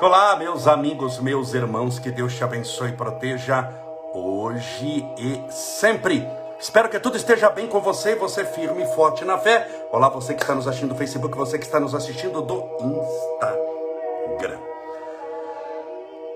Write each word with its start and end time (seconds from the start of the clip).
Olá, 0.00 0.34
meus 0.34 0.66
amigos, 0.66 1.18
meus 1.18 1.52
irmãos, 1.52 1.98
que 1.98 2.10
Deus 2.10 2.34
te 2.34 2.42
abençoe 2.42 2.88
e 2.88 2.96
proteja 2.96 3.70
hoje 4.14 5.06
e 5.18 5.52
sempre. 5.52 6.26
Espero 6.58 6.88
que 6.88 6.98
tudo 6.98 7.18
esteja 7.18 7.50
bem 7.50 7.66
com 7.66 7.82
você, 7.82 8.14
você 8.14 8.42
firme 8.46 8.82
e 8.82 8.94
forte 8.94 9.26
na 9.26 9.36
fé. 9.36 9.68
Olá, 9.92 10.08
você 10.08 10.32
que 10.32 10.40
está 10.40 10.54
nos 10.54 10.66
assistindo 10.66 10.94
do 10.94 10.96
Facebook, 10.96 11.36
você 11.36 11.58
que 11.58 11.66
está 11.66 11.78
nos 11.78 11.94
assistindo 11.94 12.40
do 12.40 12.64
Instagram. 12.80 14.58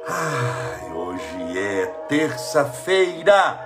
Ai, 0.08 0.92
hoje 0.92 1.58
é 1.58 1.86
terça-feira. 2.06 3.58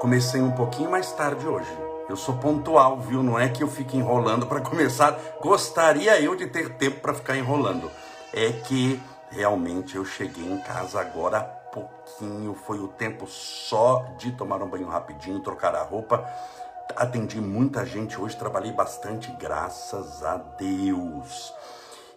Comecei 0.00 0.42
um 0.42 0.50
pouquinho 0.50 0.90
mais 0.90 1.12
tarde 1.12 1.46
hoje. 1.46 1.70
Eu 2.08 2.16
sou 2.16 2.34
pontual, 2.38 2.96
viu? 2.96 3.22
Não 3.22 3.38
é 3.38 3.48
que 3.48 3.62
eu 3.62 3.68
fique 3.68 3.96
enrolando 3.96 4.46
para 4.46 4.60
começar. 4.60 5.16
Gostaria 5.40 6.20
eu 6.20 6.34
de 6.34 6.48
ter 6.48 6.70
tempo 6.70 6.98
para 6.98 7.14
ficar 7.14 7.36
enrolando 7.36 7.88
é 8.36 8.50
que 8.50 9.00
realmente 9.30 9.94
eu 9.94 10.04
cheguei 10.04 10.44
em 10.44 10.58
casa 10.58 11.00
agora 11.00 11.38
há 11.38 11.42
pouquinho, 11.42 12.52
foi 12.52 12.80
o 12.80 12.88
tempo 12.88 13.28
só 13.28 14.04
de 14.18 14.32
tomar 14.32 14.60
um 14.60 14.68
banho 14.68 14.88
rapidinho, 14.88 15.38
trocar 15.38 15.74
a 15.76 15.82
roupa. 15.82 16.28
Atendi 16.96 17.40
muita 17.40 17.86
gente 17.86 18.20
hoje, 18.20 18.36
trabalhei 18.36 18.72
bastante, 18.72 19.30
graças 19.38 20.24
a 20.24 20.36
Deus. 20.36 21.54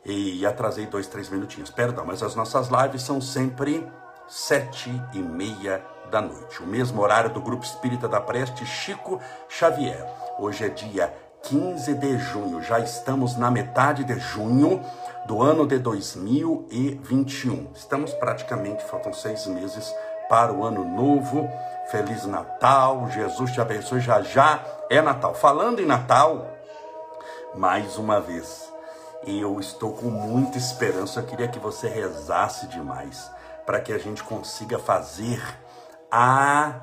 E 0.04 0.44
atrasei 0.44 0.88
dois, 0.88 1.06
três 1.06 1.30
minutinhos, 1.30 1.70
perdão, 1.70 2.04
mas 2.04 2.24
as 2.24 2.34
nossas 2.34 2.70
lives 2.70 3.04
são 3.04 3.22
sempre 3.22 3.88
sete 4.28 4.90
e 5.14 5.20
meia 5.20 5.86
da 6.10 6.20
noite. 6.20 6.64
O 6.64 6.68
mesmo 6.68 7.02
horário 7.02 7.30
do 7.30 7.42
Grupo 7.42 7.64
Espírita 7.64 8.08
da 8.08 8.20
Preste, 8.20 8.66
Chico 8.66 9.22
Xavier. 9.48 10.04
Hoje 10.40 10.66
é 10.66 10.70
dia 10.70 11.14
15 11.44 11.94
de 11.94 12.18
junho, 12.18 12.62
já 12.62 12.80
estamos 12.80 13.38
na 13.38 13.50
metade 13.50 14.04
de 14.04 14.20
junho 14.20 14.84
do 15.26 15.42
ano 15.42 15.66
de 15.66 15.78
2021. 15.80 17.72
Estamos 17.74 18.14
praticamente, 18.14 18.84
faltam 18.84 19.14
seis 19.14 19.46
meses 19.48 19.94
para 20.30 20.52
o 20.54 20.64
ano 20.64 20.84
novo. 20.84 21.50
Feliz 21.90 22.26
Natal, 22.26 23.10
Jesus 23.12 23.52
te 23.52 23.62
abençoe. 23.62 24.00
Já 24.00 24.22
já 24.22 24.64
é 24.90 25.02
Natal. 25.02 25.34
Falando 25.34 25.80
em 25.80 25.86
Natal, 25.86 26.48
mais 27.56 27.98
uma 27.98 28.20
vez, 28.20 28.72
eu 29.26 29.60
estou 29.60 29.94
com 29.94 30.08
muita 30.08 30.58
esperança. 30.58 31.20
Eu 31.20 31.26
queria 31.26 31.48
que 31.48 31.60
você 31.60 31.88
rezasse 31.88 32.68
demais 32.68 33.30
para 33.66 33.80
que 33.80 33.92
a 33.92 33.98
gente 33.98 34.24
consiga 34.24 34.80
fazer 34.80 35.42
a. 36.12 36.82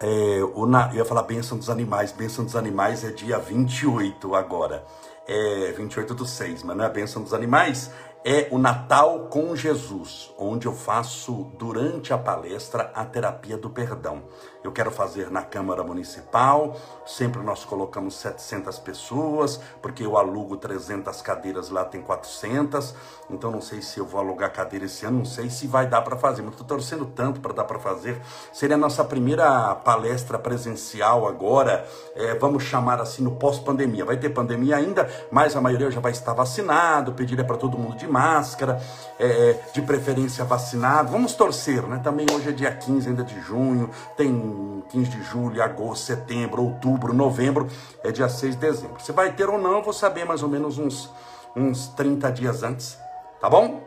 É, 0.00 0.40
na, 0.68 0.90
eu 0.90 0.96
ia 0.96 1.04
falar 1.04 1.22
bênção 1.22 1.56
dos 1.56 1.70
animais. 1.70 2.12
Bênção 2.12 2.44
dos 2.44 2.56
animais 2.56 3.04
é 3.04 3.10
dia 3.10 3.38
28 3.38 4.34
agora 4.34 4.84
é 5.26 5.72
28 5.72 6.14
do 6.14 6.24
6, 6.24 6.62
mas 6.62 6.76
não 6.76 6.84
é 6.84 6.86
a 6.86 6.90
bênção 6.90 7.22
dos 7.22 7.34
animais, 7.34 7.90
é 8.24 8.48
o 8.50 8.58
Natal 8.58 9.28
com 9.28 9.54
Jesus, 9.54 10.32
onde 10.38 10.66
eu 10.66 10.72
faço 10.72 11.52
durante 11.58 12.12
a 12.12 12.18
palestra 12.18 12.90
a 12.94 13.04
terapia 13.04 13.56
do 13.56 13.70
perdão. 13.70 14.24
Eu 14.66 14.72
quero 14.72 14.90
fazer 14.90 15.30
na 15.30 15.42
Câmara 15.42 15.84
Municipal, 15.84 16.74
sempre 17.06 17.40
nós 17.40 17.64
colocamos 17.64 18.16
700 18.16 18.80
pessoas, 18.80 19.60
porque 19.80 20.04
eu 20.04 20.18
alugo 20.18 20.56
300 20.56 21.22
cadeiras, 21.22 21.70
lá 21.70 21.84
tem 21.84 22.02
400, 22.02 22.92
então 23.30 23.52
não 23.52 23.60
sei 23.60 23.80
se 23.80 24.00
eu 24.00 24.04
vou 24.04 24.20
alugar 24.20 24.52
cadeira 24.52 24.86
esse 24.86 25.06
ano, 25.06 25.18
não 25.18 25.24
sei 25.24 25.50
se 25.50 25.68
vai 25.68 25.86
dar 25.86 26.02
para 26.02 26.16
fazer, 26.16 26.42
mas 26.42 26.50
estou 26.50 26.66
torcendo 26.66 27.06
tanto 27.06 27.38
para 27.38 27.52
dar 27.52 27.62
para 27.62 27.78
fazer. 27.78 28.20
Seria 28.52 28.74
a 28.74 28.78
nossa 28.78 29.04
primeira 29.04 29.72
palestra 29.76 30.36
presencial 30.36 31.28
agora, 31.28 31.86
é, 32.16 32.34
vamos 32.34 32.64
chamar 32.64 33.00
assim 33.00 33.22
no 33.22 33.36
pós-pandemia. 33.36 34.04
Vai 34.04 34.16
ter 34.16 34.30
pandemia 34.30 34.78
ainda, 34.78 35.08
mas 35.30 35.54
a 35.54 35.60
maioria 35.60 35.92
já 35.92 36.00
vai 36.00 36.10
estar 36.10 36.32
vacinado, 36.32 37.12
pediria 37.12 37.44
para 37.44 37.56
todo 37.56 37.78
mundo 37.78 37.96
de 37.96 38.08
máscara, 38.08 38.82
é, 39.16 39.60
de 39.72 39.80
preferência 39.82 40.44
vacinado. 40.44 41.12
Vamos 41.12 41.34
torcer, 41.34 41.84
né? 41.84 42.00
Também 42.02 42.26
hoje 42.34 42.48
é 42.48 42.52
dia 42.52 42.72
15 42.72 43.10
ainda 43.10 43.22
de 43.22 43.40
junho, 43.40 43.90
tem 44.16 44.55
15 44.88 45.10
de 45.10 45.22
julho, 45.22 45.62
agosto, 45.62 46.06
setembro, 46.06 46.62
outubro, 46.62 47.12
novembro, 47.12 47.68
é 48.02 48.10
dia 48.10 48.28
6 48.28 48.54
de 48.54 48.60
dezembro. 48.60 49.00
Se 49.00 49.12
vai 49.12 49.32
ter 49.32 49.48
ou 49.48 49.58
não, 49.58 49.72
eu 49.72 49.82
vou 49.82 49.92
saber 49.92 50.24
mais 50.24 50.42
ou 50.42 50.48
menos 50.48 50.78
uns, 50.78 51.10
uns 51.54 51.88
30 51.88 52.30
dias 52.32 52.62
antes, 52.62 52.98
tá 53.40 53.48
bom? 53.48 53.82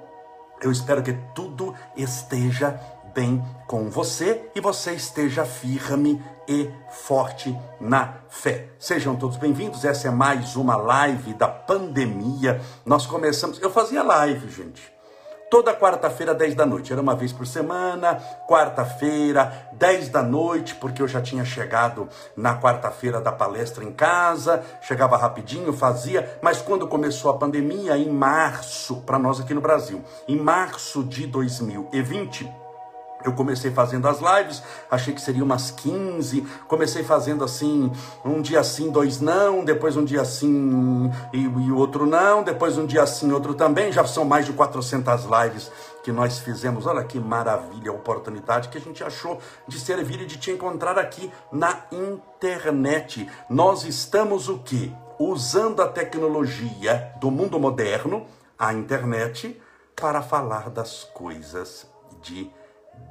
Eu 0.62 0.72
espero 0.72 1.02
que 1.02 1.13
tudo 1.34 1.74
esteja 1.96 2.80
bem 3.13 3.44
com 3.68 3.90
você 3.90 4.50
e 4.53 4.62
você 4.62 4.94
esteja 4.94 5.46
firme 5.46 6.22
e 6.47 6.69
forte 6.90 7.57
na 7.80 8.16
fé. 8.28 8.69
Sejam 8.78 9.16
todos 9.16 9.38
bem-vindos. 9.38 9.86
Essa 9.86 10.07
é 10.07 10.12
mais 10.12 10.56
uma 10.56 10.75
live 10.75 11.34
da 11.34 11.47
pandemia. 11.47 12.62
Nós 12.86 13.06
começamos. 13.06 13.59
Eu 13.62 13.69
fazia 13.69 14.03
live, 14.03 14.50
gente. 14.50 14.98
Toda 15.49 15.73
quarta-feira, 15.73 16.35
10 16.35 16.53
da 16.53 16.65
noite. 16.65 16.93
Era 16.93 17.01
uma 17.01 17.15
vez 17.15 17.33
por 17.33 17.47
semana. 17.47 18.21
Quarta-feira, 18.47 19.69
10 19.73 20.09
da 20.09 20.21
noite, 20.21 20.75
porque 20.75 21.01
eu 21.01 21.07
já 21.07 21.21
tinha 21.21 21.43
chegado 21.43 22.07
na 22.37 22.59
quarta-feira 22.59 23.19
da 23.19 23.31
palestra 23.31 23.83
em 23.83 23.91
casa. 23.91 24.63
Chegava 24.79 25.17
rapidinho, 25.17 25.73
fazia. 25.73 26.38
Mas 26.41 26.61
quando 26.61 26.88
começou 26.88 27.31
a 27.31 27.38
pandemia, 27.38 27.97
em 27.97 28.09
março, 28.09 28.97
para 28.97 29.17
nós 29.17 29.39
aqui 29.39 29.53
no 29.55 29.61
Brasil, 29.61 30.03
em 30.27 30.38
março 30.38 31.03
de 31.03 31.25
2020 31.25 32.58
eu 33.24 33.34
comecei 33.34 33.69
fazendo 33.72 34.07
as 34.07 34.19
lives, 34.19 34.63
achei 34.90 35.13
que 35.13 35.22
seria 35.22 35.44
umas 35.44 35.72
15. 35.72 36.41
Comecei 36.68 37.03
fazendo 37.03 37.44
assim, 37.44 37.91
um 38.24 38.41
dia 38.41 38.63
sim, 38.63 38.90
dois 38.90 39.19
não, 39.19 39.63
depois 39.66 39.97
um 39.97 40.06
dia 40.06 40.24
sim 40.24 41.12
e, 41.34 41.47
o 41.47 41.78
outro 41.78 42.06
não, 42.06 42.44
depois 42.44 42.78
um 42.78 42.85
dia 42.85 43.06
sim, 43.06 43.31
outro 43.31 43.53
também. 43.53 43.91
Já 43.91 44.06
são 44.06 44.24
mais 44.24 44.46
de 44.46 44.53
400 44.53 45.25
lives 45.25 45.72
que 46.03 46.12
nós 46.12 46.40
fizemos. 46.40 46.85
Olha 46.85 47.03
que 47.03 47.19
maravilha 47.19 47.91
a 47.91 47.94
oportunidade 47.94 48.69
que 48.69 48.78
a 48.78 48.81
gente 48.81 49.03
achou 49.03 49.40
de 49.68 49.80
servir 49.80 50.22
e 50.22 50.25
de 50.25 50.38
te 50.38 50.51
encontrar 50.51 50.97
aqui 50.97 51.31
na 51.51 51.84
internet. 51.91 53.30
Nós 53.50 53.84
estamos 53.84 54.47
o 54.47 54.59
quê? 54.59 54.91
Usando 55.19 55.81
a 55.81 55.88
tecnologia 55.90 57.12
do 57.19 57.30
mundo 57.30 57.59
moderno, 57.59 58.25
a 58.57 58.74
internet, 58.74 59.62
para 59.94 60.22
falar 60.22 60.69
das 60.69 61.03
coisas 61.03 61.86
de 62.22 62.50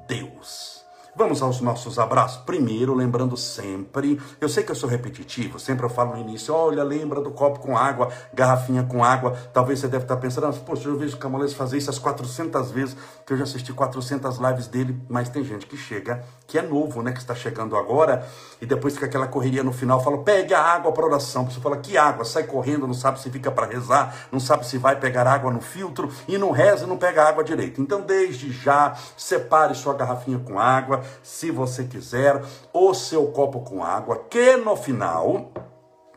Deus. 0.09 0.78
Vamos 1.19 1.43
aos 1.43 1.61
nossos 1.61 1.99
abraços. 1.99 2.41
Primeiro, 2.45 2.95
lembrando 2.95 3.37
sempre, 3.37 4.21
eu 4.41 4.49
sei 4.49 4.63
que 4.63 4.71
eu 4.71 4.77
sou 4.77 4.89
repetitivo, 4.89 5.59
sempre 5.59 5.85
eu 5.85 5.91
falo 5.91 6.13
no 6.13 6.21
início, 6.21 6.55
olha, 6.55 6.85
lembra 6.85 7.21
do 7.21 7.33
copo 7.33 7.59
com 7.59 7.77
água, 7.77 8.09
garrafinha 8.33 8.85
com 8.85 9.03
água. 9.03 9.37
Talvez 9.53 9.81
você 9.81 9.89
deve 9.89 10.05
estar 10.05 10.17
pensando, 10.19 10.47
ah, 10.47 10.53
poxa, 10.53 10.89
eu 10.89 10.97
vejo 10.97 11.17
o 11.17 11.19
Camolês 11.19 11.53
fazer 11.53 11.77
isso 11.77 11.91
as 11.91 11.99
400 11.99 12.71
vezes, 12.71 12.97
que 13.27 13.33
eu 13.33 13.37
já 13.37 13.43
assisti 13.43 13.73
400 13.73 14.39
lives 14.39 14.69
dele, 14.69 14.97
mas 15.09 15.29
tem 15.29 15.43
gente 15.43 15.67
que 15.67 15.77
chega, 15.77 16.23
que 16.47 16.57
é 16.57 16.63
novo, 16.63 17.03
né, 17.03 17.11
que 17.11 17.19
está 17.19 17.35
chegando 17.35 17.77
agora, 17.77 18.25
e 18.63 18.67
depois 18.67 18.95
fica 18.95 19.07
aquela 19.07 19.27
correria 19.27 19.65
no 19.65 19.73
final, 19.73 20.01
fala, 20.01 20.19
pegue 20.19 20.55
a 20.55 20.63
água 20.63 20.93
para 20.93 21.05
oração. 21.05 21.51
Você 21.51 21.59
fala, 21.59 21.79
que 21.79 21.99
água? 21.99 22.25
Sai 22.25 22.45
correndo, 22.45 22.87
não 22.87 22.95
sabe 22.95 23.21
se 23.21 23.29
fica 23.29 23.51
para 23.51 23.67
rezar, 23.67 24.15
não 24.31 24.39
sabe 24.39 24.65
se 24.65 24.79
vai 24.79 24.95
pegar 24.95 25.27
água 25.27 25.51
no 25.51 25.61
filtro, 25.61 26.13
e 26.29 26.39
não 26.39 26.53
reza 26.53 26.85
e 26.85 26.87
não 26.87 26.97
pega 26.97 27.25
água 27.25 27.43
direito. 27.43 27.81
Então, 27.81 28.03
desde 28.03 28.53
já, 28.53 28.95
separe 29.17 29.75
sua 29.75 29.95
garrafinha 29.95 30.39
com 30.39 30.61
água, 30.61 31.08
se 31.23 31.51
você 31.51 31.85
quiser, 31.85 32.43
o 32.73 32.95
seu 32.95 33.33
copo 33.33 33.61
com 33.61 33.85
água, 33.85 34.25
que 34.31 34.57
no 34.57 34.77
final 34.77 35.53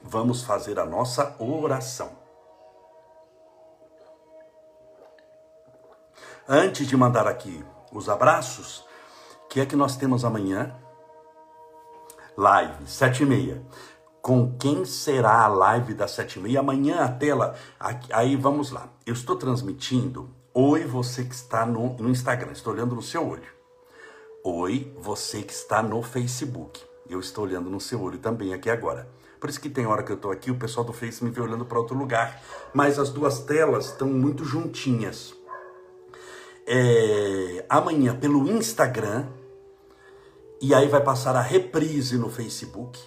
vamos 0.01 0.43
fazer 0.43 0.79
a 0.79 0.85
nossa 0.85 1.35
oração. 1.39 2.09
Antes 6.47 6.87
de 6.87 6.97
mandar 6.97 7.27
aqui 7.27 7.63
os 7.91 8.09
abraços, 8.09 8.85
que 9.51 9.59
é 9.59 9.65
que 9.65 9.75
nós 9.75 9.97
temos 9.97 10.23
amanhã? 10.23 10.73
Live, 12.37 12.87
sete 12.87 13.23
e 13.23 13.25
meia. 13.25 13.61
Com 14.21 14.55
quem 14.57 14.85
será 14.85 15.41
a 15.41 15.47
live 15.49 15.93
das 15.93 16.11
sete 16.11 16.39
e 16.39 16.41
meia? 16.41 16.61
Amanhã 16.61 17.03
a 17.03 17.09
tela. 17.09 17.53
Aí 18.13 18.37
vamos 18.37 18.71
lá. 18.71 18.87
Eu 19.05 19.13
estou 19.13 19.35
transmitindo. 19.35 20.33
Oi, 20.53 20.85
você 20.85 21.25
que 21.25 21.35
está 21.35 21.65
no, 21.65 21.97
no 21.97 22.09
Instagram. 22.09 22.53
Estou 22.53 22.71
olhando 22.71 22.95
no 22.95 23.01
seu 23.01 23.27
olho. 23.27 23.43
Oi, 24.43 24.91
você 24.97 25.43
que 25.43 25.53
está 25.53 25.83
no 25.83 26.01
Facebook. 26.01 26.81
Eu 27.07 27.19
estou 27.19 27.43
olhando 27.43 27.69
no 27.69 27.79
seu 27.79 28.01
olho 28.01 28.17
também 28.17 28.55
aqui 28.55 28.71
agora. 28.71 29.07
Por 29.39 29.51
isso 29.51 29.61
que 29.61 29.69
tem 29.69 29.85
hora 29.85 30.01
que 30.01 30.11
eu 30.11 30.15
estou 30.15 30.31
aqui, 30.31 30.49
o 30.49 30.57
pessoal 30.57 30.83
do 30.83 30.91
Face 30.91 31.23
me 31.23 31.29
vê 31.29 31.39
olhando 31.39 31.63
para 31.63 31.77
outro 31.77 31.95
lugar. 31.95 32.41
Mas 32.73 32.97
as 32.97 33.11
duas 33.11 33.41
telas 33.41 33.87
estão 33.91 34.07
muito 34.07 34.43
juntinhas. 34.43 35.35
É, 36.65 37.63
amanhã 37.69 38.15
pelo 38.15 38.49
Instagram. 38.49 39.27
E 40.59 40.73
aí 40.73 40.87
vai 40.87 41.03
passar 41.03 41.35
a 41.35 41.41
reprise 41.41 42.17
no 42.17 42.27
Facebook. 42.27 42.99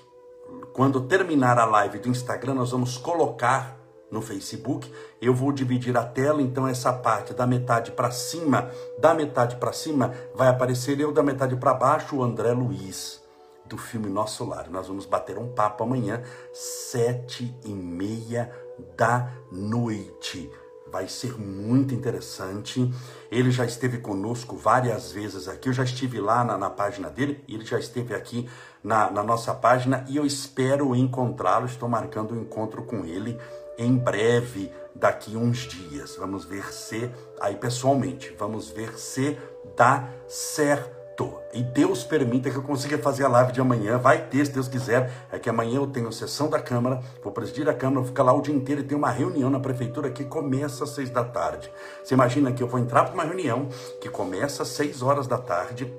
Quando 0.72 1.00
terminar 1.00 1.58
a 1.58 1.64
live 1.64 1.98
do 1.98 2.08
Instagram, 2.08 2.54
nós 2.54 2.70
vamos 2.70 2.96
colocar 2.96 3.83
no 4.14 4.22
Facebook. 4.22 4.90
Eu 5.20 5.34
vou 5.34 5.52
dividir 5.52 5.96
a 5.98 6.04
tela, 6.04 6.40
então 6.40 6.66
essa 6.66 6.92
parte 6.92 7.34
da 7.34 7.46
metade 7.46 7.90
para 7.90 8.10
cima, 8.10 8.70
da 8.98 9.12
metade 9.12 9.56
para 9.56 9.72
cima, 9.72 10.14
vai 10.34 10.48
aparecer 10.48 10.98
eu, 11.00 11.12
da 11.12 11.22
metade 11.22 11.56
para 11.56 11.74
baixo, 11.74 12.16
o 12.16 12.22
André 12.22 12.52
Luiz, 12.52 13.20
do 13.66 13.76
filme 13.76 14.08
Nosso 14.08 14.44
Lar. 14.44 14.70
Nós 14.70 14.86
vamos 14.86 15.04
bater 15.04 15.36
um 15.36 15.48
papo 15.48 15.82
amanhã, 15.82 16.22
sete 16.52 17.54
e 17.64 17.70
meia 17.70 18.50
da 18.96 19.28
noite. 19.50 20.50
vai 20.94 21.08
ser 21.08 21.36
muito 21.40 21.92
interessante. 21.92 22.88
Ele 23.28 23.50
já 23.50 23.64
esteve 23.64 23.98
conosco 23.98 24.56
várias 24.56 25.10
vezes 25.10 25.48
aqui. 25.48 25.68
Eu 25.68 25.72
já 25.72 25.82
estive 25.82 26.20
lá 26.20 26.44
na, 26.44 26.56
na 26.56 26.70
página 26.70 27.10
dele, 27.10 27.42
ele 27.48 27.64
já 27.64 27.80
esteve 27.80 28.14
aqui 28.14 28.48
na, 28.80 29.10
na 29.10 29.24
nossa 29.24 29.52
página 29.52 30.04
e 30.08 30.16
eu 30.16 30.24
espero 30.24 30.94
encontrá-lo. 30.94 31.66
Estou 31.66 31.88
marcando 31.88 32.32
um 32.32 32.42
encontro 32.42 32.84
com 32.84 33.04
ele 33.04 33.36
em 33.78 33.96
breve, 33.96 34.70
daqui 34.94 35.36
uns 35.36 35.58
dias. 35.58 36.16
Vamos 36.16 36.44
ver 36.44 36.72
se, 36.72 37.10
aí 37.40 37.56
pessoalmente, 37.56 38.34
vamos 38.38 38.70
ver 38.70 38.98
se 38.98 39.36
dá 39.76 40.08
certo. 40.28 41.04
E 41.52 41.62
Deus 41.62 42.02
permita 42.02 42.50
que 42.50 42.56
eu 42.56 42.62
consiga 42.62 42.98
fazer 42.98 43.24
a 43.24 43.28
live 43.28 43.52
de 43.52 43.60
amanhã. 43.60 43.96
Vai 43.96 44.26
ter, 44.26 44.44
se 44.44 44.52
Deus 44.52 44.66
quiser. 44.66 45.28
É 45.30 45.38
que 45.38 45.48
amanhã 45.48 45.76
eu 45.76 45.86
tenho 45.86 46.12
sessão 46.12 46.50
da 46.50 46.58
Câmara, 46.58 47.00
vou 47.22 47.32
presidir 47.32 47.68
a 47.68 47.74
Câmara, 47.74 48.00
vou 48.00 48.08
ficar 48.08 48.24
lá 48.24 48.32
o 48.32 48.40
dia 48.40 48.54
inteiro 48.54 48.80
e 48.80 48.84
tem 48.84 48.98
uma 48.98 49.10
reunião 49.10 49.48
na 49.48 49.60
Prefeitura 49.60 50.10
que 50.10 50.24
começa 50.24 50.82
às 50.82 50.90
seis 50.90 51.10
da 51.10 51.22
tarde. 51.22 51.70
Você 52.02 52.14
imagina 52.14 52.52
que 52.52 52.62
eu 52.62 52.66
vou 52.66 52.80
entrar 52.80 53.04
para 53.04 53.14
uma 53.14 53.22
reunião 53.22 53.68
que 54.00 54.08
começa 54.08 54.64
às 54.64 54.68
seis 54.70 55.02
horas 55.02 55.28
da 55.28 55.38
tarde, 55.38 55.92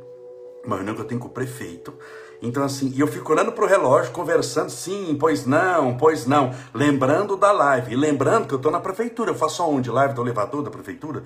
uma 0.66 0.76
reunião 0.76 0.96
que 0.96 1.02
eu 1.02 1.08
tenho 1.08 1.22
com 1.22 1.28
o 1.28 1.32
prefeito. 1.32 1.94
Então, 2.42 2.64
assim, 2.64 2.92
e 2.96 3.00
eu 3.00 3.08
fico 3.08 3.32
olhando 3.32 3.52
para 3.52 3.64
o 3.64 3.68
relógio, 3.68 4.12
conversando, 4.12 4.70
sim, 4.70 5.16
pois 5.20 5.46
não, 5.46 5.98
pois 5.98 6.26
não, 6.26 6.54
lembrando 6.74 7.36
da 7.36 7.52
live, 7.52 7.94
e 7.94 7.96
lembrando 7.96 8.48
que 8.48 8.54
eu 8.54 8.58
estou 8.58 8.72
na 8.72 8.80
prefeitura, 8.80 9.32
eu 9.32 9.36
faço 9.36 9.64
aonde? 9.64 9.90
Live 9.90 10.14
do 10.14 10.22
elevador 10.22 10.62
da 10.62 10.70
prefeitura? 10.70 11.24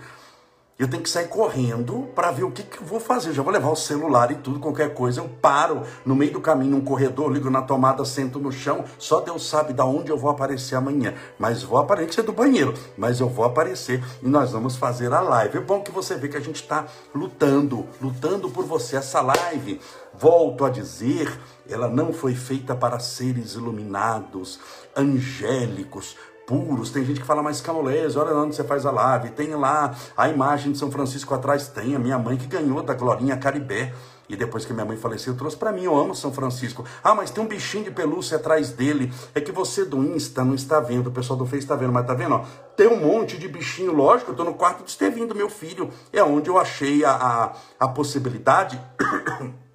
Eu 0.79 0.87
tenho 0.87 1.03
que 1.03 1.09
sair 1.09 1.27
correndo 1.27 2.07
para 2.15 2.31
ver 2.31 2.45
o 2.45 2.51
que, 2.51 2.63
que 2.63 2.79
eu 2.79 2.85
vou 2.85 3.01
fazer. 3.01 3.31
Eu 3.31 3.33
já 3.33 3.43
vou 3.43 3.51
levar 3.51 3.69
o 3.69 3.75
celular 3.75 4.31
e 4.31 4.35
tudo, 4.35 4.61
qualquer 4.61 4.93
coisa. 4.93 5.19
Eu 5.19 5.27
paro 5.27 5.83
no 6.05 6.15
meio 6.15 6.31
do 6.31 6.39
caminho, 6.39 6.71
num 6.71 6.81
corredor, 6.81 7.29
ligo 7.29 7.49
na 7.49 7.61
tomada, 7.61 8.05
sento 8.05 8.39
no 8.39 8.49
chão. 8.49 8.85
Só 8.97 9.19
Deus 9.19 9.45
sabe 9.45 9.73
da 9.73 9.83
onde 9.83 10.09
eu 10.09 10.17
vou 10.17 10.29
aparecer 10.29 10.75
amanhã. 10.75 11.13
Mas 11.37 11.63
vou 11.63 11.77
aparecer 11.77 12.21
do 12.23 12.31
banheiro. 12.31 12.73
Mas 12.97 13.19
eu 13.19 13.27
vou 13.27 13.43
aparecer 13.43 14.01
e 14.23 14.29
nós 14.29 14.51
vamos 14.51 14.77
fazer 14.77 15.11
a 15.11 15.19
live. 15.19 15.57
É 15.57 15.61
bom 15.61 15.81
que 15.81 15.91
você 15.91 16.15
vê 16.15 16.29
que 16.29 16.37
a 16.37 16.41
gente 16.41 16.61
está 16.61 16.85
lutando, 17.13 17.85
lutando 18.01 18.49
por 18.49 18.63
você. 18.63 18.95
Essa 18.95 19.19
live, 19.19 19.81
volto 20.17 20.63
a 20.63 20.69
dizer, 20.69 21.29
ela 21.69 21.89
não 21.89 22.13
foi 22.13 22.35
feita 22.35 22.73
para 22.73 22.99
seres 22.99 23.53
iluminados, 23.53 24.61
angélicos, 24.95 26.15
puros. 26.49 26.89
Tem 26.89 27.05
gente 27.05 27.19
que 27.19 27.27
fala, 27.27 27.43
mas 27.43 27.61
Camolese, 27.61 28.17
olha 28.17 28.35
onde 28.35 28.55
você 28.55 28.63
faz 28.63 28.83
a 28.83 28.89
live. 28.89 29.29
Tem 29.29 29.53
lá 29.53 29.95
a 30.17 30.27
imagem 30.27 30.71
de 30.71 30.79
São 30.79 30.89
Francisco 30.89 31.35
atrás, 31.35 31.67
tem 31.67 31.95
a 31.95 31.99
minha 31.99 32.17
mãe 32.17 32.35
que 32.37 32.47
ganhou 32.47 32.81
da 32.81 32.95
Glorinha 32.95 33.37
Caribé. 33.37 33.93
E 34.27 34.35
depois 34.35 34.65
que 34.65 34.73
minha 34.73 34.85
mãe 34.85 34.97
faleceu, 34.97 35.35
trouxe 35.35 35.57
para 35.57 35.71
mim. 35.71 35.83
Eu 35.83 35.95
amo 35.95 36.15
São 36.15 36.33
Francisco. 36.33 36.83
Ah, 37.03 37.13
mas 37.13 37.29
tem 37.29 37.43
um 37.43 37.47
bichinho 37.47 37.83
de 37.83 37.91
pelúcia 37.91 38.37
atrás 38.37 38.71
dele. 38.71 39.11
É 39.35 39.41
que 39.41 39.51
você 39.51 39.85
do 39.85 40.03
Insta 40.03 40.43
não 40.43 40.55
está 40.55 40.79
vendo, 40.79 41.07
o 41.07 41.11
pessoal 41.11 41.37
do 41.37 41.45
Face 41.45 41.59
está 41.59 41.75
vendo, 41.75 41.93
mas 41.93 42.05
tá 42.05 42.15
vendo? 42.15 42.35
Ó, 42.35 42.45
tem 42.75 42.87
um 42.87 42.99
monte 42.99 43.37
de 43.37 43.47
bichinho, 43.47 43.93
lógico. 43.93 44.31
Eu 44.31 44.35
tô 44.35 44.43
no 44.43 44.55
quarto 44.55 44.83
de 44.83 44.89
Estevinho 44.89 45.27
do 45.27 45.35
meu 45.35 45.49
filho. 45.49 45.91
É 46.11 46.23
onde 46.23 46.49
eu 46.49 46.57
achei 46.57 47.05
a, 47.05 47.11
a, 47.11 47.53
a 47.79 47.87
possibilidade. 47.87 48.79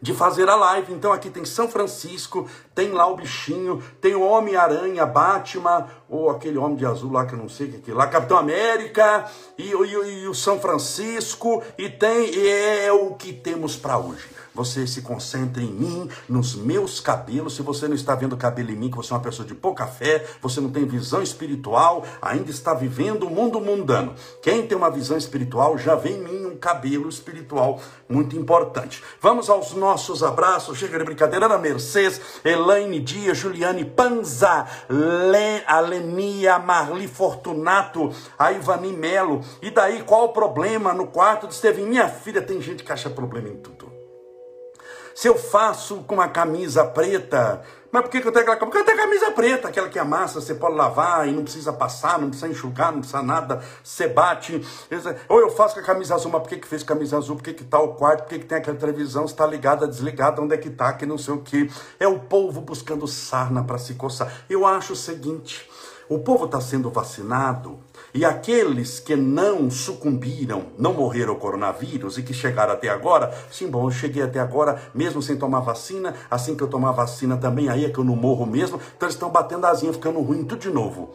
de 0.00 0.14
fazer 0.14 0.48
a 0.48 0.56
live. 0.56 0.92
Então 0.92 1.12
aqui 1.12 1.30
tem 1.30 1.44
São 1.44 1.68
Francisco, 1.68 2.48
tem 2.74 2.90
lá 2.90 3.06
o 3.06 3.16
bichinho, 3.16 3.82
tem 4.00 4.14
o 4.14 4.22
Homem-Aranha, 4.22 5.06
Batman, 5.06 5.86
ou 6.08 6.30
aquele 6.30 6.58
homem 6.58 6.76
de 6.76 6.86
azul 6.86 7.12
lá 7.12 7.26
que 7.26 7.34
eu 7.34 7.38
não 7.38 7.48
sei 7.48 7.68
o 7.68 7.80
que 7.80 7.90
é 7.90 7.94
lá, 7.94 8.06
Capitão 8.06 8.38
América, 8.38 9.24
e, 9.56 9.72
e, 9.72 10.22
e 10.22 10.28
o 10.28 10.34
São 10.34 10.58
Francisco, 10.58 11.62
e 11.76 11.88
tem, 11.88 12.30
e 12.34 12.48
é 12.48 12.92
o 12.92 13.14
que 13.14 13.32
temos 13.32 13.76
para 13.76 13.98
hoje 13.98 14.37
você 14.58 14.88
se 14.88 15.02
concentre 15.02 15.62
em 15.62 15.70
mim, 15.70 16.10
nos 16.28 16.56
meus 16.56 16.98
cabelos. 16.98 17.54
Se 17.54 17.62
você 17.62 17.86
não 17.86 17.94
está 17.94 18.16
vendo 18.16 18.36
cabelo 18.36 18.72
em 18.72 18.76
mim, 18.76 18.90
que 18.90 18.96
você 18.96 19.12
é 19.12 19.16
uma 19.16 19.22
pessoa 19.22 19.46
de 19.46 19.54
pouca 19.54 19.86
fé, 19.86 20.26
você 20.42 20.60
não 20.60 20.68
tem 20.70 20.84
visão 20.84 21.22
espiritual, 21.22 22.04
ainda 22.20 22.50
está 22.50 22.74
vivendo 22.74 23.22
o 23.22 23.30
mundo 23.30 23.60
mundano. 23.60 24.14
Quem 24.42 24.66
tem 24.66 24.76
uma 24.76 24.90
visão 24.90 25.16
espiritual 25.16 25.78
já 25.78 25.94
vê 25.94 26.10
em 26.10 26.20
mim 26.20 26.46
um 26.46 26.56
cabelo 26.56 27.08
espiritual 27.08 27.80
muito 28.08 28.36
importante. 28.36 29.00
Vamos 29.20 29.48
aos 29.48 29.74
nossos 29.74 30.24
abraços. 30.24 30.76
Chega 30.76 30.98
de 30.98 31.04
brincadeira, 31.04 31.46
Ana 31.46 31.56
Mercedes, 31.56 32.20
Elaine 32.44 32.98
Dias, 32.98 33.38
Juliane 33.38 33.84
Panza, 33.84 34.66
Le, 34.90 35.62
Alenia 35.68 36.58
Marli 36.58 37.06
Fortunato, 37.06 38.12
a 38.36 38.50
Ivani 38.50 38.92
Melo. 38.92 39.40
E 39.62 39.70
daí, 39.70 40.02
qual 40.02 40.24
o 40.24 40.32
problema 40.32 40.92
no 40.92 41.06
quarto 41.06 41.46
de 41.46 41.54
Estevam? 41.54 41.86
Minha 41.86 42.08
filha, 42.08 42.42
tem 42.42 42.60
gente 42.60 42.82
que 42.82 42.90
acha 42.90 43.08
problema 43.08 43.48
em 43.48 43.56
tudo. 43.56 43.97
Se 45.18 45.26
eu 45.26 45.36
faço 45.36 46.04
com 46.04 46.14
uma 46.14 46.28
camisa 46.28 46.84
preta, 46.84 47.60
mas 47.90 48.02
por 48.02 48.08
que, 48.08 48.18
eu 48.18 48.30
tenho 48.30 48.44
aquela 48.44 48.56
camisa? 48.56 48.66
Porque 48.66 48.78
eu 48.78 48.84
tenho 48.84 48.96
camisa 48.96 49.30
preta, 49.32 49.66
aquela 49.66 49.88
que 49.88 49.98
amassa, 49.98 50.40
você 50.40 50.54
pode 50.54 50.76
lavar 50.76 51.26
e 51.26 51.32
não 51.32 51.42
precisa 51.42 51.72
passar, 51.72 52.20
não 52.20 52.28
precisa 52.28 52.46
enxugar, 52.46 52.92
não 52.92 53.00
precisa 53.00 53.20
nada, 53.20 53.60
você 53.82 54.06
bate. 54.06 54.64
Ou 55.28 55.40
eu 55.40 55.50
faço 55.50 55.74
com 55.74 55.80
a 55.80 55.82
camisa 55.82 56.14
azul, 56.14 56.30
mas 56.30 56.42
por 56.42 56.48
que, 56.48 56.58
que 56.58 56.68
fez 56.68 56.84
camisa 56.84 57.18
azul? 57.18 57.34
Por 57.34 57.42
que, 57.42 57.52
que 57.52 57.64
tá 57.64 57.80
o 57.80 57.94
quarto? 57.94 58.20
Por 58.20 58.28
que, 58.28 58.38
que 58.38 58.46
tem 58.46 58.58
aquela 58.58 58.76
televisão? 58.76 59.24
Está 59.24 59.44
ligada, 59.44 59.88
desligada, 59.88 60.40
onde 60.40 60.54
é 60.54 60.56
que 60.56 60.70
tá, 60.70 60.92
que 60.92 61.04
não 61.04 61.18
sei 61.18 61.34
o 61.34 61.38
que. 61.38 61.68
É 61.98 62.06
o 62.06 62.20
povo 62.20 62.60
buscando 62.60 63.08
sarna 63.08 63.64
para 63.64 63.78
se 63.78 63.94
coçar. 63.94 64.32
Eu 64.48 64.64
acho 64.64 64.92
o 64.92 64.96
seguinte: 64.96 65.68
o 66.08 66.20
povo 66.20 66.44
está 66.44 66.60
sendo 66.60 66.90
vacinado 66.90 67.80
e 68.14 68.24
aqueles 68.24 68.98
que 68.98 69.14
não 69.14 69.70
sucumbiram, 69.70 70.66
não 70.78 70.94
morreram 70.94 71.32
ao 71.32 71.38
coronavírus 71.38 72.18
e 72.18 72.22
que 72.22 72.32
chegaram 72.32 72.72
até 72.72 72.88
agora, 72.88 73.32
sim, 73.50 73.68
bom, 73.68 73.86
eu 73.86 73.90
cheguei 73.90 74.22
até 74.22 74.40
agora 74.40 74.80
mesmo 74.94 75.20
sem 75.20 75.36
tomar 75.36 75.60
vacina, 75.60 76.14
assim 76.30 76.56
que 76.56 76.62
eu 76.62 76.68
tomar 76.68 76.92
vacina 76.92 77.36
também, 77.36 77.68
aí 77.68 77.84
é 77.84 77.90
que 77.90 77.98
eu 77.98 78.04
não 78.04 78.16
morro 78.16 78.46
mesmo, 78.46 78.80
então 78.96 79.06
eles 79.06 79.14
estão 79.14 79.30
batendo 79.30 79.66
asinha, 79.66 79.92
ficando 79.92 80.20
ruim 80.20 80.44
tudo 80.44 80.60
de 80.60 80.70
novo. 80.70 81.10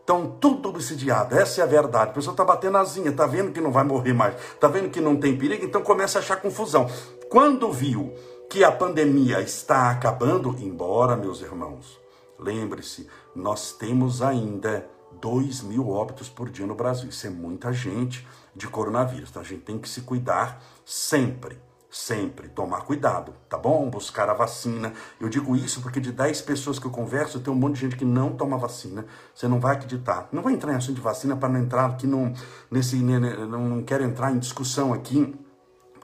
Estão 0.00 0.36
tudo 0.38 0.68
obsidiado, 0.68 1.34
essa 1.34 1.62
é 1.62 1.64
a 1.64 1.66
verdade. 1.66 2.10
A 2.10 2.12
pessoa 2.12 2.34
está 2.34 2.44
batendo 2.44 2.76
asinha, 2.76 3.08
está 3.08 3.26
vendo 3.26 3.52
que 3.52 3.60
não 3.60 3.72
vai 3.72 3.84
morrer 3.84 4.12
mais, 4.12 4.34
está 4.34 4.68
vendo 4.68 4.90
que 4.90 5.00
não 5.00 5.16
tem 5.16 5.34
perigo, 5.34 5.64
então 5.64 5.80
começa 5.80 6.18
a 6.18 6.20
achar 6.20 6.36
confusão. 6.36 6.86
Quando 7.30 7.72
viu 7.72 8.12
que 8.50 8.62
a 8.62 8.70
pandemia 8.70 9.40
está 9.40 9.90
acabando, 9.90 10.56
embora, 10.60 11.16
meus 11.16 11.40
irmãos, 11.40 11.98
lembre-se, 12.38 13.08
nós 13.34 13.72
temos 13.72 14.20
ainda 14.20 14.86
2 15.24 15.62
mil 15.62 15.88
óbitos 15.88 16.28
por 16.28 16.50
dia 16.50 16.66
no 16.66 16.74
Brasil. 16.74 17.08
Isso 17.08 17.26
é 17.26 17.30
muita 17.30 17.72
gente 17.72 18.28
de 18.54 18.68
coronavírus. 18.68 19.30
Então 19.30 19.40
a 19.40 19.44
gente 19.44 19.62
tem 19.62 19.78
que 19.78 19.88
se 19.88 20.02
cuidar 20.02 20.62
sempre. 20.84 21.58
Sempre 21.90 22.48
tomar 22.48 22.82
cuidado, 22.82 23.32
tá 23.48 23.56
bom? 23.56 23.88
Buscar 23.88 24.28
a 24.28 24.34
vacina. 24.34 24.92
Eu 25.18 25.30
digo 25.30 25.56
isso 25.56 25.80
porque 25.80 25.98
de 25.98 26.12
10 26.12 26.42
pessoas 26.42 26.78
que 26.78 26.86
eu 26.86 26.90
converso, 26.90 27.40
tem 27.40 27.50
um 27.50 27.56
monte 27.56 27.76
de 27.76 27.80
gente 27.82 27.96
que 27.96 28.04
não 28.04 28.32
toma 28.32 28.58
vacina. 28.58 29.06
Você 29.34 29.48
não 29.48 29.60
vai 29.60 29.76
acreditar. 29.76 30.28
Não 30.30 30.42
vou 30.42 30.50
entrar 30.50 30.72
em 30.74 30.76
assunto 30.76 30.96
de 30.96 31.00
vacina 31.00 31.36
para 31.36 31.48
não 31.48 31.60
entrar 31.60 31.86
aqui 31.86 32.06
num, 32.06 32.34
nesse. 32.70 32.96
Não, 32.96 33.68
não 33.68 33.82
quero 33.82 34.04
entrar 34.04 34.30
em 34.30 34.38
discussão 34.38 34.92
aqui 34.92 35.34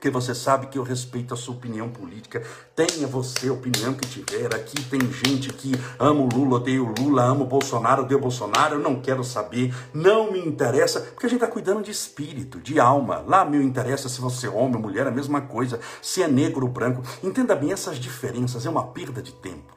porque 0.01 0.09
você 0.09 0.35
sabe 0.35 0.69
que 0.69 0.79
eu 0.79 0.83
respeito 0.83 1.35
a 1.35 1.37
sua 1.37 1.55
opinião 1.55 1.91
política. 1.91 2.43
Tenha 2.75 3.07
você 3.07 3.51
a 3.51 3.53
opinião 3.53 3.93
que 3.93 4.09
tiver. 4.09 4.47
Aqui 4.55 4.83
tem 4.85 4.99
gente 5.13 5.53
que 5.53 5.73
ama 5.99 6.23
o 6.23 6.27
Lula, 6.27 6.57
odeia 6.57 6.83
o 6.83 6.95
Lula, 6.99 7.23
ama 7.25 7.43
o 7.43 7.47
Bolsonaro, 7.47 8.05
odeia 8.05 8.17
o 8.17 8.21
Bolsonaro. 8.21 8.77
Eu 8.77 8.79
não 8.81 9.03
quero 9.03 9.23
saber, 9.23 9.75
não 9.93 10.33
me 10.33 10.39
interessa, 10.39 11.03
porque 11.03 11.27
a 11.27 11.29
gente 11.29 11.43
está 11.43 11.53
cuidando 11.53 11.83
de 11.83 11.91
espírito, 11.91 12.59
de 12.61 12.81
alma. 12.81 13.23
Lá 13.27 13.45
me 13.45 13.63
interessa 13.63 14.09
se 14.09 14.23
você 14.23 14.47
é 14.47 14.51
homem 14.51 14.77
ou 14.77 14.81
mulher, 14.81 15.07
a 15.07 15.11
mesma 15.11 15.43
coisa. 15.43 15.79
Se 16.01 16.23
é 16.23 16.27
negro 16.27 16.65
ou 16.65 16.73
branco. 16.73 17.03
Entenda 17.23 17.55
bem, 17.55 17.71
essas 17.71 17.99
diferenças 17.99 18.65
é 18.65 18.71
uma 18.71 18.87
perda 18.87 19.21
de 19.21 19.33
tempo. 19.33 19.77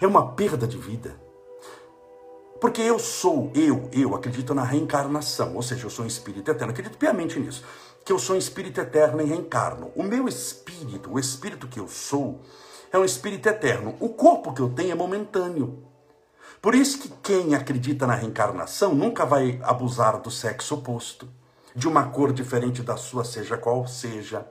É 0.00 0.06
uma 0.06 0.30
perda 0.30 0.64
de 0.64 0.78
vida. 0.78 1.20
Porque 2.60 2.82
eu 2.82 3.00
sou, 3.00 3.50
eu, 3.52 3.88
eu 3.92 4.14
acredito 4.14 4.54
na 4.54 4.62
reencarnação, 4.62 5.56
ou 5.56 5.62
seja, 5.62 5.86
eu 5.86 5.90
sou 5.90 6.04
um 6.04 6.08
espírito 6.08 6.50
eterno, 6.50 6.72
acredito 6.72 6.96
piamente 6.98 7.38
nisso 7.38 7.64
que 8.08 8.12
eu 8.12 8.18
sou 8.18 8.36
um 8.36 8.38
espírito 8.38 8.80
eterno 8.80 9.20
e 9.20 9.26
reencarno. 9.26 9.92
O 9.94 10.02
meu 10.02 10.26
espírito, 10.26 11.12
o 11.12 11.18
espírito 11.18 11.68
que 11.68 11.78
eu 11.78 11.86
sou, 11.86 12.40
é 12.90 12.96
um 12.96 13.04
espírito 13.04 13.46
eterno. 13.46 13.96
O 14.00 14.08
corpo 14.08 14.54
que 14.54 14.62
eu 14.62 14.70
tenho 14.70 14.92
é 14.92 14.94
momentâneo. 14.94 15.84
Por 16.62 16.74
isso 16.74 17.00
que 17.00 17.10
quem 17.22 17.54
acredita 17.54 18.06
na 18.06 18.14
reencarnação 18.14 18.94
nunca 18.94 19.26
vai 19.26 19.60
abusar 19.62 20.18
do 20.22 20.30
sexo 20.30 20.76
oposto, 20.76 21.28
de 21.76 21.86
uma 21.86 22.08
cor 22.08 22.32
diferente 22.32 22.82
da 22.82 22.96
sua, 22.96 23.26
seja 23.26 23.58
qual 23.58 23.86
seja, 23.86 24.50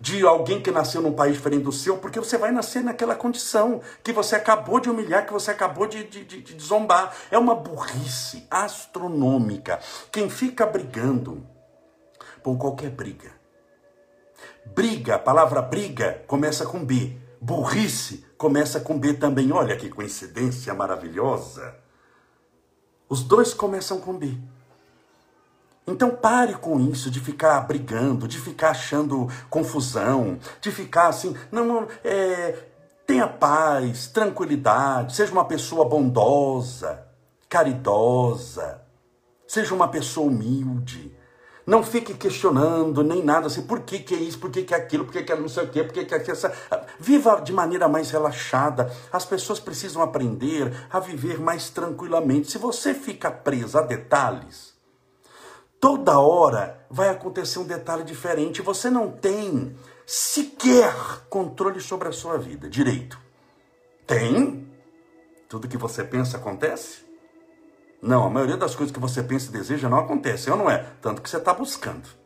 de 0.00 0.26
alguém 0.26 0.60
que 0.60 0.72
nasceu 0.72 1.00
num 1.00 1.14
país 1.14 1.34
diferente 1.34 1.62
do 1.62 1.72
seu, 1.72 1.98
porque 1.98 2.18
você 2.18 2.36
vai 2.36 2.50
nascer 2.50 2.82
naquela 2.82 3.14
condição 3.14 3.80
que 4.02 4.12
você 4.12 4.34
acabou 4.34 4.80
de 4.80 4.90
humilhar, 4.90 5.24
que 5.24 5.32
você 5.32 5.52
acabou 5.52 5.86
de, 5.86 6.02
de, 6.02 6.24
de, 6.24 6.42
de 6.42 6.60
zombar. 6.64 7.14
É 7.30 7.38
uma 7.38 7.54
burrice 7.54 8.44
astronômica. 8.50 9.78
Quem 10.10 10.28
fica 10.28 10.66
brigando 10.66 11.46
com 12.48 12.56
qualquer 12.56 12.90
briga. 12.90 13.30
Briga, 14.74 15.16
a 15.16 15.18
palavra 15.18 15.60
briga 15.60 16.22
começa 16.26 16.64
com 16.64 16.82
B. 16.82 17.18
Burrice 17.40 18.24
começa 18.38 18.80
com 18.80 18.98
B 18.98 19.12
também. 19.12 19.52
Olha 19.52 19.76
que 19.76 19.90
coincidência 19.90 20.72
maravilhosa. 20.72 21.74
Os 23.06 23.22
dois 23.22 23.52
começam 23.52 24.00
com 24.00 24.16
B. 24.16 24.38
Então 25.86 26.10
pare 26.10 26.54
com 26.54 26.80
isso 26.80 27.10
de 27.10 27.20
ficar 27.20 27.60
brigando, 27.60 28.26
de 28.26 28.38
ficar 28.38 28.70
achando 28.70 29.28
confusão, 29.50 30.38
de 30.60 30.70
ficar 30.70 31.08
assim, 31.08 31.34
não, 31.50 31.86
é, 32.04 32.66
tenha 33.06 33.26
paz, 33.26 34.06
tranquilidade, 34.06 35.14
seja 35.14 35.32
uma 35.32 35.46
pessoa 35.46 35.88
bondosa, 35.88 37.06
caridosa, 37.48 38.88
Seja 39.48 39.74
uma 39.74 39.88
pessoa 39.88 40.26
humilde. 40.26 41.16
Não 41.68 41.82
fique 41.82 42.14
questionando 42.14 43.04
nem 43.04 43.22
nada 43.22 43.46
assim, 43.46 43.60
por 43.60 43.80
que, 43.80 43.98
que 43.98 44.14
é 44.14 44.18
isso, 44.18 44.38
por 44.38 44.50
que, 44.50 44.62
que 44.62 44.72
é 44.72 44.76
aquilo, 44.78 45.04
por 45.04 45.12
que, 45.12 45.22
que 45.22 45.30
é 45.30 45.36
não 45.36 45.50
sei 45.50 45.64
o 45.64 45.68
quê, 45.68 45.84
por 45.84 45.92
que, 45.92 46.02
que 46.02 46.14
é 46.14 46.30
essa. 46.30 46.50
Viva 46.98 47.42
de 47.42 47.52
maneira 47.52 47.86
mais 47.86 48.10
relaxada. 48.10 48.90
As 49.12 49.26
pessoas 49.26 49.60
precisam 49.60 50.00
aprender 50.00 50.72
a 50.88 50.98
viver 50.98 51.38
mais 51.38 51.68
tranquilamente. 51.68 52.50
Se 52.50 52.56
você 52.56 52.94
fica 52.94 53.30
preso 53.30 53.76
a 53.76 53.82
detalhes, 53.82 54.72
toda 55.78 56.18
hora 56.18 56.86
vai 56.88 57.10
acontecer 57.10 57.58
um 57.58 57.66
detalhe 57.66 58.02
diferente. 58.02 58.62
Você 58.62 58.88
não 58.88 59.10
tem 59.10 59.76
sequer 60.06 60.94
controle 61.28 61.82
sobre 61.82 62.08
a 62.08 62.12
sua 62.12 62.38
vida 62.38 62.66
direito. 62.66 63.20
Tem? 64.06 64.66
Tudo 65.50 65.68
que 65.68 65.76
você 65.76 66.02
pensa 66.02 66.38
acontece? 66.38 67.07
Não, 68.00 68.24
a 68.24 68.30
maioria 68.30 68.56
das 68.56 68.74
coisas 68.74 68.94
que 68.94 69.00
você 69.00 69.22
pensa 69.22 69.48
e 69.48 69.52
deseja 69.52 69.88
não 69.88 69.98
acontece, 69.98 70.50
ou 70.50 70.56
não 70.56 70.70
é? 70.70 70.86
Tanto 71.00 71.20
que 71.20 71.28
você 71.28 71.36
está 71.36 71.52
buscando. 71.52 72.17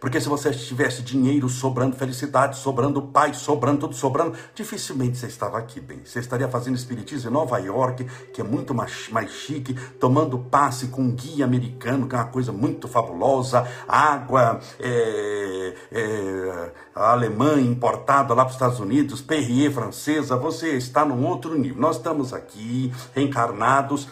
Porque 0.00 0.18
se 0.18 0.28
você 0.28 0.50
tivesse 0.50 1.02
dinheiro 1.02 1.48
sobrando, 1.48 1.94
felicidade 1.94 2.56
sobrando, 2.56 3.02
paz 3.02 3.36
sobrando, 3.36 3.80
tudo 3.80 3.94
sobrando, 3.94 4.34
dificilmente 4.54 5.18
você 5.18 5.26
estava 5.26 5.58
aqui 5.58 5.78
bem. 5.78 6.00
Você 6.04 6.20
estaria 6.20 6.48
fazendo 6.48 6.76
espiritismo 6.76 7.28
em 7.28 7.32
Nova 7.32 7.58
York, 7.58 8.04
que 8.32 8.40
é 8.40 8.44
muito 8.44 8.74
mais, 8.74 9.08
mais 9.10 9.30
chique, 9.30 9.74
tomando 10.00 10.38
passe 10.38 10.88
com 10.88 11.02
um 11.02 11.10
guia 11.10 11.44
americano, 11.44 12.08
que 12.08 12.14
é 12.14 12.18
uma 12.18 12.26
coisa 12.26 12.50
muito 12.50 12.88
fabulosa, 12.88 13.66
água 13.86 14.58
é, 14.78 15.74
é, 15.92 16.72
alemã 16.94 17.60
importada 17.60 18.32
lá 18.32 18.44
para 18.44 18.50
os 18.50 18.54
Estados 18.54 18.80
Unidos, 18.80 19.20
Perrier 19.20 19.70
francesa, 19.70 20.36
você 20.36 20.76
está 20.76 21.04
num 21.04 21.26
outro 21.26 21.58
nível. 21.58 21.80
Nós 21.80 21.96
estamos 21.96 22.32
aqui, 22.32 22.90
reencarnados, 23.14 24.08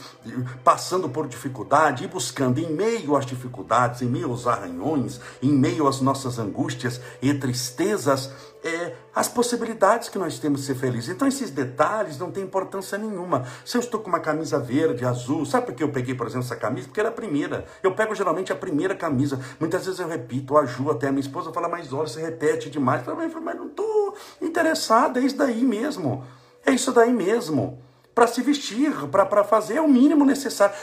passando 0.63 1.09
por 1.09 1.27
dificuldade 1.27 2.05
e 2.05 2.09
buscando, 2.09 2.59
em 2.59 2.71
meio 2.71 3.17
às 3.17 3.25
dificuldades, 3.25 4.03
em 4.03 4.07
meio 4.07 4.31
aos 4.31 4.47
arranhões, 4.47 5.21
em 5.43 5.51
meio 5.51 5.78
meio 5.79 5.87
às 5.87 6.01
nossas 6.01 6.39
angústias 6.39 7.01
e 7.23 7.33
tristezas, 7.33 8.31
é, 8.65 8.95
as 9.15 9.29
possibilidades 9.29 10.09
que 10.09 10.19
nós 10.19 10.39
temos 10.39 10.61
de 10.61 10.67
ser 10.67 10.75
felizes. 10.75 11.09
Então, 11.09 11.29
esses 11.29 11.51
detalhes 11.51 12.19
não 12.19 12.31
têm 12.33 12.43
importância 12.43 12.99
nenhuma. 12.99 13.47
Se 13.65 13.77
eu 13.77 13.81
estou 13.81 14.01
com 14.01 14.09
uma 14.09 14.19
camisa 14.19 14.59
verde, 14.59 15.05
azul, 15.05 15.47
sabe 15.47 15.67
por 15.67 15.75
que 15.75 15.83
eu 15.83 15.91
peguei, 15.91 16.15
por 16.15 16.27
exemplo, 16.27 16.45
essa 16.45 16.57
camisa? 16.57 16.89
Porque 16.89 17.01
era 17.01 17.11
a 17.11 17.13
primeira. 17.13 17.65
Eu 17.83 17.95
pego 17.95 18.15
geralmente 18.15 18.53
a 18.53 18.57
primeira 18.57 18.95
camisa. 18.95 19.41
Muitas 19.61 19.87
vezes 19.87 20.01
eu 20.01 20.09
repito, 20.09 20.55
eu 20.55 20.59
ajudo 20.59 20.91
até 20.91 21.09
a 21.09 21.13
minha 21.13 21.21
esposa 21.21 21.53
fala, 21.53 21.69
mas 21.69 21.93
olha, 21.93 22.09
você 22.09 22.21
repete 22.21 22.69
demais. 22.69 23.07
Eu 23.07 23.17
falo, 23.31 23.45
mas 23.45 23.57
não 23.57 23.67
estou 23.67 24.17
interessado, 24.43 25.19
é 25.19 25.23
isso 25.23 25.37
daí 25.37 25.65
mesmo. 25.65 26.25
É 26.67 26.73
isso 26.73 26.91
daí 26.93 27.13
mesmo. 27.13 27.81
Para 28.15 28.27
se 28.27 28.43
vestir, 28.43 28.93
para 29.09 29.45
fazer 29.45 29.77
é 29.77 29.81
o 29.81 29.89
mínimo 29.89 30.25
necessário. 30.25 30.75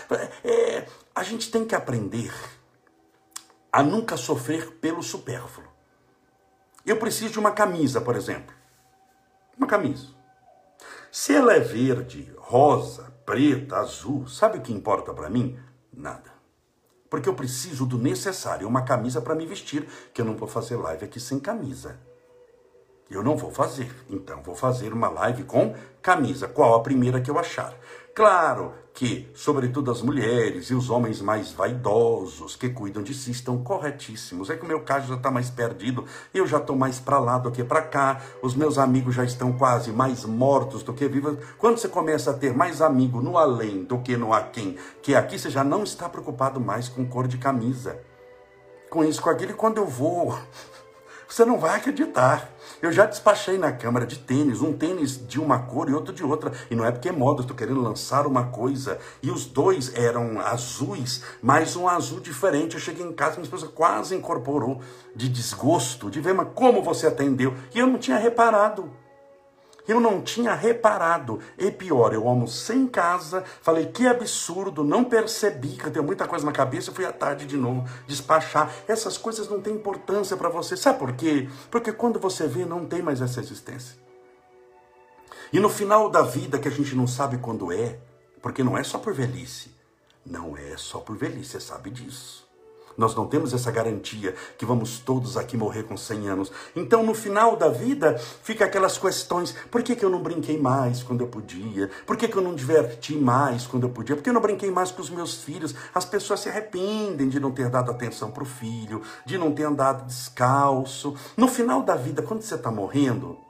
É, 0.44 0.86
a 1.14 1.22
gente 1.22 1.52
tem 1.52 1.66
que 1.66 1.76
aprender 1.76 2.32
a 3.76 3.84
nunca 3.84 4.16
sofrer 4.16 4.72
pelo 4.80 5.04
supérfluo. 5.04 5.68
Eu 6.86 6.96
preciso 6.96 7.34
de 7.34 7.40
uma 7.40 7.52
camisa, 7.52 8.00
por 8.00 8.16
exemplo. 8.16 8.56
Uma 9.58 9.68
camisa. 9.68 10.08
Se 11.12 11.36
ela 11.36 11.54
é 11.54 11.60
verde, 11.60 12.32
rosa, 12.38 13.14
preta, 13.26 13.76
azul, 13.76 14.30
sabe 14.30 14.60
o 14.60 14.62
que 14.62 14.72
importa 14.72 15.14
para 15.14 15.30
mim? 15.30 15.60
Nada. 15.92 16.32
Porque 17.10 17.28
eu 17.28 17.36
preciso 17.36 17.86
do 17.86 17.98
necessário, 17.98 18.66
uma 18.66 18.84
camisa 18.84 19.20
para 19.20 19.36
me 19.36 19.46
vestir, 19.46 19.86
que 20.14 20.22
eu 20.22 20.26
não 20.26 20.38
vou 20.38 20.48
fazer 20.48 20.78
live 20.78 21.04
aqui 21.04 21.20
sem 21.20 21.38
camisa. 21.38 22.00
Eu 23.10 23.22
não 23.22 23.36
vou 23.36 23.52
fazer. 23.52 23.94
Então, 24.10 24.42
vou 24.42 24.56
fazer 24.56 24.94
uma 24.94 25.10
live 25.10 25.44
com 25.44 25.76
camisa. 26.02 26.48
Qual 26.48 26.76
a 26.76 26.82
primeira 26.82 27.20
que 27.20 27.30
eu 27.30 27.38
achar? 27.38 27.78
Claro 28.16 28.74
que, 28.94 29.30
sobretudo 29.36 29.92
as 29.92 30.02
mulheres 30.02 30.70
e 30.70 30.74
os 30.74 30.90
homens 30.90 31.22
mais 31.22 31.52
vaidosos 31.52 32.56
que 32.56 32.70
cuidam 32.70 33.04
de 33.04 33.14
si 33.14 33.30
estão 33.30 33.62
corretíssimos. 33.62 34.50
É 34.50 34.56
que 34.56 34.64
o 34.64 34.68
meu 34.68 34.80
caso 34.80 35.10
já 35.10 35.16
está 35.16 35.30
mais 35.30 35.50
perdido, 35.50 36.06
eu 36.34 36.48
já 36.48 36.60
estou 36.60 36.78
mais 36.78 36.98
para 36.98 37.20
lá 37.20 37.38
do 37.38 37.52
que 37.52 37.62
para 37.62 37.82
cá, 37.82 38.22
os 38.42 38.56
meus 38.56 38.78
amigos 38.78 39.16
já 39.16 39.26
estão 39.26 39.52
quase 39.52 39.92
mais 39.92 40.24
mortos 40.24 40.82
do 40.82 40.94
que 40.94 41.10
vivos. 41.10 41.38
Quando 41.58 41.78
você 41.78 41.90
começa 41.90 42.32
a 42.32 42.34
ter 42.34 42.56
mais 42.56 42.82
amigo 42.82 43.22
no 43.22 43.38
além 43.38 43.84
do 43.84 44.00
que 44.00 44.16
no 44.16 44.34
aquém, 44.34 44.78
que 45.02 45.14
aqui 45.14 45.38
você 45.38 45.50
já 45.50 45.66
não 45.66 45.84
está 45.84 46.08
preocupado 46.08 46.58
mais 46.58 46.88
com 46.88 47.06
cor 47.06 47.28
de 47.28 47.38
camisa. 47.38 48.00
Com 48.90 49.04
isso, 49.04 49.22
com 49.22 49.30
aquele, 49.30 49.52
quando 49.52 49.80
eu 49.80 49.88
vou 49.88 50.40
você 51.28 51.44
não 51.44 51.60
vai 51.60 51.76
acreditar. 51.76 52.50
Eu 52.86 52.92
já 52.92 53.08
despachei 53.08 53.58
na 53.58 53.72
câmara 53.72 54.06
de 54.06 54.20
tênis, 54.20 54.62
um 54.62 54.72
tênis 54.72 55.20
de 55.28 55.40
uma 55.40 55.58
cor 55.58 55.90
e 55.90 55.94
outro 55.96 56.14
de 56.14 56.24
outra. 56.24 56.52
E 56.70 56.76
não 56.76 56.86
é 56.86 56.92
porque 56.92 57.10
é 57.10 57.12
moda, 57.12 57.42
estou 57.42 57.58
querendo 57.58 57.82
lançar 57.82 58.28
uma 58.28 58.44
coisa. 58.52 59.00
E 59.24 59.32
os 59.32 59.44
dois 59.44 59.92
eram 59.96 60.40
azuis, 60.40 61.24
mas 61.42 61.76
um 61.76 61.88
azul 61.88 62.20
diferente. 62.20 62.76
Eu 62.76 62.80
cheguei 62.80 63.04
em 63.04 63.12
casa, 63.12 63.38
minha 63.38 63.46
esposa 63.46 63.66
quase 63.66 64.14
incorporou 64.14 64.82
de 65.16 65.28
desgosto, 65.28 66.12
de 66.12 66.22
ver, 66.22 66.36
mas 66.36 66.50
como 66.54 66.84
você 66.84 67.08
atendeu? 67.08 67.56
E 67.74 67.80
eu 67.80 67.88
não 67.88 67.98
tinha 67.98 68.20
reparado. 68.20 68.88
Eu 69.88 70.00
não 70.00 70.22
tinha 70.22 70.54
reparado. 70.54 71.40
E 71.58 71.72
pior, 71.72 72.14
eu 72.14 72.28
almocei 72.28 72.76
em 72.76 72.88
casa, 72.88 73.44
falei 73.62 73.88
que 73.88 74.08
absurdo, 74.08 74.84
não 74.84 75.04
percebi 75.04 75.70
que 75.70 75.86
eu 75.86 75.92
tenho 75.92 76.06
muita 76.06 76.28
coisa 76.28 76.46
na 76.46 76.52
cabeça, 76.52 76.92
fui 76.92 77.06
à 77.06 77.12
tarde 77.12 77.46
de 77.46 77.58
novo 77.58 77.88
despachar. 78.08 78.72
Essas 78.88 79.18
coisas 79.18 79.48
não 79.48 79.62
têm 79.62 79.76
importância 79.76 80.36
para 80.36 80.50
você. 80.50 80.76
Sabe 80.76 81.00
por 81.00 81.14
quê? 81.14 81.48
Porque 81.70 81.92
quando 81.92 82.20
você 82.20 82.48
vê, 82.48 82.66
não 82.66 82.86
tem 82.86 83.02
mais 83.02 83.22
essa 83.22 83.40
existência. 83.40 83.98
E 85.54 85.60
no 85.60 85.70
final 85.70 86.10
da 86.10 86.22
vida, 86.22 86.60
que 86.60 86.68
a 86.68 86.72
gente 86.72 86.96
não 86.96 87.08
sabe 87.08 87.38
quando 87.38 87.72
é, 87.72 88.00
porque 88.42 88.64
não 88.64 88.78
é 88.78 88.84
só 88.84 88.98
por 88.98 89.14
velhice. 89.14 89.74
Não 90.26 90.58
é 90.58 90.76
só 90.76 91.00
por 91.00 91.16
velhice, 91.16 91.52
você 91.52 91.60
sabe 91.60 91.92
disso. 91.92 92.45
Nós 92.98 93.16
não 93.16 93.28
temos 93.28 93.54
essa 93.54 93.72
garantia 93.72 94.34
que 94.58 94.66
vamos 94.66 95.00
todos 95.00 95.38
aqui 95.38 95.58
morrer 95.58 95.84
com 95.84 95.98
100 95.98 96.30
anos. 96.30 96.52
Então, 96.76 97.04
no 97.04 97.14
final 97.14 97.56
da 97.56 97.70
vida, 97.70 98.18
fica 98.18 98.66
aquelas 98.66 98.98
questões: 98.98 99.56
por 99.70 99.84
que, 99.84 99.96
que 99.96 100.06
eu 100.06 100.10
não 100.10 100.22
brinquei 100.22 100.60
mais 100.60 101.04
quando 101.04 101.22
eu 101.22 101.28
podia? 101.28 101.90
Por 102.06 102.18
que, 102.18 102.28
que 102.28 102.38
eu 102.38 102.42
não 102.42 102.56
diverti 102.56 103.16
mais 103.16 103.68
quando 103.68 103.84
eu 103.84 103.90
podia? 103.90 104.16
Por 104.16 104.24
que 104.24 104.30
eu 104.30 104.34
não 104.34 104.42
brinquei 104.42 104.72
mais 104.72 104.92
com 104.92 105.02
os 105.02 105.10
meus 105.10 105.36
filhos? 105.36 105.76
As 105.94 106.06
pessoas 106.06 106.40
se 106.40 106.50
arrependem 106.50 107.30
de 107.30 107.40
não 107.40 107.52
ter 107.52 107.70
dado 107.70 107.92
atenção 107.92 108.32
para 108.32 108.44
o 108.44 108.46
filho, 108.46 109.02
de 109.26 109.38
não 109.38 109.52
ter 109.52 109.64
andado 109.64 110.06
descalço. 110.06 111.16
No 111.36 111.48
final 111.48 111.84
da 111.84 111.96
vida, 111.96 112.22
quando 112.22 112.42
você 112.42 112.56
está 112.56 112.72
morrendo, 112.72 113.45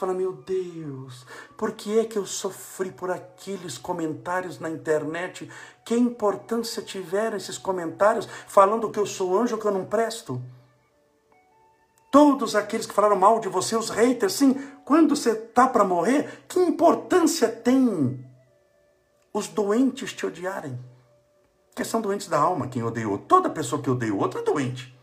fala, 0.00 0.14
meu 0.14 0.32
Deus, 0.32 1.26
por 1.58 1.72
que 1.72 1.98
é 1.98 2.04
que 2.06 2.16
eu 2.16 2.24
sofri 2.24 2.90
por 2.90 3.10
aqueles 3.10 3.76
comentários 3.76 4.58
na 4.58 4.70
internet? 4.70 5.48
Que 5.84 5.94
importância 5.94 6.82
tiveram 6.82 7.36
esses 7.36 7.58
comentários 7.58 8.26
falando 8.48 8.90
que 8.90 8.98
eu 8.98 9.04
sou 9.04 9.38
anjo 9.38 9.58
que 9.58 9.66
eu 9.66 9.70
não 9.70 9.84
presto? 9.84 10.40
Todos 12.10 12.56
aqueles 12.56 12.86
que 12.86 12.94
falaram 12.94 13.14
mal 13.14 13.38
de 13.40 13.48
você, 13.48 13.76
os 13.76 13.90
haters, 13.90 14.32
sim, 14.32 14.54
quando 14.84 15.14
você 15.14 15.34
tá 15.34 15.68
para 15.68 15.84
morrer, 15.84 16.44
que 16.48 16.58
importância 16.58 17.46
tem 17.46 18.26
os 19.32 19.46
doentes 19.48 20.12
te 20.14 20.24
odiarem? 20.24 20.78
Que 21.76 21.84
são 21.84 22.00
doentes 22.00 22.26
da 22.26 22.38
alma, 22.38 22.68
quem 22.68 22.82
odeia 22.82 23.08
outro. 23.08 23.26
Toda 23.26 23.50
pessoa 23.50 23.80
que 23.80 23.90
odeia 23.90 24.14
o 24.14 24.18
outro 24.18 24.40
é 24.40 24.42
doente 24.42 24.99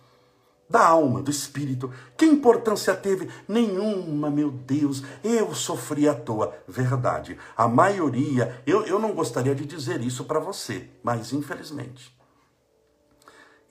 da 0.70 0.86
alma, 0.86 1.22
do 1.22 1.32
espírito. 1.32 1.92
Que 2.18 2.26
importância 2.26 2.96
teve? 2.96 3.30
Nenhuma, 3.48 4.30
meu 4.30 4.52
Deus. 4.52 5.02
Eu 5.24 5.54
sofri 5.56 6.08
à 6.08 6.14
toa. 6.14 6.54
Verdade. 6.68 7.38
A 7.56 7.68
maioria, 7.68 8.62
eu, 8.66 8.86
eu 8.86 9.00
não 9.00 9.14
gostaria 9.14 9.56
de 9.56 9.66
dizer 9.66 10.02
isso 10.02 10.26
para 10.26 10.40
você, 10.40 10.90
mas 11.02 11.32
infelizmente, 11.32 12.16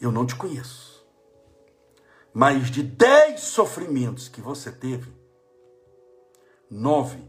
eu 0.00 0.10
não 0.10 0.24
te 0.24 0.34
conheço. 0.34 1.04
Mais 2.32 2.70
de 2.70 2.82
dez 2.82 3.40
sofrimentos 3.40 4.28
que 4.28 4.42
você 4.42 4.70
teve, 4.70 5.10
nove, 6.70 7.26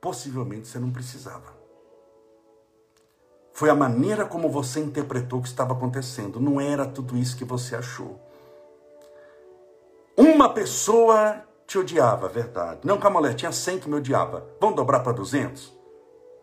possivelmente 0.00 0.68
você 0.68 0.78
não 0.78 0.90
precisava. 0.90 1.54
Foi 3.52 3.70
a 3.70 3.74
maneira 3.74 4.26
como 4.26 4.48
você 4.48 4.80
interpretou 4.80 5.38
o 5.38 5.42
que 5.42 5.48
estava 5.48 5.74
acontecendo. 5.74 6.40
Não 6.40 6.60
era 6.60 6.84
tudo 6.84 7.16
isso 7.16 7.36
que 7.36 7.44
você 7.44 7.76
achou. 7.76 8.23
Uma 10.16 10.48
pessoa 10.48 11.42
te 11.66 11.76
odiava, 11.76 12.28
verdade. 12.28 12.80
Não, 12.84 12.98
Camolé, 12.98 13.34
tinha 13.34 13.50
100 13.50 13.80
que 13.80 13.88
me 13.88 13.96
odiava. 13.96 14.46
Vamos 14.60 14.76
dobrar 14.76 15.00
para 15.00 15.12
200? 15.12 15.74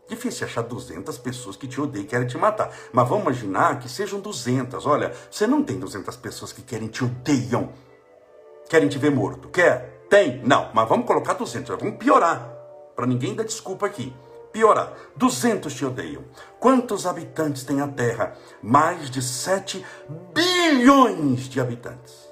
Difícil 0.10 0.46
achar 0.46 0.62
200 0.63 1.18
pessoas 1.20 1.56
que 1.56 1.70
te 1.70 1.80
odeiam 1.80 2.06
querem 2.06 2.28
te 2.28 2.38
matar. 2.38 2.70
Mas 2.92 3.08
vamos 3.08 3.24
imaginar 3.24 3.80
que 3.80 3.88
sejam 3.88 4.20
200. 4.20 4.86
Olha, 4.86 5.13
você 5.30 5.48
não 5.48 5.63
tem 5.63 5.80
200 5.80 6.18
pessoas 6.18 6.51
que 6.51 6.62
querem 6.62 6.90
te 6.90 7.06
odeiam. 7.06 7.70
Querem 8.70 8.90
te 8.90 8.98
ver 8.98 9.12
morto. 9.12 9.48
Quer? 9.48 10.06
Tem? 10.10 10.44
Não. 10.44 10.70
Mas 10.74 10.90
vamos 10.90 11.06
colocar 11.08 11.36
200. 11.36 11.78
Vamos 11.80 11.96
piorar. 11.98 12.54
Para 12.94 13.06
ninguém 13.06 13.34
dar 13.34 13.46
desculpa 13.46 13.86
aqui. 13.86 14.13
Piorar. 14.51 14.92
200 15.16 15.74
te 15.74 15.86
odeiam. 15.86 16.25
Quantos 16.60 17.06
habitantes 17.06 17.63
tem 17.63 17.80
a 17.80 17.88
Terra? 17.88 18.36
Mais 18.62 19.10
de 19.10 19.22
7 19.22 19.86
bilhões 20.34 21.48
de 21.48 21.62
habitantes. 21.62 22.31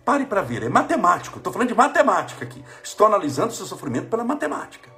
Pare 0.07 0.25
para 0.25 0.41
ver, 0.41 0.63
é 0.63 0.69
matemático. 0.69 1.39
Estou 1.39 1.53
falando 1.53 1.67
de 1.67 1.75
matemática 1.75 2.45
aqui. 2.45 2.65
Estou 2.81 3.09
analisando 3.09 3.53
seu 3.53 3.67
sofrimento 3.67 4.09
pela 4.09 4.23
matemática. 4.23 4.89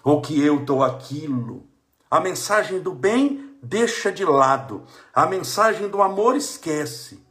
ou 0.03 0.21
que 0.21 0.39
eu 0.39 0.65
tô 0.65 0.83
aquilo. 0.83 1.65
A 2.09 2.19
mensagem 2.19 2.79
do 2.79 2.93
bem 2.93 3.55
deixa 3.63 4.11
de 4.11 4.25
lado, 4.25 4.83
a 5.13 5.25
mensagem 5.25 5.88
do 5.88 6.01
amor 6.01 6.35
esquece. 6.35 7.23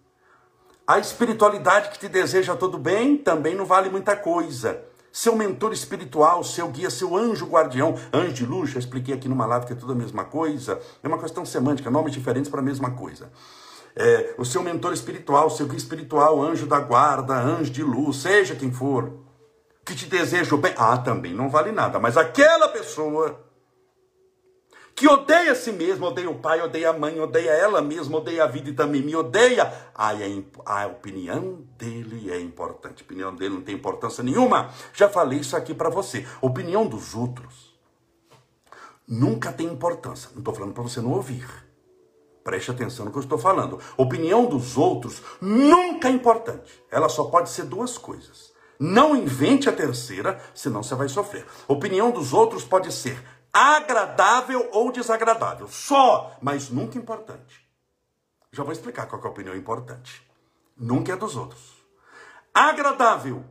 A 0.86 0.98
espiritualidade 0.98 1.90
que 1.90 1.98
te 1.98 2.08
deseja 2.08 2.56
todo 2.56 2.76
bem 2.76 3.16
também 3.16 3.54
não 3.54 3.64
vale 3.64 3.88
muita 3.88 4.16
coisa. 4.16 4.82
Seu 5.12 5.36
mentor 5.36 5.72
espiritual, 5.72 6.42
seu 6.42 6.68
guia, 6.68 6.90
seu 6.90 7.16
anjo 7.16 7.46
guardião, 7.46 7.94
anjo 8.12 8.32
de 8.32 8.46
luz, 8.46 8.70
já 8.70 8.78
expliquei 8.78 9.14
aqui 9.14 9.28
numa 9.28 9.46
live 9.46 9.66
que 9.66 9.72
é 9.72 9.76
tudo 9.76 9.92
a 9.92 9.96
mesma 9.96 10.24
coisa, 10.24 10.80
é 11.02 11.06
uma 11.06 11.18
questão 11.18 11.44
semântica, 11.44 11.90
nomes 11.90 12.12
diferentes 12.12 12.50
para 12.50 12.60
a 12.60 12.64
mesma 12.64 12.92
coisa. 12.92 13.30
É, 13.94 14.34
o 14.38 14.44
seu 14.44 14.62
mentor 14.62 14.92
espiritual, 14.92 15.50
seu 15.50 15.66
guia 15.66 15.76
espiritual, 15.76 16.40
anjo 16.42 16.66
da 16.66 16.78
guarda, 16.78 17.34
anjo 17.34 17.70
de 17.70 17.82
luz, 17.82 18.18
seja 18.18 18.54
quem 18.54 18.72
for, 18.72 19.12
que 19.90 19.96
te 19.96 20.06
deseja 20.06 20.54
o 20.54 20.58
bem, 20.58 20.72
ah, 20.76 20.96
também 20.98 21.34
não 21.34 21.50
vale 21.50 21.72
nada. 21.72 21.98
Mas 21.98 22.16
aquela 22.16 22.68
pessoa 22.68 23.44
que 24.94 25.08
odeia 25.08 25.50
a 25.50 25.54
si 25.54 25.72
mesma, 25.72 26.08
odeia 26.08 26.30
o 26.30 26.38
pai, 26.38 26.60
odeia 26.62 26.90
a 26.90 26.92
mãe, 26.92 27.18
odeia 27.18 27.50
ela 27.50 27.82
mesma, 27.82 28.18
odeia 28.18 28.44
a 28.44 28.46
vida 28.46 28.70
e 28.70 28.72
também 28.72 29.02
me 29.02 29.16
odeia, 29.16 29.72
ah, 29.94 30.14
é, 30.14 30.42
a 30.64 30.86
opinião 30.86 31.64
dele 31.76 32.30
é 32.30 32.40
importante. 32.40 33.02
A 33.02 33.04
opinião 33.04 33.34
dele 33.34 33.54
não 33.54 33.62
tem 33.62 33.74
importância 33.74 34.22
nenhuma. 34.22 34.70
Já 34.94 35.08
falei 35.08 35.40
isso 35.40 35.56
aqui 35.56 35.74
para 35.74 35.90
você. 35.90 36.24
Opinião 36.40 36.86
dos 36.86 37.14
outros 37.14 37.76
nunca 39.08 39.52
tem 39.52 39.66
importância. 39.66 40.30
Não 40.32 40.38
estou 40.38 40.54
falando 40.54 40.72
para 40.72 40.84
você 40.84 41.00
não 41.00 41.12
ouvir. 41.12 41.48
Preste 42.44 42.70
atenção 42.70 43.06
no 43.06 43.10
que 43.10 43.18
eu 43.18 43.22
estou 43.22 43.38
falando. 43.38 43.80
Opinião 43.96 44.46
dos 44.46 44.76
outros 44.76 45.20
nunca 45.40 46.08
é 46.08 46.12
importante. 46.12 46.80
Ela 46.90 47.08
só 47.08 47.24
pode 47.24 47.50
ser 47.50 47.64
duas 47.64 47.98
coisas 47.98 48.49
não 48.80 49.14
invente 49.14 49.68
a 49.68 49.72
terceira, 49.72 50.42
senão 50.54 50.82
você 50.82 50.94
vai 50.94 51.06
sofrer. 51.06 51.46
Opinião 51.68 52.10
dos 52.10 52.32
outros 52.32 52.64
pode 52.64 52.90
ser 52.90 53.22
agradável 53.52 54.70
ou 54.72 54.90
desagradável, 54.90 55.68
só, 55.68 56.34
mas 56.40 56.70
nunca 56.70 56.96
importante. 56.96 57.68
Já 58.50 58.62
vou 58.62 58.72
explicar 58.72 59.06
qual 59.06 59.20
é 59.22 59.26
a 59.26 59.30
opinião 59.30 59.54
importante. 59.54 60.26
Nunca 60.74 61.12
é 61.12 61.16
dos 61.16 61.36
outros. 61.36 61.60
Agradável, 62.54 63.44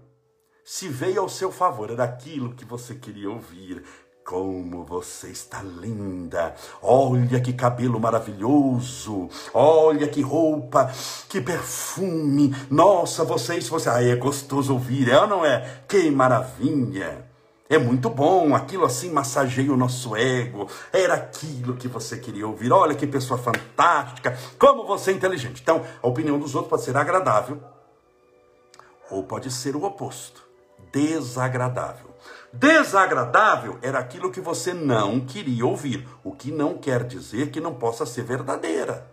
se 0.66 0.90
veio 0.90 1.22
ao 1.22 1.30
seu 1.30 1.52
favor, 1.52 1.92
é 1.92 1.96
daquilo 1.96 2.56
que 2.56 2.66
você 2.66 2.96
queria 2.96 3.30
ouvir, 3.30 3.86
como 4.30 4.84
você 4.84 5.30
está 5.30 5.64
linda! 5.64 6.54
Olha 6.84 7.42
que 7.42 7.52
cabelo 7.52 8.00
maravilhoso! 8.00 9.28
Olha 9.52 10.08
que 10.08 10.22
roupa, 10.22 10.94
que 11.28 11.42
perfume! 11.42 12.56
Nossa, 12.70 13.24
você, 13.24 13.58
isso 13.58 13.72
você. 13.72 13.90
Ai, 13.90 14.12
é 14.12 14.16
gostoso 14.16 14.74
ouvir, 14.74 15.10
é 15.10 15.20
ou 15.20 15.26
não 15.26 15.44
é? 15.44 15.82
Que 15.88 16.12
maravilha! 16.12 17.28
É 17.68 17.80
muito 17.80 18.08
bom, 18.08 18.54
aquilo 18.54 18.86
assim 18.86 19.12
massageia 19.12 19.74
o 19.74 19.78
nosso 19.78 20.16
ego. 20.16 20.68
Era 20.94 21.16
aquilo 21.16 21.76
que 21.76 21.88
você 21.88 22.16
queria 22.16 22.48
ouvir. 22.48 22.72
Olha 22.72 22.94
que 22.94 23.08
pessoa 23.08 23.40
fantástica, 23.40 24.38
como 24.60 24.86
você 24.86 25.10
é 25.10 25.16
inteligente. 25.16 25.60
Então, 25.64 25.84
a 26.04 26.08
opinião 26.08 26.38
dos 26.38 26.54
outros 26.54 26.70
pode 26.70 26.84
ser 26.84 26.96
agradável 26.96 27.60
ou 29.10 29.24
pode 29.24 29.50
ser 29.50 29.76
o 29.76 29.86
oposto, 29.86 30.44
desagradável. 30.92 32.09
Desagradável 32.52 33.78
era 33.82 34.00
aquilo 34.00 34.32
que 34.32 34.42
você 34.42 34.74
não 34.74 35.20
queria 35.20 35.66
ouvir, 35.66 36.08
o 36.24 36.32
que 36.32 36.52
não 36.52 36.78
quer 36.78 37.04
dizer 37.04 37.52
que 37.52 37.62
não 37.62 37.76
possa 37.76 38.06
ser 38.06 38.24
verdadeira. 38.24 39.08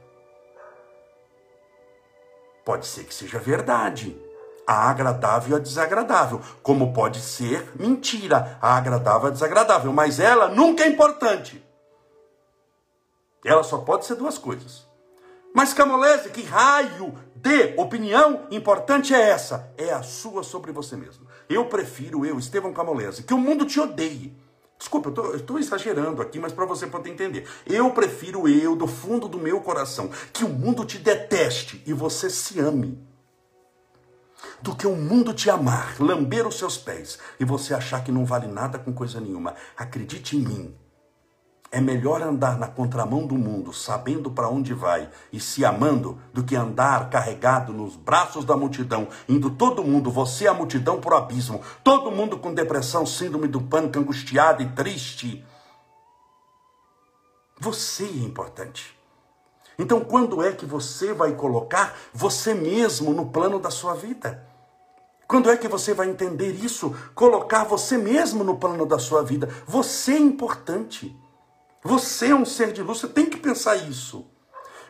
Pode 2.64 2.86
ser 2.86 3.04
que 3.04 3.14
seja 3.14 3.38
verdade. 3.38 4.20
A 4.66 4.90
agradável 4.90 5.56
a 5.56 5.60
desagradável, 5.60 6.40
como 6.60 6.92
pode 6.92 7.20
ser 7.20 7.70
mentira, 7.78 8.58
a 8.60 8.76
agradável 8.76 9.28
a 9.28 9.30
desagradável, 9.30 9.92
mas 9.92 10.18
ela 10.18 10.48
nunca 10.48 10.82
é 10.82 10.88
importante. 10.88 11.64
Ela 13.44 13.62
só 13.62 13.78
pode 13.78 14.04
ser 14.06 14.16
duas 14.16 14.38
coisas. 14.38 14.84
Mas 15.54 15.72
Camolese, 15.72 16.30
que 16.30 16.42
raio 16.42 17.14
de 17.34 17.74
opinião 17.76 18.46
importante 18.50 19.14
é 19.14 19.30
essa? 19.30 19.72
É 19.78 19.92
a 19.92 20.02
sua 20.02 20.42
sobre 20.42 20.72
você 20.72 20.96
mesmo. 20.96 21.25
Eu 21.48 21.66
prefiro, 21.66 22.24
eu, 22.24 22.38
Estevão 22.38 22.72
Camolese, 22.72 23.22
que 23.22 23.34
o 23.34 23.38
mundo 23.38 23.64
te 23.64 23.78
odeie. 23.78 24.36
Desculpa, 24.78 25.12
eu 25.16 25.36
estou 25.36 25.58
exagerando 25.58 26.20
aqui, 26.20 26.38
mas 26.38 26.52
para 26.52 26.66
você 26.66 26.86
poder 26.86 27.10
entender. 27.10 27.48
Eu 27.66 27.90
prefiro 27.92 28.46
eu, 28.46 28.76
do 28.76 28.86
fundo 28.86 29.26
do 29.26 29.38
meu 29.38 29.60
coração, 29.60 30.10
que 30.32 30.44
o 30.44 30.48
mundo 30.48 30.84
te 30.84 30.98
deteste 30.98 31.82
e 31.86 31.92
você 31.92 32.28
se 32.28 32.60
ame. 32.60 32.98
Do 34.60 34.76
que 34.76 34.86
o 34.86 34.94
mundo 34.94 35.32
te 35.32 35.48
amar, 35.48 35.96
lamber 35.98 36.46
os 36.46 36.58
seus 36.58 36.76
pés 36.76 37.18
e 37.40 37.44
você 37.44 37.72
achar 37.72 38.04
que 38.04 38.12
não 38.12 38.24
vale 38.24 38.46
nada 38.46 38.78
com 38.78 38.92
coisa 38.92 39.20
nenhuma. 39.20 39.54
Acredite 39.76 40.36
em 40.36 40.40
mim. 40.40 40.85
É 41.70 41.80
melhor 41.80 42.22
andar 42.22 42.58
na 42.58 42.68
contramão 42.68 43.26
do 43.26 43.34
mundo, 43.34 43.72
sabendo 43.72 44.30
para 44.30 44.48
onde 44.48 44.72
vai 44.72 45.10
e 45.32 45.40
se 45.40 45.64
amando, 45.64 46.18
do 46.32 46.44
que 46.44 46.54
andar 46.54 47.10
carregado 47.10 47.72
nos 47.72 47.96
braços 47.96 48.44
da 48.44 48.56
multidão, 48.56 49.08
indo 49.28 49.50
todo 49.50 49.82
mundo, 49.82 50.10
você 50.10 50.46
a 50.46 50.54
multidão 50.54 51.00
por 51.00 51.12
abismo, 51.12 51.60
todo 51.82 52.10
mundo 52.10 52.38
com 52.38 52.54
depressão, 52.54 53.04
síndrome 53.04 53.48
do 53.48 53.60
pânico, 53.60 53.98
angustiado 53.98 54.62
e 54.62 54.68
triste. 54.70 55.44
Você 57.58 58.04
é 58.04 58.24
importante. 58.24 58.96
Então, 59.78 60.00
quando 60.00 60.42
é 60.42 60.52
que 60.52 60.64
você 60.64 61.12
vai 61.12 61.34
colocar 61.34 61.96
você 62.12 62.54
mesmo 62.54 63.12
no 63.12 63.26
plano 63.26 63.58
da 63.58 63.70
sua 63.70 63.94
vida? 63.94 64.46
Quando 65.26 65.50
é 65.50 65.56
que 65.56 65.66
você 65.66 65.92
vai 65.92 66.08
entender 66.08 66.52
isso? 66.52 66.94
Colocar 67.14 67.64
você 67.64 67.98
mesmo 67.98 68.44
no 68.44 68.56
plano 68.56 68.86
da 68.86 68.98
sua 68.98 69.22
vida. 69.22 69.48
Você 69.66 70.12
é 70.12 70.18
importante. 70.18 71.14
Você 71.86 72.28
é 72.28 72.34
um 72.34 72.44
ser 72.44 72.72
de 72.72 72.82
luz, 72.82 72.98
você 72.98 73.06
tem 73.06 73.26
que 73.26 73.36
pensar 73.36 73.76
isso. 73.76 74.26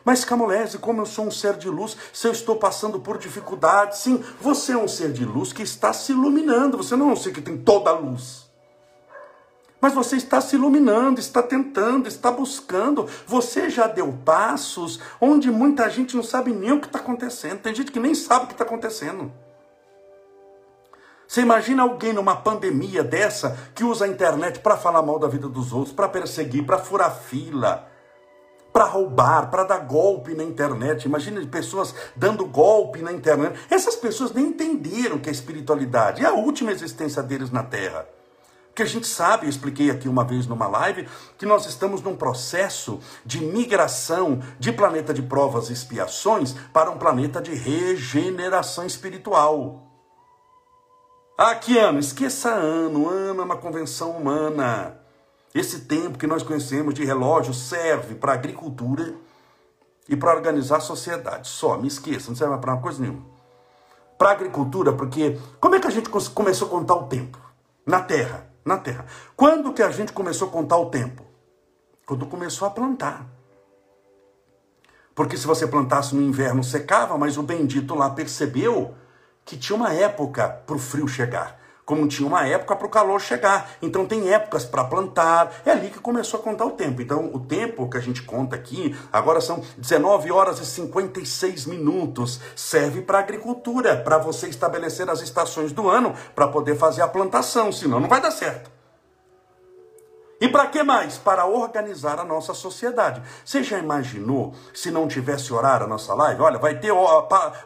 Mas 0.03 0.25
Camolese, 0.25 0.79
como 0.79 1.01
eu 1.01 1.05
sou 1.05 1.27
um 1.27 1.31
ser 1.31 1.57
de 1.57 1.69
luz, 1.69 1.95
se 2.11 2.27
eu 2.27 2.31
estou 2.31 2.55
passando 2.55 2.99
por 2.99 3.17
dificuldades, 3.17 3.99
sim, 3.99 4.23
você 4.41 4.71
é 4.71 4.77
um 4.77 4.87
ser 4.87 5.11
de 5.11 5.23
luz 5.23 5.53
que 5.53 5.61
está 5.61 5.93
se 5.93 6.11
iluminando. 6.11 6.77
Você 6.77 6.95
não 6.95 7.09
é 7.09 7.13
um 7.13 7.15
ser 7.15 7.33
que 7.33 7.41
tem 7.41 7.57
toda 7.57 7.91
a 7.91 7.93
luz. 7.93 8.49
Mas 9.79 9.93
você 9.93 10.15
está 10.15 10.41
se 10.41 10.55
iluminando, 10.55 11.19
está 11.19 11.43
tentando, 11.43 12.07
está 12.07 12.31
buscando. 12.31 13.07
Você 13.27 13.69
já 13.69 13.85
deu 13.85 14.11
passos 14.25 14.99
onde 15.21 15.51
muita 15.51 15.87
gente 15.89 16.15
não 16.15 16.23
sabe 16.23 16.51
nem 16.51 16.71
o 16.71 16.79
que 16.79 16.87
está 16.87 16.97
acontecendo. 16.97 17.59
Tem 17.59 17.75
gente 17.75 17.91
que 17.91 17.99
nem 17.99 18.15
sabe 18.15 18.45
o 18.45 18.47
que 18.47 18.53
está 18.53 18.63
acontecendo. 18.63 19.31
Você 21.27 21.41
imagina 21.41 21.83
alguém 21.83 22.13
numa 22.13 22.37
pandemia 22.37 23.03
dessa 23.03 23.57
que 23.75 23.83
usa 23.83 24.05
a 24.05 24.07
internet 24.07 24.59
para 24.59 24.77
falar 24.77 25.01
mal 25.01 25.19
da 25.19 25.27
vida 25.27 25.49
dos 25.49 25.73
outros, 25.73 25.93
para 25.93 26.07
perseguir, 26.07 26.65
para 26.65 26.77
furar 26.77 27.13
fila, 27.13 27.85
para 28.71 28.85
roubar, 28.85 29.49
para 29.51 29.65
dar 29.65 29.79
golpe 29.79 30.33
na 30.33 30.43
internet. 30.43 31.03
Imagina 31.03 31.45
pessoas 31.45 31.93
dando 32.15 32.45
golpe 32.45 33.01
na 33.01 33.11
internet. 33.11 33.59
Essas 33.69 33.95
pessoas 33.95 34.31
nem 34.31 34.45
entenderam 34.45 35.17
que 35.17 35.27
a 35.27 35.31
espiritualidade 35.31 36.23
é 36.23 36.27
a 36.27 36.33
última 36.33 36.71
existência 36.71 37.21
deles 37.21 37.51
na 37.51 37.63
Terra. 37.63 38.07
Porque 38.67 38.83
a 38.83 38.85
gente 38.85 39.07
sabe, 39.07 39.47
eu 39.47 39.49
expliquei 39.49 39.89
aqui 39.89 40.07
uma 40.07 40.23
vez 40.23 40.45
numa 40.45 40.67
live, 40.67 41.09
que 41.37 41.47
nós 41.47 41.65
estamos 41.65 42.01
num 42.01 42.15
processo 42.15 42.99
de 43.25 43.43
migração 43.43 44.39
de 44.59 44.71
planeta 44.71 45.13
de 45.13 45.23
provas 45.23 45.69
e 45.69 45.73
expiações 45.73 46.53
para 46.71 46.91
um 46.91 46.97
planeta 46.97 47.41
de 47.41 47.53
regeneração 47.55 48.85
espiritual. 48.85 49.86
Ah, 51.37 51.53
que 51.53 51.77
ano? 51.77 51.99
Esqueça 51.99 52.49
ano. 52.49 53.07
Ano 53.07 53.41
é 53.41 53.45
uma 53.45 53.57
convenção 53.57 54.09
humana. 54.09 54.99
Esse 55.53 55.81
tempo 55.81 56.17
que 56.17 56.25
nós 56.25 56.41
conhecemos 56.41 56.95
de 56.95 57.05
relógio 57.05 57.53
serve 57.53 58.15
para 58.15 58.33
agricultura 58.33 59.13
e 60.09 60.15
para 60.15 60.33
organizar 60.35 60.77
a 60.77 60.79
sociedade. 60.81 61.47
Só, 61.47 61.77
me 61.77 61.87
esqueça, 61.87 62.29
não 62.29 62.35
serve 62.35 62.57
para 62.57 62.75
coisa 62.77 62.99
nenhuma. 62.99 63.23
Para 64.17 64.31
agricultura, 64.31 64.91
porque 64.91 65.39
como 65.59 65.75
é 65.75 65.79
que 65.79 65.85
a 65.85 65.91
gente 65.91 66.09
começou 66.09 66.67
a 66.67 66.71
contar 66.71 66.95
o 66.95 67.03
tempo? 67.03 67.37
Na 67.85 68.01
terra, 68.01 68.49
na 68.65 68.77
terra. 68.77 69.05
Quando 69.35 69.73
que 69.73 69.83
a 69.83 69.91
gente 69.91 70.13
começou 70.13 70.47
a 70.47 70.51
contar 70.51 70.77
o 70.77 70.89
tempo? 70.89 71.23
Quando 72.03 72.25
começou 72.25 72.67
a 72.67 72.71
plantar. 72.71 73.27
Porque 75.13 75.37
se 75.37 75.45
você 75.45 75.67
plantasse 75.67 76.15
no 76.15 76.21
inverno 76.21 76.63
secava, 76.63 77.15
mas 77.15 77.37
o 77.37 77.43
bendito 77.43 77.93
lá 77.93 78.09
percebeu 78.09 78.95
que 79.47 79.57
tinha 79.57 79.75
uma 79.75 79.93
época 79.93 80.47
para 80.47 80.75
o 80.75 80.79
frio 80.79 81.07
chegar 81.07 81.57
como 81.87 82.05
tinha 82.05 82.27
uma 82.27 82.45
época 82.45 82.75
para 82.75 82.85
o 82.85 82.89
calor 82.89 83.21
chegar. 83.21 83.71
Então 83.81 84.05
tem 84.05 84.33
épocas 84.33 84.65
para 84.65 84.83
plantar. 84.83 85.61
É 85.65 85.71
ali 85.71 85.89
que 85.89 85.99
começou 85.99 86.37
a 86.37 86.43
contar 86.43 86.65
o 86.65 86.71
tempo. 86.71 87.01
Então 87.01 87.31
o 87.33 87.39
tempo 87.39 87.89
que 87.89 87.95
a 87.95 88.01
gente 88.01 88.23
conta 88.23 88.57
aqui, 88.57 88.93
agora 89.11 89.39
são 89.39 89.63
19 89.77 90.29
horas 90.29 90.59
e 90.59 90.65
56 90.65 91.65
minutos. 91.65 92.41
Serve 92.57 93.01
para 93.01 93.19
agricultura, 93.19 93.95
para 93.95 94.17
você 94.17 94.49
estabelecer 94.49 95.09
as 95.09 95.21
estações 95.21 95.71
do 95.71 95.89
ano 95.89 96.13
para 96.35 96.49
poder 96.49 96.75
fazer 96.75 97.03
a 97.03 97.07
plantação, 97.07 97.71
senão 97.71 98.01
não 98.01 98.09
vai 98.09 98.19
dar 98.19 98.31
certo. 98.31 98.76
E 100.39 100.47
para 100.47 100.67
que 100.67 100.83
mais? 100.83 101.17
Para 101.17 101.47
organizar 101.47 102.19
a 102.19 102.23
nossa 102.23 102.53
sociedade. 102.53 103.23
Você 103.43 103.63
já 103.63 103.79
imaginou 103.79 104.53
se 104.71 104.91
não 104.91 105.07
tivesse 105.07 105.51
horário 105.51 105.87
a 105.87 105.89
nossa 105.89 106.13
live? 106.13 106.41
Olha, 106.41 106.59
vai 106.59 106.77
ter 106.79 106.93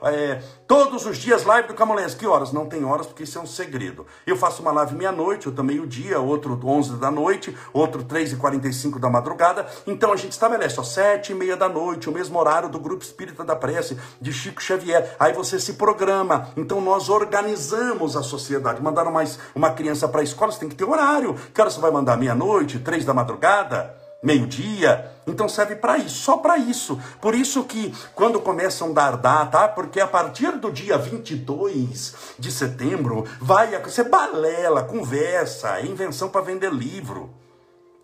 é, 0.04 0.42
todos 0.66 1.06
os 1.06 1.18
dias 1.18 1.44
live 1.44 1.68
do 1.68 1.74
Camolés. 1.74 2.16
Que 2.16 2.26
horas? 2.26 2.54
Não 2.54 2.66
tem 2.66 2.86
horas 2.86 3.08
porque 3.08 3.24
isso 3.24 3.38
é 3.38 3.42
um 3.42 3.46
segredo. 3.46 4.06
Eu 4.26 4.38
faço 4.38 4.62
uma 4.62 4.72
live 4.72 4.96
meia-noite, 4.96 5.50
outro 5.50 5.66
meio-dia, 5.66 6.20
outro 6.22 6.58
11 6.64 6.96
da 6.96 7.12
noite, 7.12 7.56
outro 7.74 8.06
3 8.06 8.34
e 8.34 8.36
45 8.38 9.00
da 9.00 9.10
madrugada. 9.10 9.68
Então 9.86 10.14
a 10.14 10.16
gente 10.16 10.32
estabelece, 10.32 10.80
ó, 10.80 10.84
7 10.84 11.34
e 11.34 11.36
meia 11.36 11.58
da 11.58 11.68
noite, 11.68 12.10
o 12.10 12.14
mesmo 12.14 12.40
horário 12.40 12.70
do 12.70 12.80
Grupo 12.80 13.04
Espírita 13.04 13.44
da 13.44 13.56
Prece, 13.56 13.98
de 14.22 14.32
Chico 14.32 14.64
Xavier. 14.64 15.14
Aí 15.20 15.34
você 15.34 15.60
se 15.60 15.74
programa. 15.74 16.48
Então 16.56 16.80
nós 16.80 17.10
organizamos 17.10 18.16
a 18.16 18.24
sociedade. 18.24 18.82
Mandaram 18.82 19.12
mais 19.12 19.38
uma 19.54 19.72
criança 19.72 20.08
para 20.08 20.22
a 20.22 20.24
escola, 20.24 20.54
você 20.54 20.60
tem 20.60 20.70
que 20.70 20.76
ter 20.76 20.86
horário. 20.86 21.36
Que 21.54 21.60
hora 21.60 21.70
você 21.70 21.82
vai 21.82 21.92
mandar? 21.92 22.16
Meia-noite? 22.16 22.61
Noite, 22.62 22.80
três 22.80 23.04
da 23.04 23.14
madrugada, 23.14 23.96
meio-dia. 24.22 25.12
Então 25.26 25.50
serve 25.50 25.76
para 25.76 25.98
isso, 25.98 26.18
só 26.18 26.38
para 26.38 26.58
isso. 26.58 27.00
Por 27.20 27.34
isso 27.34 27.64
que 27.64 27.94
quando 28.14 28.40
começam 28.40 28.92
a 28.92 28.94
dar 28.94 29.18
data, 29.18 29.68
porque 29.70 30.00
a 30.00 30.08
partir 30.08 30.52
do 30.58 30.72
dia 30.72 30.98
22 30.98 32.16
de 32.38 32.52
setembro 32.52 33.26
vai 33.40 33.84
ser 33.90 34.10
balela, 34.10 34.84
conversa, 34.84 35.80
é 35.80 35.86
invenção 35.86 36.30
para 36.30 36.42
vender 36.42 36.72
livro. 36.72 37.32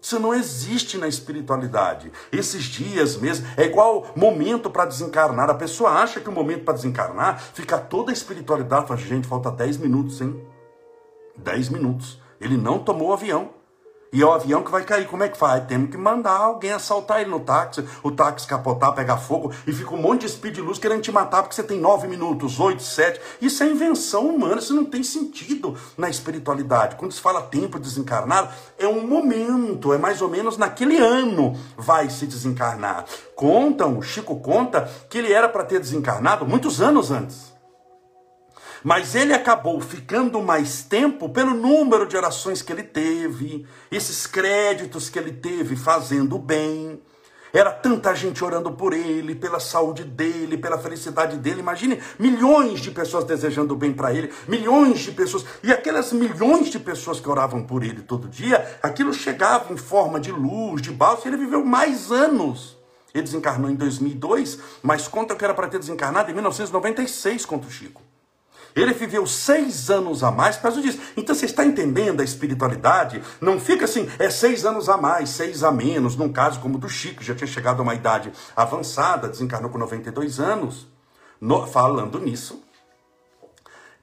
Isso 0.01 0.19
não 0.19 0.33
existe 0.33 0.97
na 0.97 1.07
espiritualidade. 1.07 2.11
Esses 2.31 2.63
dias 2.63 3.17
mesmo 3.17 3.45
é 3.57 3.65
igual 3.65 4.07
momento 4.15 4.69
para 4.69 4.85
desencarnar. 4.85 5.49
A 5.49 5.55
pessoa 5.55 5.91
acha 5.91 6.19
que 6.19 6.29
o 6.29 6.31
momento 6.31 6.63
para 6.63 6.75
desencarnar 6.75 7.39
fica 7.53 7.77
toda 7.77 8.11
a 8.11 8.13
espiritualidade. 8.13 8.87
Fala, 8.87 8.99
gente, 8.99 9.27
falta 9.27 9.51
10 9.51 9.77
minutos, 9.77 10.21
hein? 10.21 10.39
10 11.35 11.69
minutos. 11.69 12.19
Ele 12.39 12.57
não 12.57 12.79
tomou 12.79 13.09
o 13.09 13.13
avião. 13.13 13.56
E 14.17 14.23
o 14.23 14.31
avião 14.31 14.63
que 14.63 14.71
vai 14.71 14.83
cair, 14.83 15.05
como 15.05 15.21
é 15.21 15.29
que 15.29 15.37
faz? 15.37 15.63
Temos 15.67 15.91
que 15.91 15.95
mandar 15.95 16.37
alguém 16.37 16.71
assaltar 16.71 17.21
ele 17.21 17.29
no 17.29 17.39
táxi, 17.39 17.87
o 18.01 18.09
táxi 18.09 18.47
capotar, 18.47 18.91
pegar 18.95 19.17
fogo, 19.17 19.53
e 19.67 19.71
fica 19.71 19.93
um 19.93 20.01
monte 20.01 20.21
de 20.21 20.29
speed 20.29 20.57
luz 20.57 20.79
querendo 20.79 21.03
te 21.03 21.11
matar 21.11 21.43
porque 21.43 21.53
você 21.53 21.61
tem 21.61 21.79
nove 21.79 22.07
minutos, 22.07 22.59
oito, 22.59 22.81
sete. 22.81 23.21
Isso 23.39 23.61
é 23.61 23.67
invenção 23.67 24.25
humana, 24.25 24.57
isso 24.57 24.73
não 24.73 24.85
tem 24.85 25.03
sentido 25.03 25.75
na 25.95 26.09
espiritualidade. 26.09 26.95
Quando 26.95 27.11
se 27.11 27.21
fala 27.21 27.43
tempo 27.43 27.77
desencarnado, 27.77 28.49
é 28.79 28.87
um 28.87 29.05
momento, 29.05 29.93
é 29.93 29.99
mais 29.99 30.19
ou 30.19 30.29
menos 30.29 30.57
naquele 30.57 30.97
ano 30.97 31.55
vai 31.77 32.09
se 32.09 32.25
desencarnar. 32.25 33.05
Contam, 33.35 34.01
Chico 34.01 34.39
conta, 34.39 34.89
que 35.07 35.19
ele 35.19 35.31
era 35.31 35.47
para 35.47 35.63
ter 35.63 35.79
desencarnado 35.79 36.43
muitos 36.43 36.81
anos 36.81 37.11
antes. 37.11 37.55
Mas 38.87 39.15
ele 39.15 39.33
acabou 39.33 39.81
ficando 39.81 40.41
mais 40.41 40.81
tempo 40.81 41.27
pelo 41.27 41.53
número 41.53 42.07
de 42.07 42.15
orações 42.15 42.61
que 42.61 42.71
ele 42.71 42.83
teve, 42.83 43.67
esses 43.91 44.25
créditos 44.25 45.09
que 45.09 45.19
ele 45.19 45.33
teve 45.33 45.75
fazendo 45.75 46.39
bem. 46.39 46.97
Era 47.51 47.69
tanta 47.69 48.15
gente 48.15 48.41
orando 48.41 48.71
por 48.71 48.93
ele, 48.93 49.35
pela 49.35 49.59
saúde 49.59 50.05
dele, 50.05 50.57
pela 50.57 50.77
felicidade 50.77 51.35
dele. 51.35 51.59
Imagine 51.59 52.01
milhões 52.17 52.79
de 52.79 52.89
pessoas 52.89 53.25
desejando 53.25 53.75
bem 53.75 53.91
para 53.91 54.13
ele, 54.13 54.31
milhões 54.47 54.99
de 54.99 55.11
pessoas. 55.11 55.43
E 55.61 55.69
aquelas 55.69 56.13
milhões 56.13 56.69
de 56.69 56.79
pessoas 56.79 57.19
que 57.19 57.27
oravam 57.27 57.63
por 57.63 57.83
ele 57.83 58.01
todo 58.03 58.29
dia, 58.29 58.79
aquilo 58.81 59.13
chegava 59.13 59.73
em 59.73 59.77
forma 59.77 60.17
de 60.17 60.31
luz, 60.31 60.81
de 60.81 60.91
balsa, 60.91 61.23
e 61.25 61.29
ele 61.29 61.35
viveu 61.35 61.61
mais 61.65 62.09
anos. 62.09 62.77
Ele 63.13 63.23
desencarnou 63.23 63.69
em 63.69 63.75
2002, 63.75 64.59
mas 64.81 65.09
conta 65.09 65.35
que 65.35 65.43
era 65.43 65.53
para 65.53 65.67
ter 65.67 65.77
desencarnado 65.77 66.31
em 66.31 66.33
1996 66.33 67.45
contra 67.45 67.67
o 67.67 67.71
Chico. 67.73 68.06
Ele 68.77 68.93
viveu 68.93 69.25
seis 69.25 69.89
anos 69.89 70.23
a 70.23 70.29
mais 70.29 70.55
por 70.55 70.63
causa 70.63 70.81
disso. 70.81 70.99
Então 71.17 71.33
você 71.33 71.45
está 71.45 71.65
entendendo 71.65 72.21
a 72.21 72.23
espiritualidade? 72.23 73.23
Não 73.41 73.59
fica 73.59 73.85
assim, 73.85 74.07
é 74.19 74.29
seis 74.29 74.65
anos 74.65 74.87
a 74.87 74.97
mais, 74.97 75.29
seis 75.29 75.63
a 75.63 75.71
menos, 75.71 76.15
num 76.15 76.31
caso 76.31 76.59
como 76.59 76.75
o 76.75 76.79
do 76.79 76.87
Chico, 76.87 77.23
já 77.23 77.33
tinha 77.33 77.47
chegado 77.47 77.79
a 77.79 77.83
uma 77.83 77.95
idade 77.95 78.31
avançada, 78.55 79.27
desencarnou 79.27 79.71
com 79.71 79.79
92 79.79 80.39
anos. 80.39 80.87
No, 81.41 81.65
falando 81.65 82.19
nisso, 82.19 82.63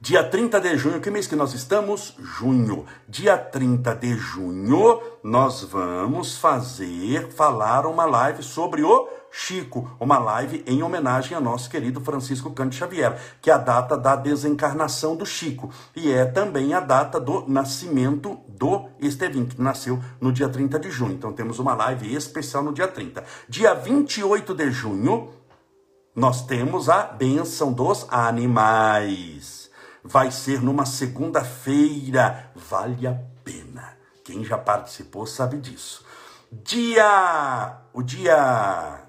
Dia 0.05 0.23
30 0.23 0.61
de 0.61 0.77
junho, 0.77 1.01
que 1.01 1.11
mês 1.11 1.27
que 1.27 1.35
nós 1.35 1.55
estamos? 1.55 2.15
Junho. 2.19 2.85
Dia 3.09 3.39
30 3.39 3.95
de 3.95 4.15
junho, 4.15 5.01
nós 5.23 5.63
vamos 5.63 6.37
fazer, 6.37 7.33
falar 7.33 7.87
uma 7.87 8.05
live 8.05 8.43
sobre 8.43 8.83
o 8.83 9.09
Chico, 9.37 9.91
uma 9.99 10.17
live 10.17 10.63
em 10.65 10.81
homenagem 10.85 11.37
a 11.37 11.41
nosso 11.41 11.69
querido 11.69 12.01
Francisco 12.01 12.53
Cândido 12.53 12.77
Xavier, 12.77 13.21
que 13.43 13.51
é 13.51 13.53
a 13.53 13.59
data 13.59 13.99
da 13.99 14.15
desencarnação 14.15 15.17
do 15.17 15.27
Chico 15.27 15.73
e 15.95 16.13
é 16.13 16.25
também 16.25 16.73
a 16.73 16.79
data 16.79 17.19
do 17.19 17.45
nascimento 17.49 18.39
do 18.49 18.89
Estevin, 19.01 19.45
que 19.45 19.61
nasceu 19.61 20.01
no 20.21 20.33
dia 20.33 20.49
30 20.49 20.79
de 20.79 20.89
junho. 20.89 21.15
Então 21.15 21.33
temos 21.33 21.59
uma 21.59 21.75
live 21.75 22.15
especial 22.15 22.63
no 22.63 22.73
dia 22.73 22.87
30. 22.87 23.25
Dia 23.49 23.75
28 23.75 24.55
de 24.55 24.71
junho, 24.71 25.31
nós 26.15 26.47
temos 26.47 26.89
a 26.89 27.03
benção 27.03 27.73
dos 27.73 28.07
animais. 28.11 29.69
Vai 30.05 30.31
ser 30.31 30.63
numa 30.63 30.87
segunda-feira, 30.87 32.53
vale 32.55 33.05
a 33.05 33.19
pena. 33.43 33.97
Quem 34.25 34.45
já 34.45 34.57
participou 34.57 35.27
sabe 35.27 35.59
disso. 35.59 36.05
Dia, 36.53 37.79
o 37.93 38.01
dia 38.01 39.04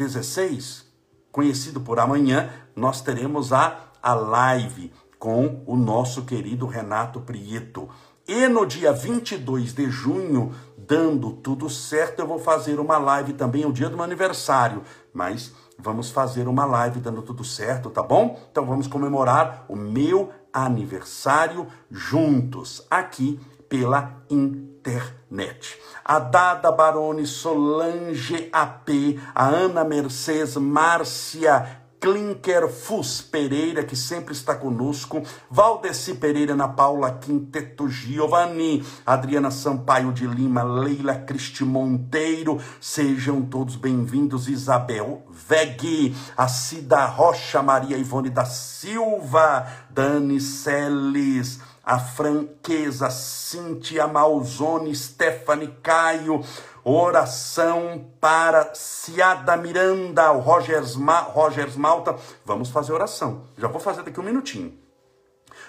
16, 0.00 0.86
conhecido 1.30 1.78
por 1.78 2.00
amanhã, 2.00 2.48
nós 2.74 3.02
teremos 3.02 3.52
a, 3.52 3.90
a 4.02 4.14
live 4.14 4.90
com 5.18 5.62
o 5.66 5.76
nosso 5.76 6.22
querido 6.22 6.66
Renato 6.66 7.20
Prieto. 7.20 7.86
E 8.26 8.48
no 8.48 8.64
dia 8.64 8.94
22 8.94 9.74
de 9.74 9.90
junho, 9.90 10.54
dando 10.78 11.32
tudo 11.32 11.68
certo, 11.68 12.20
eu 12.20 12.26
vou 12.26 12.38
fazer 12.38 12.80
uma 12.80 12.96
live 12.96 13.34
também, 13.34 13.62
é 13.62 13.66
o 13.66 13.72
dia 13.72 13.90
do 13.90 13.96
meu 13.96 14.04
aniversário, 14.04 14.82
mas 15.12 15.52
vamos 15.78 16.10
fazer 16.10 16.48
uma 16.48 16.64
live 16.64 16.98
dando 17.00 17.20
tudo 17.20 17.44
certo, 17.44 17.90
tá 17.90 18.02
bom? 18.02 18.40
Então 18.50 18.64
vamos 18.64 18.86
comemorar 18.86 19.66
o 19.68 19.76
meu 19.76 20.30
aniversário 20.50 21.66
juntos, 21.90 22.86
aqui 22.90 23.38
pela 23.70 24.22
internet. 24.28 25.78
A 26.04 26.18
Dada 26.18 26.72
Baroni, 26.72 27.24
Solange 27.24 28.50
AP, 28.52 29.16
a 29.32 29.46
Ana 29.46 29.84
Mercedes, 29.84 30.56
Márcia 30.56 31.80
Klinker 32.00 32.66
Fus 32.66 33.20
Pereira, 33.20 33.84
que 33.84 33.94
sempre 33.94 34.32
está 34.32 34.54
conosco, 34.54 35.22
Valdeci 35.50 36.14
Pereira, 36.14 36.54
Ana 36.54 36.66
Paula 36.66 37.12
Quinteto 37.12 37.88
Giovanni, 37.88 38.82
Adriana 39.04 39.50
Sampaio 39.50 40.10
de 40.10 40.26
Lima, 40.26 40.62
Leila 40.62 41.14
Cristi 41.14 41.62
Monteiro, 41.62 42.58
sejam 42.80 43.42
todos 43.42 43.76
bem-vindos, 43.76 44.48
Isabel 44.48 45.22
Veg, 45.30 46.16
a 46.36 46.48
Cida 46.48 47.04
Rocha, 47.04 47.62
Maria 47.62 47.98
Ivone 47.98 48.30
da 48.30 48.46
Silva, 48.46 49.66
Dani 49.90 50.40
Celes, 50.40 51.60
a 51.90 51.98
franqueza, 51.98 53.10
Cíntia 53.10 54.06
Malzone, 54.06 54.94
Stephanie 54.94 55.76
Caio, 55.82 56.40
Oração 56.84 58.12
para 58.20 58.72
Ciada 58.76 59.56
Miranda, 59.56 60.30
o 60.30 60.38
Rogers, 60.38 60.94
Ma, 60.94 61.18
Rogers 61.18 61.74
Malta. 61.74 62.16
Vamos 62.44 62.70
fazer 62.70 62.92
oração. 62.92 63.48
Já 63.58 63.66
vou 63.66 63.80
fazer 63.80 64.04
daqui 64.04 64.20
um 64.20 64.22
minutinho. 64.22 64.78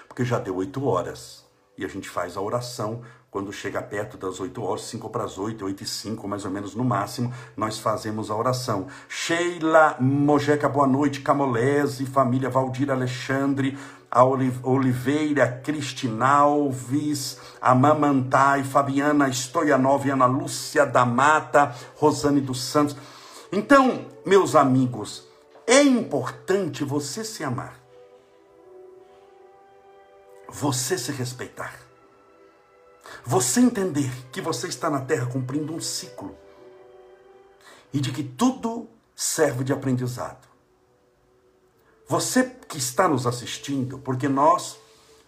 Porque 0.06 0.24
já 0.24 0.38
deu 0.38 0.54
oito 0.58 0.86
horas. 0.86 1.44
E 1.76 1.84
a 1.84 1.88
gente 1.88 2.08
faz 2.08 2.36
a 2.36 2.40
oração 2.40 3.02
quando 3.32 3.50
chega 3.50 3.80
perto 3.80 4.18
das 4.18 4.38
8 4.38 4.62
horas, 4.62 4.82
5 4.82 5.08
para 5.08 5.24
as 5.24 5.38
8, 5.38 5.64
8 5.64 5.82
e 5.82 5.86
5, 5.86 6.28
mais 6.28 6.44
ou 6.44 6.50
menos 6.50 6.74
no 6.74 6.84
máximo, 6.84 7.32
nós 7.56 7.78
fazemos 7.78 8.30
a 8.30 8.36
oração. 8.36 8.88
Sheila 9.08 9.96
Mojeca, 9.98 10.68
boa 10.68 10.86
noite. 10.86 11.22
Camolese, 11.22 12.04
família 12.04 12.50
Valdir 12.50 12.90
Alexandre, 12.90 13.78
a 14.10 14.22
Oliveira, 14.22 15.62
Cristina 15.64 16.26
Alves, 16.26 17.38
a 17.58 17.74
Fabiana 18.64 19.32
Stoianov, 19.32 20.06
Ana 20.10 20.26
Lúcia 20.26 20.84
da 20.84 21.06
Mata, 21.06 21.74
Rosane 21.96 22.42
dos 22.42 22.62
Santos. 22.62 22.94
Então, 23.50 24.04
meus 24.26 24.54
amigos, 24.54 25.26
é 25.66 25.82
importante 25.82 26.84
você 26.84 27.24
se 27.24 27.42
amar, 27.42 27.80
você 30.50 30.98
se 30.98 31.10
respeitar. 31.12 31.81
Você 33.24 33.60
entender 33.60 34.10
que 34.30 34.40
você 34.40 34.66
está 34.68 34.90
na 34.90 35.00
terra 35.00 35.26
cumprindo 35.26 35.74
um 35.74 35.80
ciclo 35.80 36.36
e 37.92 38.00
de 38.00 38.10
que 38.10 38.22
tudo 38.22 38.88
serve 39.14 39.64
de 39.64 39.72
aprendizado. 39.72 40.48
Você 42.08 42.44
que 42.68 42.78
está 42.78 43.06
nos 43.06 43.26
assistindo, 43.26 43.98
porque 43.98 44.28
nós 44.28 44.76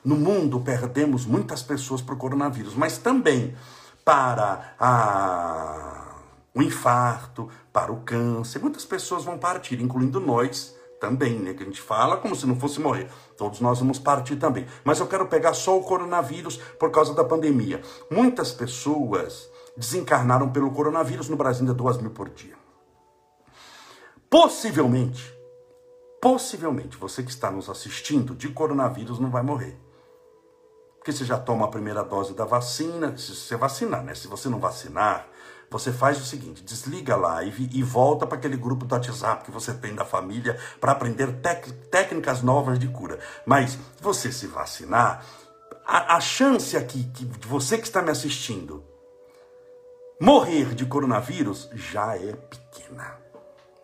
no 0.05 0.17
mundo 0.17 0.61
perdemos 0.61 1.25
muitas 1.25 1.63
pessoas 1.63 2.03
para 2.03 2.15
o 2.15 2.19
coronavírus, 2.19 2.75
mas 2.75 2.99
também 2.99 3.57
para 4.05 4.75
a, 4.79 6.17
o 6.55 6.63
infarto, 6.63 7.49
para 7.73 7.91
o 7.91 8.01
câncer. 8.03 8.61
Muitas 8.61 8.85
pessoas 8.85 9.25
vão 9.25 9.39
partir, 9.39 9.81
incluindo 9.81 10.21
nós 10.21 10.77
também, 11.01 11.39
né? 11.39 11.55
Que 11.55 11.63
a 11.63 11.67
gente 11.67 11.81
fala 11.81 12.19
como 12.19 12.37
se 12.37 12.47
não 12.47 12.59
fosse 12.59 12.81
morrer. 12.81 13.09
Todos 13.37 13.61
nós 13.61 13.81
vamos 13.81 13.99
partir 13.99 14.37
também. 14.37 14.67
Mas 14.85 15.01
eu 15.01 15.07
quero 15.07 15.27
pegar 15.27 15.55
só 15.55 15.79
o 15.79 15.83
coronavírus 15.83 16.57
por 16.79 16.91
causa 16.91 17.15
da 17.15 17.25
pandemia. 17.25 17.83
Muitas 18.11 18.53
pessoas 18.53 19.51
desencarnaram 19.77 20.51
pelo 20.51 20.71
coronavírus 20.71 21.29
no 21.29 21.37
Brasil 21.37 21.63
ainda 21.63 21.75
duas 21.75 21.99
mil 21.99 22.11
por 22.11 22.29
dia. 22.29 22.55
Possivelmente, 24.31 25.33
possivelmente, 26.21 26.97
você 26.97 27.23
que 27.23 27.31
está 27.31 27.51
nos 27.51 27.69
assistindo 27.69 28.35
de 28.35 28.49
coronavírus 28.49 29.19
não 29.19 29.31
vai 29.31 29.43
morrer. 29.43 29.79
Porque 30.99 31.13
você 31.13 31.25
já 31.25 31.39
toma 31.39 31.67
a 31.67 31.69
primeira 31.69 32.03
dose 32.03 32.33
da 32.35 32.45
vacina, 32.45 33.17
se 33.17 33.35
você 33.35 33.57
vacinar, 33.57 34.03
né? 34.03 34.15
Se 34.15 34.27
você 34.27 34.49
não 34.49 34.59
vacinar, 34.59 35.29
você 35.71 35.93
faz 35.93 36.21
o 36.21 36.25
seguinte: 36.25 36.63
desliga 36.63 37.15
a 37.15 37.17
live 37.17 37.69
e 37.73 37.83
volta 37.83 38.27
para 38.27 38.39
aquele 38.39 38.57
grupo 38.57 38.85
do 38.85 38.95
WhatsApp 38.95 39.45
que 39.45 39.51
você 39.51 39.75
tem 39.75 39.95
da 39.95 40.05
família 40.05 40.59
para 40.81 40.93
aprender 40.93 41.41
técnicas 41.91 42.43
novas 42.43 42.79
de 42.79 42.89
cura. 42.89 43.19
Mas 43.45 43.79
você 44.01 44.31
se 44.31 44.47
vacinar, 44.47 45.25
a, 45.87 46.17
a 46.17 46.21
chance 46.21 46.77
aqui 46.77 47.05
que 47.15 47.25
você 47.47 47.79
que 47.79 47.85
está 47.85 48.01
me 48.01 48.11
assistindo 48.11 48.85
morrer 50.21 50.75
de 50.75 50.87
coronavírus 50.87 51.69
já 51.75 52.17
é 52.17 52.33
pequena. 52.33 53.19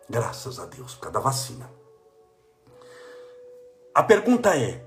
Graças 0.09 0.59
a 0.59 0.65
Deus, 0.65 0.95
por 0.95 1.01
causa 1.01 1.13
da 1.13 1.19
vacina. 1.19 1.69
A 3.93 4.03
pergunta 4.03 4.57
é: 4.57 4.83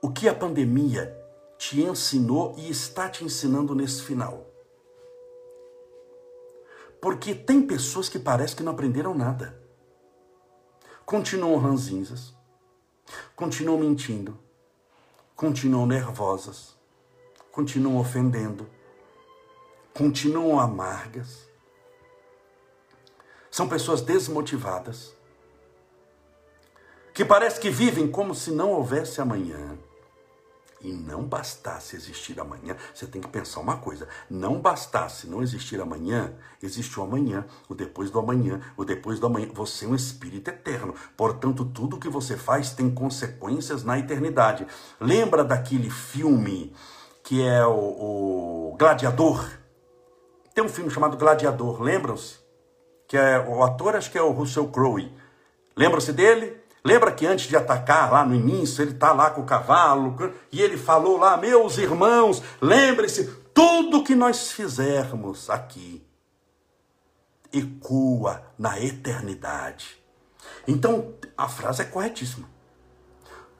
o 0.00 0.10
que 0.10 0.28
a 0.28 0.34
pandemia 0.34 1.16
te 1.58 1.82
ensinou 1.82 2.54
e 2.56 2.70
está 2.70 3.08
te 3.08 3.24
ensinando 3.24 3.74
nesse 3.74 4.02
final? 4.02 4.46
Porque 7.06 7.36
tem 7.36 7.64
pessoas 7.64 8.08
que 8.08 8.18
parece 8.18 8.56
que 8.56 8.64
não 8.64 8.72
aprenderam 8.72 9.14
nada. 9.14 9.56
Continuam 11.04 11.56
ranzinzas, 11.56 12.34
continuam 13.36 13.78
mentindo, 13.78 14.36
continuam 15.36 15.86
nervosas, 15.86 16.76
continuam 17.52 17.98
ofendendo, 17.98 18.68
continuam 19.94 20.58
amargas. 20.58 21.48
São 23.52 23.68
pessoas 23.68 24.02
desmotivadas, 24.02 25.14
que 27.14 27.24
parece 27.24 27.60
que 27.60 27.70
vivem 27.70 28.10
como 28.10 28.34
se 28.34 28.50
não 28.50 28.72
houvesse 28.72 29.20
amanhã. 29.20 29.78
E 30.86 30.92
não 30.92 31.24
bastasse 31.24 31.96
existir 31.96 32.38
amanhã, 32.38 32.76
você 32.94 33.08
tem 33.08 33.20
que 33.20 33.26
pensar 33.26 33.58
uma 33.58 33.76
coisa: 33.76 34.06
não 34.30 34.60
bastasse 34.60 35.26
não 35.26 35.42
existir 35.42 35.80
amanhã, 35.80 36.32
existe 36.62 37.00
o 37.00 37.02
amanhã, 37.02 37.44
o 37.68 37.74
depois 37.74 38.08
do 38.08 38.20
amanhã, 38.20 38.60
o 38.76 38.84
depois 38.84 39.18
do 39.18 39.26
amanhã. 39.26 39.48
Você 39.52 39.84
é 39.84 39.88
um 39.88 39.96
espírito 39.96 40.48
eterno, 40.48 40.94
portanto, 41.16 41.64
tudo 41.64 41.98
que 41.98 42.08
você 42.08 42.36
faz 42.36 42.70
tem 42.70 42.88
consequências 42.88 43.82
na 43.82 43.98
eternidade. 43.98 44.64
Lembra 45.00 45.42
daquele 45.42 45.90
filme 45.90 46.72
que 47.24 47.42
é 47.42 47.66
o, 47.66 48.70
o 48.70 48.76
Gladiador? 48.78 49.44
Tem 50.54 50.62
um 50.62 50.68
filme 50.68 50.88
chamado 50.88 51.16
Gladiador, 51.16 51.82
lembram-se? 51.82 52.38
Que 53.08 53.16
é 53.16 53.40
o 53.40 53.64
ator, 53.64 53.96
acho 53.96 54.12
que 54.12 54.18
é 54.18 54.22
o 54.22 54.30
Russell 54.30 54.68
Crowe. 54.68 55.12
Lembram-se 55.76 56.12
dele? 56.12 56.56
Lembra 56.86 57.10
que 57.10 57.26
antes 57.26 57.48
de 57.48 57.56
atacar 57.56 58.12
lá 58.12 58.24
no 58.24 58.32
início, 58.32 58.80
ele 58.80 58.92
está 58.92 59.12
lá 59.12 59.28
com 59.28 59.40
o 59.40 59.44
cavalo 59.44 60.14
e 60.52 60.62
ele 60.62 60.76
falou 60.76 61.18
lá, 61.18 61.36
meus 61.36 61.78
irmãos, 61.78 62.40
lembre-se, 62.62 63.24
tudo 63.52 64.04
que 64.04 64.14
nós 64.14 64.52
fizermos 64.52 65.50
aqui 65.50 66.06
ecoa 67.52 68.40
na 68.56 68.80
eternidade. 68.80 70.00
Então, 70.68 71.12
a 71.36 71.48
frase 71.48 71.82
é 71.82 71.86
corretíssima. 71.86 72.48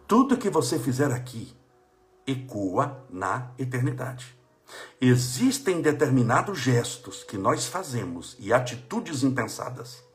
Tudo 0.07 0.37
que 0.37 0.49
você 0.49 0.79
fizer 0.79 1.11
aqui 1.11 1.53
ecoa 2.29 3.05
na 3.11 3.51
eternidade. 3.59 4.39
Existem 5.01 5.83
determinados 5.83 6.61
gestos 6.61 7.25
que 7.25 7.37
nós 7.37 7.67
fazemos 7.67 8.37
e 8.39 8.53
atitudes 8.53 9.25
impensadas 9.25 10.06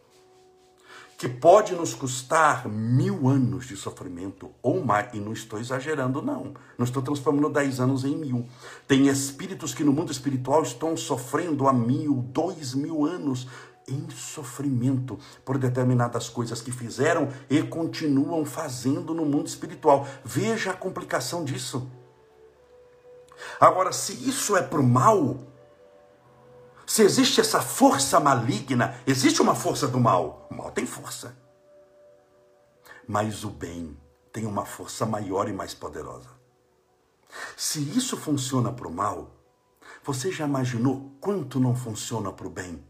que 1.21 1.29
pode 1.29 1.75
nos 1.75 1.93
custar 1.93 2.67
mil 2.67 3.29
anos 3.29 3.67
de 3.67 3.77
sofrimento 3.77 4.49
ou 4.59 4.83
mais. 4.83 5.13
E 5.13 5.19
não 5.19 5.31
estou 5.31 5.59
exagerando, 5.59 6.19
não. 6.19 6.55
Não 6.75 6.83
estou 6.83 7.03
transformando 7.03 7.47
dez 7.47 7.79
anos 7.79 8.03
em 8.03 8.17
mil. 8.17 8.47
Tem 8.87 9.07
espíritos 9.07 9.71
que 9.71 9.83
no 9.83 9.93
mundo 9.93 10.11
espiritual 10.11 10.63
estão 10.63 10.97
sofrendo 10.97 11.67
há 11.67 11.73
mil, 11.73 12.25
dois 12.33 12.73
mil 12.73 13.05
anos 13.05 13.47
em 13.87 14.09
sofrimento 14.09 15.19
por 15.45 15.59
determinadas 15.59 16.27
coisas 16.27 16.59
que 16.59 16.71
fizeram 16.71 17.29
e 17.47 17.61
continuam 17.61 18.43
fazendo 18.43 19.13
no 19.13 19.23
mundo 19.23 19.45
espiritual. 19.45 20.07
Veja 20.25 20.71
a 20.71 20.75
complicação 20.75 21.45
disso. 21.45 21.87
Agora, 23.59 23.91
se 23.91 24.27
isso 24.27 24.57
é 24.57 24.63
para 24.63 24.79
o 24.79 24.83
mal, 24.83 25.50
se 26.91 27.03
existe 27.03 27.39
essa 27.39 27.61
força 27.61 28.19
maligna, 28.19 28.99
existe 29.07 29.41
uma 29.41 29.55
força 29.55 29.87
do 29.87 29.97
mal. 29.97 30.45
O 30.51 30.55
mal 30.55 30.71
tem 30.71 30.85
força. 30.85 31.37
Mas 33.07 33.45
o 33.45 33.49
bem 33.49 33.97
tem 34.33 34.45
uma 34.45 34.65
força 34.65 35.05
maior 35.05 35.47
e 35.47 35.53
mais 35.53 35.73
poderosa. 35.73 36.27
Se 37.55 37.79
isso 37.97 38.17
funciona 38.17 38.73
para 38.73 38.89
o 38.89 38.91
mal, 38.91 39.31
você 40.03 40.33
já 40.33 40.45
imaginou 40.45 41.15
quanto 41.21 41.61
não 41.61 41.73
funciona 41.73 42.29
para 42.29 42.47
o 42.47 42.49
bem? 42.49 42.85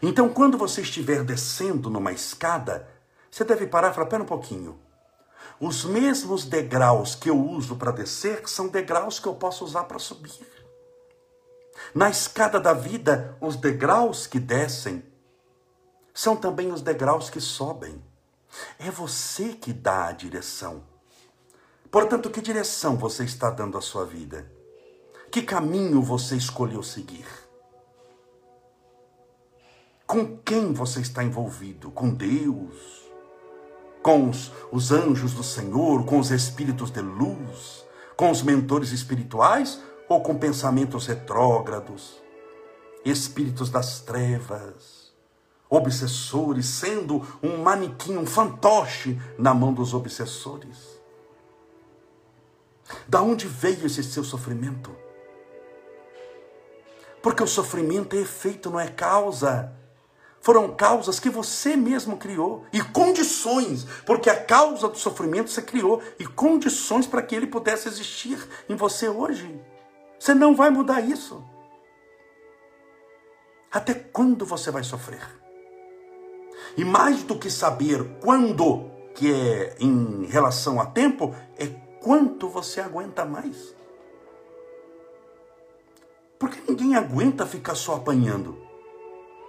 Então, 0.00 0.28
quando 0.28 0.56
você 0.56 0.82
estiver 0.82 1.24
descendo 1.24 1.90
numa 1.90 2.12
escada, 2.12 2.88
você 3.28 3.42
deve 3.42 3.66
parar 3.66 3.90
e 3.90 3.94
falar: 3.94 4.06
pera 4.06 4.22
um 4.22 4.26
pouquinho. 4.26 4.78
Os 5.58 5.84
mesmos 5.84 6.44
degraus 6.44 7.16
que 7.16 7.28
eu 7.28 7.36
uso 7.36 7.74
para 7.74 7.90
descer 7.90 8.48
são 8.48 8.68
degraus 8.68 9.18
que 9.18 9.26
eu 9.26 9.34
posso 9.34 9.64
usar 9.64 9.82
para 9.82 9.98
subir. 9.98 10.59
Na 11.94 12.08
escada 12.10 12.60
da 12.60 12.72
vida, 12.72 13.36
os 13.40 13.56
degraus 13.56 14.26
que 14.26 14.38
descem 14.38 15.02
são 16.12 16.36
também 16.36 16.72
os 16.72 16.82
degraus 16.82 17.30
que 17.30 17.40
sobem. 17.40 18.02
É 18.78 18.90
você 18.90 19.54
que 19.54 19.72
dá 19.72 20.08
a 20.08 20.12
direção. 20.12 20.82
Portanto, 21.90 22.30
que 22.30 22.40
direção 22.40 22.96
você 22.96 23.24
está 23.24 23.50
dando 23.50 23.78
à 23.78 23.80
sua 23.80 24.04
vida? 24.04 24.50
Que 25.30 25.42
caminho 25.42 26.02
você 26.02 26.36
escolheu 26.36 26.82
seguir? 26.82 27.26
Com 30.06 30.36
quem 30.38 30.72
você 30.72 31.00
está 31.00 31.22
envolvido? 31.22 31.90
Com 31.90 32.10
Deus? 32.12 33.08
Com 34.02 34.28
os, 34.28 34.50
os 34.72 34.90
anjos 34.90 35.32
do 35.34 35.42
Senhor? 35.42 36.04
Com 36.04 36.18
os 36.18 36.30
espíritos 36.30 36.90
de 36.90 37.00
luz? 37.00 37.84
Com 38.16 38.30
os 38.30 38.42
mentores 38.42 38.90
espirituais? 38.90 39.80
Ou 40.10 40.20
com 40.20 40.36
pensamentos 40.36 41.06
retrógrados, 41.06 42.20
espíritos 43.04 43.70
das 43.70 44.00
trevas, 44.00 45.12
obsessores, 45.68 46.66
sendo 46.66 47.24
um 47.40 47.58
manequim, 47.58 48.16
um 48.16 48.26
fantoche 48.26 49.16
na 49.38 49.54
mão 49.54 49.72
dos 49.72 49.94
obsessores. 49.94 51.00
Da 53.06 53.22
onde 53.22 53.46
veio 53.46 53.86
esse 53.86 54.02
seu 54.02 54.24
sofrimento? 54.24 54.90
Porque 57.22 57.44
o 57.44 57.46
sofrimento 57.46 58.16
é 58.16 58.18
efeito, 58.18 58.68
não 58.68 58.80
é 58.80 58.88
causa. 58.88 59.72
Foram 60.40 60.74
causas 60.74 61.20
que 61.20 61.30
você 61.30 61.76
mesmo 61.76 62.16
criou 62.16 62.64
e 62.72 62.82
condições, 62.82 63.86
porque 64.04 64.28
a 64.28 64.42
causa 64.42 64.88
do 64.88 64.98
sofrimento 64.98 65.50
você 65.50 65.62
criou 65.62 66.02
e 66.18 66.26
condições 66.26 67.06
para 67.06 67.22
que 67.22 67.36
ele 67.36 67.46
pudesse 67.46 67.86
existir 67.86 68.44
em 68.68 68.74
você 68.74 69.08
hoje. 69.08 69.56
Você 70.20 70.34
não 70.34 70.54
vai 70.54 70.68
mudar 70.68 71.00
isso. 71.00 71.42
Até 73.72 73.94
quando 73.94 74.44
você 74.44 74.70
vai 74.70 74.84
sofrer? 74.84 75.26
E 76.76 76.84
mais 76.84 77.22
do 77.22 77.38
que 77.38 77.50
saber 77.50 78.18
quando, 78.20 78.90
que 79.14 79.32
é 79.32 79.76
em 79.80 80.26
relação 80.26 80.78
a 80.78 80.84
tempo, 80.84 81.34
é 81.56 81.66
quanto 82.02 82.50
você 82.50 82.82
aguenta 82.82 83.24
mais. 83.24 83.74
Porque 86.38 86.60
ninguém 86.68 86.94
aguenta 86.96 87.46
ficar 87.46 87.74
só 87.74 87.96
apanhando. 87.96 88.58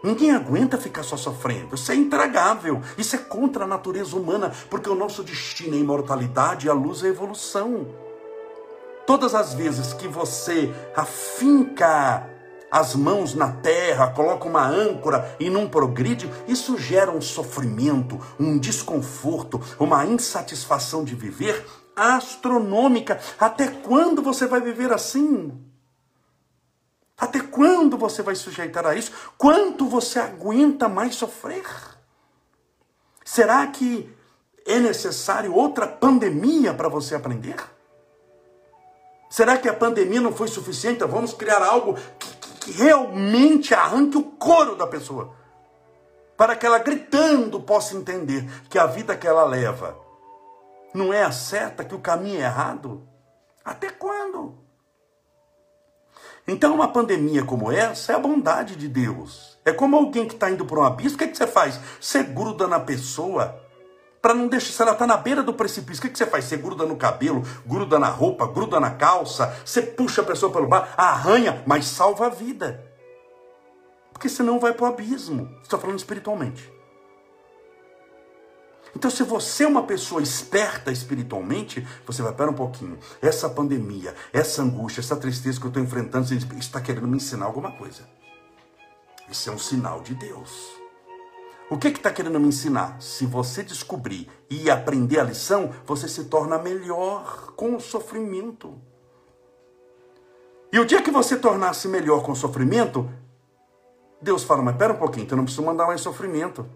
Ninguém 0.01 0.31
aguenta 0.31 0.77
ficar 0.77 1.03
só 1.03 1.17
sofrendo. 1.17 1.75
Isso 1.75 1.91
é 1.91 1.95
intragável. 1.95 2.81
Isso 2.97 3.15
é 3.15 3.19
contra 3.19 3.65
a 3.65 3.67
natureza 3.67 4.15
humana, 4.15 4.53
porque 4.69 4.89
o 4.89 4.95
nosso 4.95 5.21
destino 5.21 5.75
é 5.75 5.79
imortalidade 5.79 6.69
a 6.69 6.73
luz 6.73 7.03
é 7.03 7.07
evolução. 7.07 7.87
Todas 9.11 9.35
as 9.35 9.53
vezes 9.53 9.91
que 9.91 10.07
você 10.07 10.73
afinca 10.95 12.29
as 12.71 12.95
mãos 12.95 13.35
na 13.35 13.51
terra, 13.51 14.07
coloca 14.11 14.47
uma 14.47 14.65
âncora 14.65 15.35
e 15.37 15.49
não 15.49 15.67
progride, 15.67 16.31
isso 16.47 16.77
gera 16.77 17.11
um 17.11 17.19
sofrimento, 17.19 18.17
um 18.39 18.57
desconforto, 18.57 19.61
uma 19.77 20.05
insatisfação 20.05 21.03
de 21.03 21.13
viver 21.13 21.61
astronômica. 21.93 23.19
Até 23.37 23.67
quando 23.67 24.21
você 24.21 24.47
vai 24.47 24.61
viver 24.61 24.93
assim? 24.93 25.61
Até 27.17 27.41
quando 27.41 27.97
você 27.97 28.21
vai 28.21 28.35
sujeitar 28.35 28.87
a 28.87 28.95
isso? 28.95 29.11
Quanto 29.37 29.87
você 29.87 30.19
aguenta 30.19 30.87
mais 30.87 31.15
sofrer? 31.15 31.65
Será 33.25 33.67
que 33.67 34.09
é 34.65 34.79
necessário 34.79 35.53
outra 35.53 35.85
pandemia 35.85 36.73
para 36.73 36.87
você 36.87 37.13
aprender? 37.13 37.57
Será 39.31 39.57
que 39.57 39.69
a 39.69 39.73
pandemia 39.73 40.19
não 40.19 40.33
foi 40.33 40.49
suficiente? 40.49 41.05
Vamos 41.05 41.33
criar 41.33 41.63
algo 41.63 41.93
que, 42.19 42.35
que, 42.35 42.47
que 42.59 42.71
realmente 42.73 43.73
arranque 43.73 44.17
o 44.17 44.23
couro 44.23 44.75
da 44.75 44.85
pessoa. 44.85 45.33
Para 46.35 46.53
que 46.53 46.65
ela 46.65 46.79
gritando 46.79 47.61
possa 47.61 47.95
entender 47.95 48.45
que 48.69 48.77
a 48.77 48.85
vida 48.85 49.15
que 49.15 49.25
ela 49.25 49.45
leva 49.45 49.97
não 50.93 51.13
é 51.13 51.23
a 51.23 51.31
certa, 51.31 51.85
que 51.85 51.95
o 51.95 51.99
caminho 51.99 52.41
é 52.41 52.43
errado. 52.43 53.07
Até 53.63 53.89
quando? 53.89 54.57
Então, 56.45 56.75
uma 56.75 56.89
pandemia 56.89 57.45
como 57.45 57.71
essa 57.71 58.11
é 58.11 58.15
a 58.15 58.19
bondade 58.19 58.75
de 58.75 58.89
Deus. 58.89 59.57
É 59.63 59.71
como 59.71 59.95
alguém 59.95 60.27
que 60.27 60.33
está 60.33 60.51
indo 60.51 60.65
para 60.65 60.81
um 60.81 60.83
abismo, 60.83 61.15
o 61.15 61.17
que, 61.19 61.23
é 61.23 61.27
que 61.29 61.37
você 61.37 61.47
faz? 61.47 61.79
Você 62.01 62.21
gruda 62.21 62.67
na 62.67 62.81
pessoa 62.81 63.60
para 64.21 64.33
não 64.33 64.47
deixar, 64.47 64.71
se 64.71 64.81
ela 64.81 64.91
está 64.91 65.07
na 65.07 65.17
beira 65.17 65.41
do 65.41 65.53
precipício, 65.53 65.99
o 65.99 66.01
que, 66.03 66.09
que 66.09 66.17
você 66.17 66.27
faz? 66.27 66.45
Você 66.45 66.57
gruda 66.57 66.85
no 66.85 66.95
cabelo, 66.95 67.43
gruda 67.65 67.97
na 67.97 68.07
roupa, 68.07 68.45
gruda 68.45 68.79
na 68.79 68.91
calça, 68.91 69.55
você 69.65 69.81
puxa 69.81 70.21
a 70.21 70.25
pessoa 70.25 70.51
pelo 70.51 70.67
bar, 70.67 70.93
arranha, 70.95 71.63
mas 71.65 71.85
salva 71.85 72.27
a 72.27 72.29
vida. 72.29 72.85
Porque 74.13 74.29
senão 74.29 74.59
vai 74.59 74.73
para 74.73 74.85
o 74.85 74.87
abismo. 74.87 75.49
Estou 75.63 75.79
falando 75.79 75.97
espiritualmente. 75.97 76.71
Então, 78.95 79.09
se 79.09 79.23
você 79.23 79.63
é 79.63 79.67
uma 79.67 79.83
pessoa 79.83 80.21
esperta 80.21 80.91
espiritualmente, 80.91 81.87
você 82.05 82.21
vai, 82.21 82.33
pera 82.33 82.51
um 82.51 82.53
pouquinho, 82.53 82.99
essa 83.21 83.49
pandemia, 83.49 84.13
essa 84.33 84.61
angústia, 84.61 84.99
essa 84.99 85.15
tristeza 85.15 85.59
que 85.59 85.65
eu 85.65 85.69
estou 85.69 85.81
enfrentando, 85.81 86.27
você 86.27 86.35
está 86.59 86.79
querendo 86.81 87.07
me 87.07 87.17
ensinar 87.17 87.45
alguma 87.45 87.71
coisa. 87.71 88.07
Isso 89.29 89.49
é 89.49 89.53
um 89.53 89.57
sinal 89.57 90.01
de 90.01 90.13
Deus. 90.13 90.80
O 91.71 91.77
que 91.77 91.87
está 91.87 92.09
que 92.09 92.17
querendo 92.17 92.37
me 92.37 92.49
ensinar? 92.49 93.01
Se 93.01 93.25
você 93.25 93.63
descobrir 93.63 94.29
e 94.49 94.69
aprender 94.69 95.21
a 95.21 95.23
lição, 95.23 95.71
você 95.85 96.05
se 96.05 96.25
torna 96.25 96.59
melhor 96.59 97.53
com 97.55 97.77
o 97.77 97.79
sofrimento. 97.79 98.77
E 100.69 100.77
o 100.77 100.85
dia 100.85 101.01
que 101.01 101.09
você 101.09 101.37
tornar-se 101.37 101.87
melhor 101.87 102.23
com 102.23 102.33
o 102.33 102.35
sofrimento, 102.35 103.09
Deus 104.21 104.43
fala, 104.43 104.61
mas 104.61 104.75
pera 104.75 104.91
um 104.91 104.97
pouquinho, 104.97 105.23
então 105.23 105.37
não 105.37 105.45
preciso 105.45 105.65
mandar 105.65 105.87
mais 105.87 106.01
sofrimento. 106.01 106.69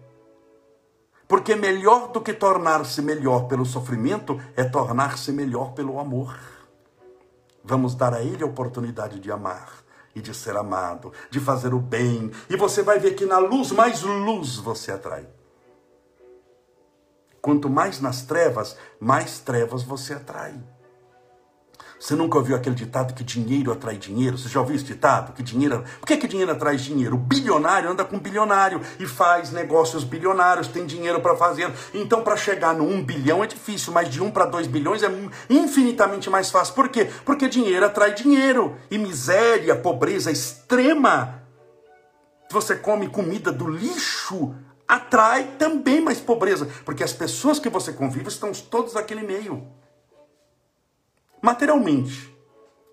Porque 1.28 1.54
melhor 1.54 2.10
do 2.10 2.22
que 2.22 2.32
tornar-se 2.32 3.02
melhor 3.02 3.48
pelo 3.48 3.66
sofrimento 3.66 4.40
é 4.56 4.64
tornar-se 4.64 5.30
melhor 5.30 5.74
pelo 5.74 6.00
amor. 6.00 6.34
Vamos 7.62 7.94
dar 7.94 8.14
a 8.14 8.22
Ele 8.22 8.42
a 8.42 8.46
oportunidade 8.46 9.20
de 9.20 9.30
amar 9.30 9.85
e 10.16 10.22
de 10.22 10.34
ser 10.34 10.56
amado, 10.56 11.12
de 11.30 11.38
fazer 11.38 11.74
o 11.74 11.78
bem. 11.78 12.32
E 12.48 12.56
você 12.56 12.82
vai 12.82 12.98
ver 12.98 13.14
que 13.14 13.26
na 13.26 13.38
luz, 13.38 13.70
mais 13.70 14.02
luz 14.02 14.56
você 14.56 14.90
atrai. 14.90 15.28
Quanto 17.42 17.68
mais 17.68 18.00
nas 18.00 18.22
trevas, 18.22 18.78
mais 18.98 19.38
trevas 19.38 19.82
você 19.82 20.14
atrai. 20.14 20.58
Você 21.98 22.14
nunca 22.14 22.36
ouviu 22.36 22.54
aquele 22.54 22.74
ditado 22.74 23.14
que 23.14 23.24
dinheiro 23.24 23.72
atrai 23.72 23.96
dinheiro? 23.96 24.36
Você 24.36 24.50
já 24.50 24.60
ouviu 24.60 24.76
esse 24.76 24.84
ditado? 24.84 25.32
Que 25.32 25.42
dinheiro. 25.42 25.82
Por 25.98 26.06
que, 26.06 26.16
que 26.18 26.28
dinheiro 26.28 26.52
atrai 26.52 26.76
dinheiro? 26.76 27.16
O 27.16 27.18
bilionário 27.18 27.90
anda 27.90 28.04
com 28.04 28.18
bilionário 28.18 28.82
e 29.00 29.06
faz 29.06 29.50
negócios 29.50 30.04
bilionários, 30.04 30.68
tem 30.68 30.84
dinheiro 30.84 31.20
para 31.20 31.34
fazer. 31.36 31.72
Então, 31.94 32.22
para 32.22 32.36
chegar 32.36 32.74
no 32.74 32.84
1 32.84 33.02
bilhão 33.02 33.42
é 33.42 33.46
difícil, 33.46 33.94
mas 33.94 34.10
de 34.10 34.22
1 34.22 34.30
para 34.30 34.44
2 34.44 34.66
bilhões 34.66 35.02
é 35.02 35.10
infinitamente 35.48 36.28
mais 36.28 36.50
fácil. 36.50 36.74
Por 36.74 36.90
quê? 36.90 37.08
Porque 37.24 37.48
dinheiro 37.48 37.86
atrai 37.86 38.12
dinheiro. 38.12 38.76
E 38.90 38.98
miséria, 38.98 39.74
pobreza 39.74 40.30
extrema. 40.30 41.42
Você 42.50 42.76
come 42.76 43.08
comida 43.08 43.50
do 43.50 43.66
lixo, 43.66 44.54
atrai 44.86 45.54
também 45.58 46.02
mais 46.02 46.20
pobreza. 46.20 46.68
Porque 46.84 47.02
as 47.02 47.14
pessoas 47.14 47.58
que 47.58 47.70
você 47.70 47.90
convive 47.90 48.28
estão 48.28 48.52
todos 48.52 48.92
naquele 48.92 49.22
meio 49.22 49.66
materialmente. 51.42 52.36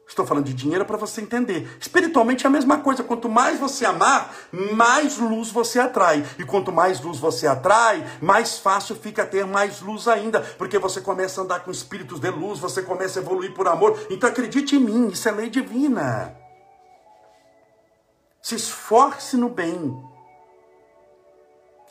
Estou 0.08 0.28
falando 0.28 0.46
de 0.46 0.54
dinheiro 0.54 0.86
para 0.86 0.98
você 0.98 1.22
entender. 1.22 1.76
Espiritualmente 1.80 2.46
é 2.46 2.48
a 2.48 2.52
mesma 2.52 2.80
coisa. 2.80 3.04
Quanto 3.04 3.28
mais 3.28 3.60
você 3.60 3.84
amar, 3.84 4.32
mais 4.52 5.18
luz 5.18 5.50
você 5.50 5.80
atrai. 5.80 6.24
E 6.38 6.44
quanto 6.44 6.72
mais 6.72 7.02
luz 7.02 7.18
você 7.18 7.48
atrai, 7.48 8.06
mais 8.22 8.60
fácil 8.60 8.96
fica 8.96 9.26
ter 9.26 9.46
mais 9.46 9.82
luz 9.82 10.08
ainda. 10.08 10.42
Porque 10.42 10.78
você 10.78 11.02
começa 11.02 11.42
a 11.42 11.44
andar 11.44 11.62
com 11.62 11.72
espíritos 11.72 12.20
de 12.20 12.30
luz, 12.30 12.60
você 12.60 12.84
começa 12.84 13.20
a 13.20 13.24
evoluir 13.24 13.54
por 13.54 13.68
amor. 13.68 14.00
Então 14.10 14.30
acredite 14.30 14.76
em 14.76 14.80
mim, 14.80 15.08
isso 15.08 15.28
é 15.28 15.32
lei 15.32 15.50
divina. 15.50 16.36
Se 18.40 18.56
esforce 18.56 19.36
no 19.36 19.50
bem. 19.50 20.00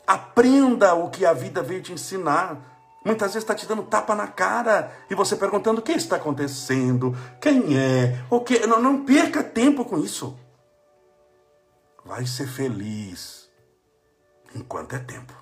Aprenda 0.07 0.93
o 0.93 1.09
que 1.09 1.25
a 1.25 1.33
vida 1.33 1.61
veio 1.61 1.81
te 1.81 1.91
ensinar. 1.91 2.72
Muitas 3.05 3.33
vezes 3.33 3.43
está 3.43 3.53
te 3.53 3.67
dando 3.67 3.83
tapa 3.83 4.15
na 4.15 4.27
cara 4.27 4.91
e 5.09 5.15
você 5.15 5.35
perguntando 5.35 5.79
o 5.79 5.83
que 5.83 5.91
está 5.91 6.15
acontecendo, 6.15 7.15
quem 7.41 7.77
é, 7.77 8.23
o 8.29 8.39
que. 8.39 8.65
Não, 8.65 8.81
não 8.81 9.03
perca 9.03 9.43
tempo 9.43 9.83
com 9.83 9.99
isso. 9.99 10.37
Vai 12.05 12.25
ser 12.25 12.47
feliz 12.47 13.49
enquanto 14.55 14.95
é 14.95 14.99
tempo. 14.99 15.33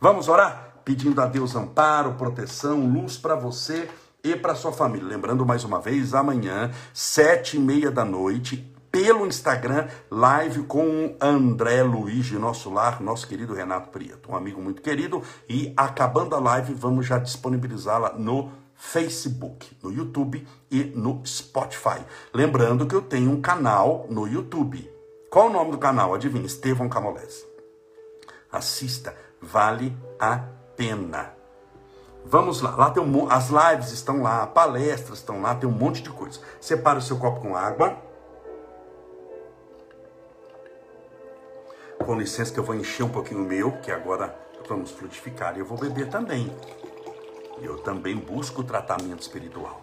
Vamos 0.00 0.28
orar? 0.28 0.74
Pedindo 0.84 1.20
a 1.20 1.26
Deus 1.26 1.54
amparo, 1.56 2.14
proteção, 2.14 2.86
luz 2.86 3.16
para 3.16 3.34
você 3.34 3.88
e 4.22 4.36
para 4.36 4.54
sua 4.54 4.72
família. 4.72 5.08
Lembrando 5.08 5.46
mais 5.46 5.64
uma 5.64 5.80
vez, 5.80 6.14
amanhã, 6.14 6.70
sete 6.92 7.56
e 7.56 7.60
meia 7.60 7.90
da 7.90 8.04
noite, 8.04 8.72
pelo 8.96 9.26
Instagram, 9.26 9.88
live 10.10 10.62
com 10.62 11.14
André 11.20 11.82
Luiz 11.82 12.24
de 12.24 12.38
Nosso 12.38 12.72
Lar, 12.72 13.02
nosso 13.02 13.28
querido 13.28 13.52
Renato 13.52 13.90
Prieto, 13.90 14.32
um 14.32 14.34
amigo 14.34 14.58
muito 14.58 14.80
querido. 14.80 15.22
E 15.46 15.70
acabando 15.76 16.34
a 16.34 16.40
live, 16.40 16.72
vamos 16.72 17.04
já 17.04 17.18
disponibilizá-la 17.18 18.14
no 18.14 18.50
Facebook, 18.74 19.76
no 19.82 19.92
YouTube 19.92 20.48
e 20.70 20.84
no 20.96 21.20
Spotify. 21.26 22.02
Lembrando 22.32 22.86
que 22.86 22.94
eu 22.94 23.02
tenho 23.02 23.30
um 23.30 23.38
canal 23.38 24.06
no 24.08 24.26
YouTube. 24.26 24.90
Qual 25.28 25.48
o 25.48 25.52
nome 25.52 25.72
do 25.72 25.78
canal? 25.78 26.14
Adivinha? 26.14 26.46
Estevão 26.46 26.88
Camolese. 26.88 27.44
Assista, 28.50 29.14
vale 29.42 29.94
a 30.18 30.38
pena. 30.74 31.34
Vamos 32.24 32.62
lá, 32.62 32.74
lá 32.74 32.90
tem 32.90 33.02
um, 33.02 33.30
as 33.30 33.50
lives 33.50 33.92
estão 33.92 34.22
lá, 34.22 34.46
palestras 34.46 35.18
estão 35.18 35.42
lá, 35.42 35.54
tem 35.54 35.68
um 35.68 35.72
monte 35.72 36.02
de 36.02 36.08
coisa. 36.08 36.40
Separa 36.62 36.98
o 36.98 37.02
seu 37.02 37.18
copo 37.18 37.42
com 37.42 37.54
água. 37.54 38.05
Com 42.04 42.18
licença 42.18 42.52
que 42.52 42.58
eu 42.58 42.64
vou 42.64 42.74
encher 42.74 43.02
um 43.02 43.08
pouquinho 43.08 43.40
o 43.40 43.44
meu, 43.44 43.72
que 43.78 43.90
agora 43.90 44.38
vamos 44.68 44.90
frutificar 44.90 45.56
e 45.56 45.60
eu 45.60 45.66
vou 45.66 45.78
beber 45.78 46.08
também. 46.08 46.54
Eu 47.60 47.78
também 47.78 48.16
busco 48.16 48.62
tratamento 48.62 49.20
espiritual. 49.20 49.82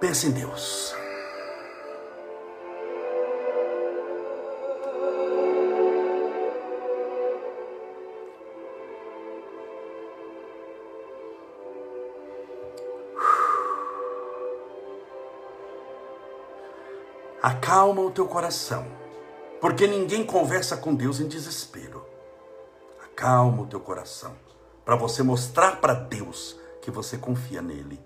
Pense 0.00 0.26
em 0.26 0.30
Deus. 0.30 0.94
Acalma 17.50 18.00
o 18.02 18.12
teu 18.12 18.28
coração, 18.28 18.86
porque 19.60 19.84
ninguém 19.84 20.24
conversa 20.24 20.76
com 20.76 20.94
Deus 20.94 21.18
em 21.18 21.26
desespero. 21.26 22.06
Acalma 23.02 23.64
o 23.64 23.66
teu 23.66 23.80
coração, 23.80 24.36
para 24.84 24.94
você 24.94 25.20
mostrar 25.24 25.80
para 25.80 25.92
Deus 25.92 26.56
que 26.80 26.92
você 26.92 27.18
confia 27.18 27.60
nele. 27.60 28.00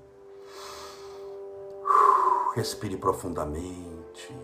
Respire 2.54 2.96
profundamente, 2.96 4.34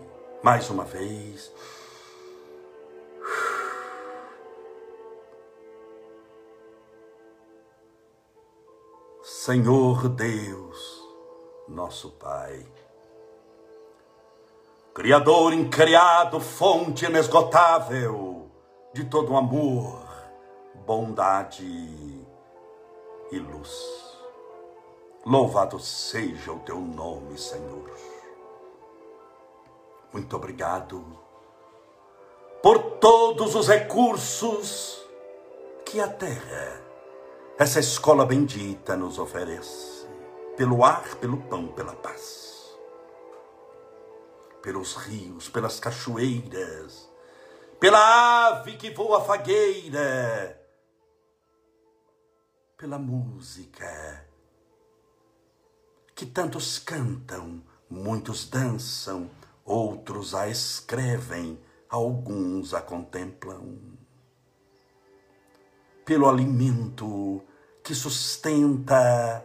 mais 0.43 0.69
uma 0.69 0.83
vez. 0.83 1.51
Senhor 9.23 10.07
Deus, 10.09 11.03
nosso 11.67 12.11
Pai, 12.11 12.63
Criador 14.93 15.53
incriado, 15.53 16.39
fonte 16.39 17.05
inesgotável 17.05 18.51
de 18.93 19.05
todo 19.05 19.37
amor, 19.37 20.03
bondade 20.85 21.63
e 23.31 23.39
luz. 23.39 23.71
Louvado 25.25 25.79
seja 25.79 26.51
o 26.51 26.59
teu 26.59 26.79
nome, 26.79 27.37
Senhor. 27.37 27.89
Muito 30.11 30.35
obrigado 30.35 31.05
por 32.61 32.79
todos 32.99 33.55
os 33.55 33.67
recursos 33.69 35.01
que 35.85 36.01
a 36.01 36.07
terra 36.07 36.81
essa 37.57 37.79
escola 37.79 38.25
bendita 38.25 38.95
nos 38.97 39.19
oferece, 39.19 40.07
pelo 40.57 40.83
ar, 40.83 41.15
pelo 41.15 41.37
pão, 41.37 41.67
pela 41.67 41.93
paz, 41.93 42.50
pelos 44.61 44.95
rios, 44.95 45.49
pelas 45.49 45.79
cachoeiras, 45.79 47.09
pela 47.79 48.47
ave 48.47 48.77
que 48.77 48.91
voa 48.91 49.23
fagueira, 49.23 50.59
pela 52.77 52.97
música 52.97 54.31
que 56.21 56.25
tantos 56.27 56.77
cantam, 56.77 57.63
muitos 57.89 58.47
dançam, 58.47 59.27
outros 59.65 60.35
a 60.35 60.47
escrevem, 60.47 61.59
alguns 61.89 62.75
a 62.75 62.81
contemplam. 62.81 63.97
Pelo 66.05 66.29
alimento 66.29 67.41
que 67.83 67.95
sustenta 67.95 69.43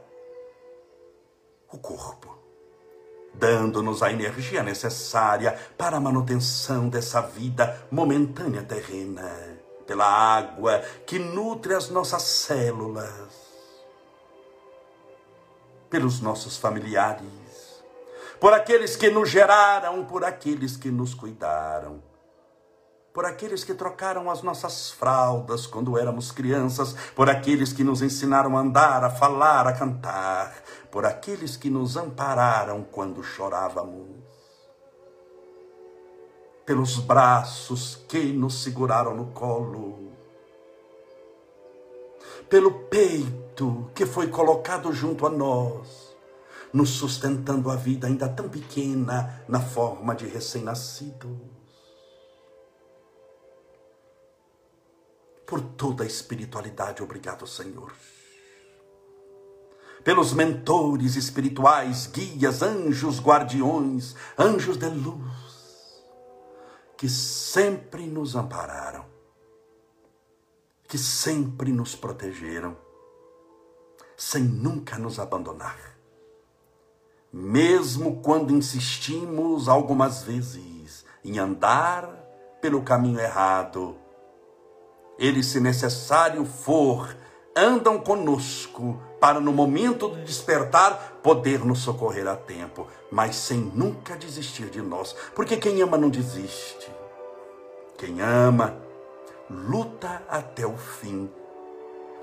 o 1.72 1.78
corpo, 1.78 2.35
dando-nos 3.38 4.02
a 4.02 4.10
energia 4.10 4.62
necessária 4.62 5.58
para 5.76 5.96
a 5.96 6.00
manutenção 6.00 6.88
dessa 6.88 7.20
vida 7.20 7.86
momentânea 7.90 8.62
terrena, 8.62 9.30
pela 9.86 10.06
água 10.06 10.82
que 11.06 11.18
nutre 11.18 11.74
as 11.74 11.90
nossas 11.90 12.22
células, 12.22 13.46
pelos 15.88 16.20
nossos 16.20 16.56
familiares, 16.56 17.24
por 18.40 18.52
aqueles 18.52 18.96
que 18.96 19.10
nos 19.10 19.28
geraram, 19.28 20.04
por 20.04 20.24
aqueles 20.24 20.76
que 20.76 20.90
nos 20.90 21.14
cuidaram 21.14 22.02
por 23.16 23.24
aqueles 23.24 23.64
que 23.64 23.72
trocaram 23.72 24.30
as 24.30 24.42
nossas 24.42 24.90
fraldas 24.90 25.66
quando 25.66 25.98
éramos 25.98 26.30
crianças, 26.30 26.94
por 27.14 27.30
aqueles 27.30 27.72
que 27.72 27.82
nos 27.82 28.02
ensinaram 28.02 28.58
a 28.58 28.60
andar, 28.60 29.02
a 29.02 29.08
falar, 29.08 29.66
a 29.66 29.72
cantar, 29.72 30.54
por 30.96 31.04
aqueles 31.04 31.58
que 31.58 31.68
nos 31.68 31.94
ampararam 31.94 32.82
quando 32.82 33.22
chorávamos, 33.22 34.08
pelos 36.64 36.96
braços 37.00 37.96
que 38.08 38.32
nos 38.32 38.62
seguraram 38.62 39.14
no 39.14 39.26
colo, 39.26 40.10
pelo 42.48 42.84
peito 42.84 43.90
que 43.94 44.06
foi 44.06 44.28
colocado 44.28 44.90
junto 44.90 45.26
a 45.26 45.28
nós, 45.28 46.16
nos 46.72 46.88
sustentando 46.88 47.70
a 47.70 47.76
vida 47.76 48.06
ainda 48.06 48.26
tão 48.26 48.48
pequena 48.48 49.44
na 49.46 49.60
forma 49.60 50.14
de 50.14 50.26
recém-nascido 50.26 51.38
por 55.46 55.60
toda 55.60 56.04
a 56.04 56.06
espiritualidade. 56.06 57.02
Obrigado, 57.02 57.46
Senhor. 57.46 57.92
Pelos 60.06 60.32
mentores 60.32 61.16
espirituais, 61.16 62.06
guias, 62.06 62.62
anjos, 62.62 63.18
guardiões, 63.18 64.14
anjos 64.38 64.76
de 64.76 64.88
luz, 64.88 66.04
que 66.96 67.08
sempre 67.08 68.06
nos 68.06 68.36
ampararam, 68.36 69.04
que 70.86 70.96
sempre 70.96 71.72
nos 71.72 71.96
protegeram, 71.96 72.76
sem 74.16 74.44
nunca 74.44 74.96
nos 74.96 75.18
abandonar. 75.18 75.98
Mesmo 77.32 78.22
quando 78.22 78.54
insistimos 78.54 79.68
algumas 79.68 80.22
vezes 80.22 81.04
em 81.24 81.40
andar 81.40 82.06
pelo 82.60 82.80
caminho 82.82 83.18
errado, 83.18 83.96
eles, 85.18 85.46
se 85.46 85.58
necessário 85.58 86.44
for, 86.44 87.12
andam 87.56 87.98
conosco 87.98 89.02
para 89.20 89.40
no 89.40 89.52
momento 89.52 90.08
do 90.08 90.24
despertar 90.24 91.20
poder 91.22 91.64
nos 91.64 91.80
socorrer 91.80 92.26
a 92.26 92.36
tempo, 92.36 92.86
mas 93.10 93.36
sem 93.36 93.58
nunca 93.58 94.16
desistir 94.16 94.70
de 94.70 94.80
nós, 94.80 95.14
porque 95.34 95.56
quem 95.56 95.80
ama 95.82 95.96
não 95.96 96.10
desiste. 96.10 96.90
Quem 97.96 98.20
ama 98.20 98.76
luta 99.48 100.22
até 100.28 100.66
o 100.66 100.76
fim, 100.76 101.30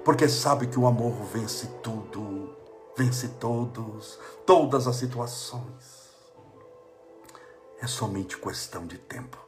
porque 0.03 0.27
sabe 0.27 0.67
que 0.67 0.77
o 0.77 0.85
amor 0.85 1.13
vence 1.33 1.67
tudo, 1.81 2.55
vence 2.95 3.29
todos, 3.39 4.19
todas 4.45 4.87
as 4.87 4.95
situações. 4.95 6.03
É 7.81 7.87
somente 7.87 8.37
questão 8.37 8.85
de 8.85 8.97
tempo. 8.97 9.42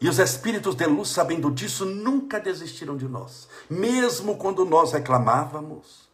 E 0.00 0.08
os 0.08 0.18
espíritos 0.18 0.74
de 0.74 0.86
luz, 0.86 1.08
sabendo 1.08 1.50
disso, 1.50 1.84
nunca 1.84 2.38
desistiram 2.38 2.96
de 2.96 3.08
nós, 3.08 3.48
mesmo 3.68 4.36
quando 4.36 4.64
nós 4.64 4.92
reclamávamos, 4.92 6.06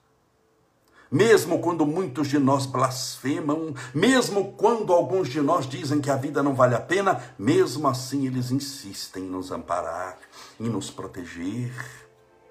mesmo 1.11 1.59
quando 1.59 1.85
muitos 1.85 2.29
de 2.29 2.39
nós 2.39 2.65
blasfemam, 2.65 3.75
mesmo 3.93 4.53
quando 4.53 4.93
alguns 4.93 5.29
de 5.29 5.41
nós 5.41 5.69
dizem 5.69 6.01
que 6.01 6.11
a 6.11 6.17
vida 6.17 6.43
não 6.43 6.55
vale 6.55 6.75
a 6.75 6.81
pena, 6.81 7.23
mesmo 7.39 7.89
assim 7.89 8.27
eles 8.27 8.51
insistem 8.51 9.25
em 9.25 9.29
nos 9.29 9.51
amparar, 9.51 10.17
em 10.59 10.69
nos 10.71 10.89
proteger, 10.89 11.73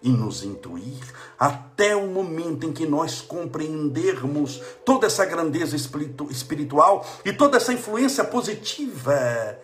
em 0.03 0.11
nos 0.11 0.43
intuir, 0.43 1.01
até 1.39 1.95
o 1.95 2.07
momento 2.07 2.67
em 2.67 2.73
que 2.73 2.85
nós 2.85 3.21
compreendermos 3.21 4.61
toda 4.85 5.07
essa 5.07 5.25
grandeza 5.25 5.75
espiritual 5.75 7.05
e 7.23 7.31
toda 7.31 7.57
essa 7.57 7.71
influência 7.71 8.23
positiva 8.23 9.57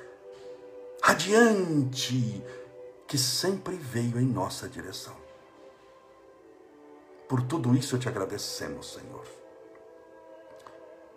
radiante, 1.08 2.44
que 3.08 3.18
sempre 3.18 3.78
veio 3.78 4.20
em 4.20 4.26
nossa 4.26 4.68
direção. 4.68 5.16
Por 7.30 7.42
tudo 7.44 7.74
isso 7.74 7.98
te 7.98 8.10
agradecemos, 8.10 8.92
Senhor. 8.92 9.26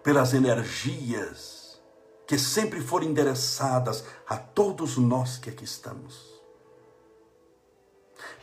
Pelas 0.00 0.32
energias 0.32 1.82
que 2.24 2.38
sempre 2.38 2.80
foram 2.80 3.06
endereçadas 3.06 4.04
a 4.28 4.36
todos 4.36 4.96
nós 4.96 5.38
que 5.38 5.50
aqui 5.50 5.64
estamos. 5.64 6.40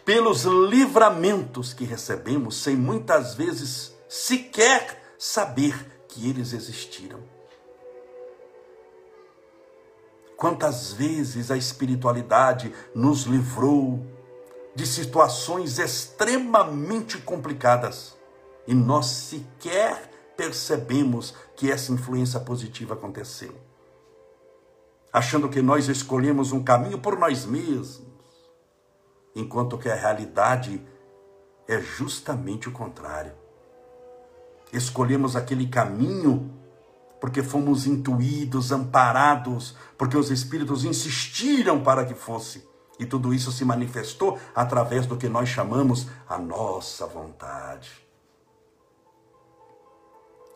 Pelos 0.04 0.44
livramentos 0.44 1.74
que 1.74 1.86
recebemos 1.86 2.58
sem 2.58 2.76
muitas 2.76 3.36
vezes 3.36 3.96
sequer 4.10 5.16
saber 5.18 6.04
que 6.10 6.30
eles 6.30 6.52
existiram 6.52 7.37
Quantas 10.38 10.94
vezes 10.94 11.50
a 11.50 11.58
espiritualidade 11.58 12.72
nos 12.94 13.24
livrou 13.24 14.06
de 14.76 14.86
situações 14.86 15.80
extremamente 15.80 17.18
complicadas 17.18 18.16
e 18.68 18.76
nós 18.76 19.08
sequer 19.08 20.12
percebemos 20.38 21.34
que 21.56 21.72
essa 21.72 21.92
influência 21.92 22.40
positiva 22.40 22.94
aconteceu. 22.94 23.56
Achando 25.12 25.50
que 25.50 25.64
nós 25.64 25.88
escolhemos 25.88 26.52
um 26.52 26.64
caminho 26.64 27.00
por 27.00 27.18
nós 27.18 27.44
mesmos, 27.44 28.06
enquanto 29.36 29.80
que 29.80 29.90
a 29.90 29.96
realidade 29.96 30.86
é 31.68 31.82
justamente 31.82 32.70
o 32.70 32.72
contrário. 32.72 33.34
Escolhemos 34.72 35.36
aquele 35.36 35.66
caminho 35.66 36.54
porque 37.20 37.42
fomos 37.44 37.88
intuídos, 37.88 38.72
amparados, 38.72 39.76
porque 39.98 40.18
os 40.18 40.30
Espíritos 40.30 40.86
insistiram 40.86 41.82
para 41.82 42.06
que 42.06 42.14
fosse. 42.14 42.68
E 43.00 43.06
tudo 43.06 43.34
isso 43.34 43.52
se 43.52 43.64
manifestou 43.64 44.40
através 44.56 45.06
do 45.06 45.18
que 45.18 45.30
nós 45.30 45.50
chamamos 45.50 46.08
a 46.28 46.38
nossa 46.38 47.06
vontade. 47.06 47.92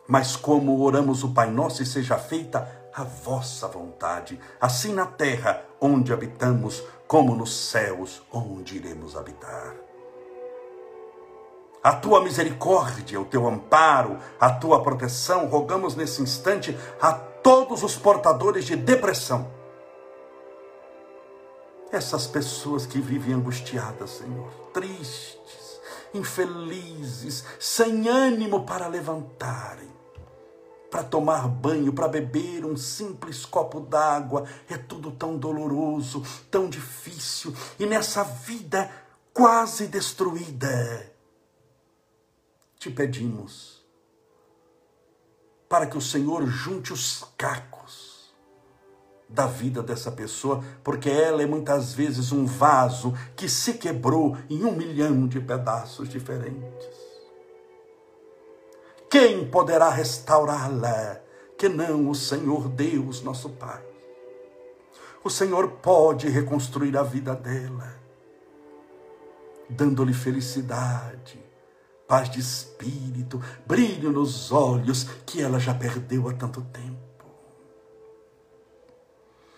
Mas 0.08 0.34
como 0.34 0.80
oramos 0.80 1.22
o 1.22 1.32
Pai 1.32 1.50
Nosso 1.50 1.82
e 1.82 1.86
seja 1.86 2.18
feita 2.18 2.90
a 2.94 3.04
vossa 3.04 3.68
vontade, 3.68 4.38
assim 4.60 4.92
na 4.92 5.06
terra 5.06 5.64
onde 5.80 6.12
habitamos, 6.12 6.82
como 7.06 7.34
nos 7.34 7.54
céus 7.70 8.22
onde 8.30 8.76
iremos 8.76 9.16
habitar. 9.16 9.91
A 11.82 11.92
tua 11.92 12.22
misericórdia, 12.22 13.20
o 13.20 13.24
teu 13.24 13.48
amparo, 13.48 14.18
a 14.38 14.50
tua 14.50 14.82
proteção, 14.82 15.46
rogamos 15.46 15.96
nesse 15.96 16.22
instante 16.22 16.78
a 17.00 17.12
todos 17.12 17.82
os 17.82 17.96
portadores 17.96 18.64
de 18.64 18.76
depressão. 18.76 19.50
Essas 21.90 22.26
pessoas 22.26 22.86
que 22.86 23.00
vivem 23.00 23.34
angustiadas, 23.34 24.10
Senhor, 24.10 24.48
tristes, 24.72 25.80
infelizes, 26.14 27.44
sem 27.58 28.08
ânimo 28.08 28.64
para 28.64 28.86
levantarem 28.86 29.92
para 30.92 31.02
tomar 31.02 31.48
banho, 31.48 31.90
para 31.90 32.06
beber 32.06 32.66
um 32.66 32.76
simples 32.76 33.46
copo 33.46 33.80
d'água, 33.80 34.44
é 34.68 34.76
tudo 34.76 35.10
tão 35.10 35.38
doloroso, 35.38 36.22
tão 36.50 36.68
difícil, 36.68 37.54
e 37.78 37.86
nessa 37.86 38.22
vida 38.22 38.90
quase 39.32 39.86
destruída, 39.86 41.10
te 42.82 42.90
pedimos 42.90 43.80
para 45.68 45.86
que 45.86 45.96
o 45.96 46.00
Senhor 46.00 46.44
junte 46.48 46.92
os 46.92 47.24
cacos 47.38 48.34
da 49.28 49.46
vida 49.46 49.80
dessa 49.80 50.10
pessoa, 50.10 50.62
porque 50.82 51.08
ela 51.08 51.42
é 51.42 51.46
muitas 51.46 51.94
vezes 51.94 52.32
um 52.32 52.44
vaso 52.44 53.14
que 53.36 53.48
se 53.48 53.74
quebrou 53.74 54.36
em 54.50 54.64
um 54.64 54.72
milhão 54.72 55.28
de 55.28 55.40
pedaços 55.40 56.08
diferentes. 56.08 56.88
Quem 59.08 59.48
poderá 59.48 59.88
restaurá-la 59.88 61.20
que 61.56 61.68
não 61.68 62.10
o 62.10 62.16
Senhor 62.16 62.68
Deus, 62.68 63.22
nosso 63.22 63.48
Pai? 63.50 63.82
O 65.22 65.30
Senhor 65.30 65.70
pode 65.70 66.28
reconstruir 66.28 66.96
a 66.96 67.04
vida 67.04 67.32
dela, 67.32 67.96
dando-lhe 69.70 70.12
felicidade, 70.12 71.41
paz 72.12 72.28
de 72.28 72.40
espírito, 72.40 73.42
brilho 73.64 74.12
nos 74.12 74.52
olhos 74.52 75.04
que 75.24 75.40
ela 75.40 75.58
já 75.58 75.72
perdeu 75.72 76.28
há 76.28 76.34
tanto 76.34 76.60
tempo. 76.60 77.24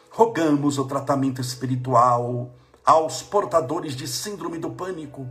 Rogamos 0.09 0.79
o 0.79 0.85
tratamento 0.85 1.41
espiritual 1.41 2.55
aos 2.87 3.23
portadores 3.23 3.97
de 3.97 4.07
síndrome 4.07 4.59
do 4.59 4.71
pânico 4.71 5.27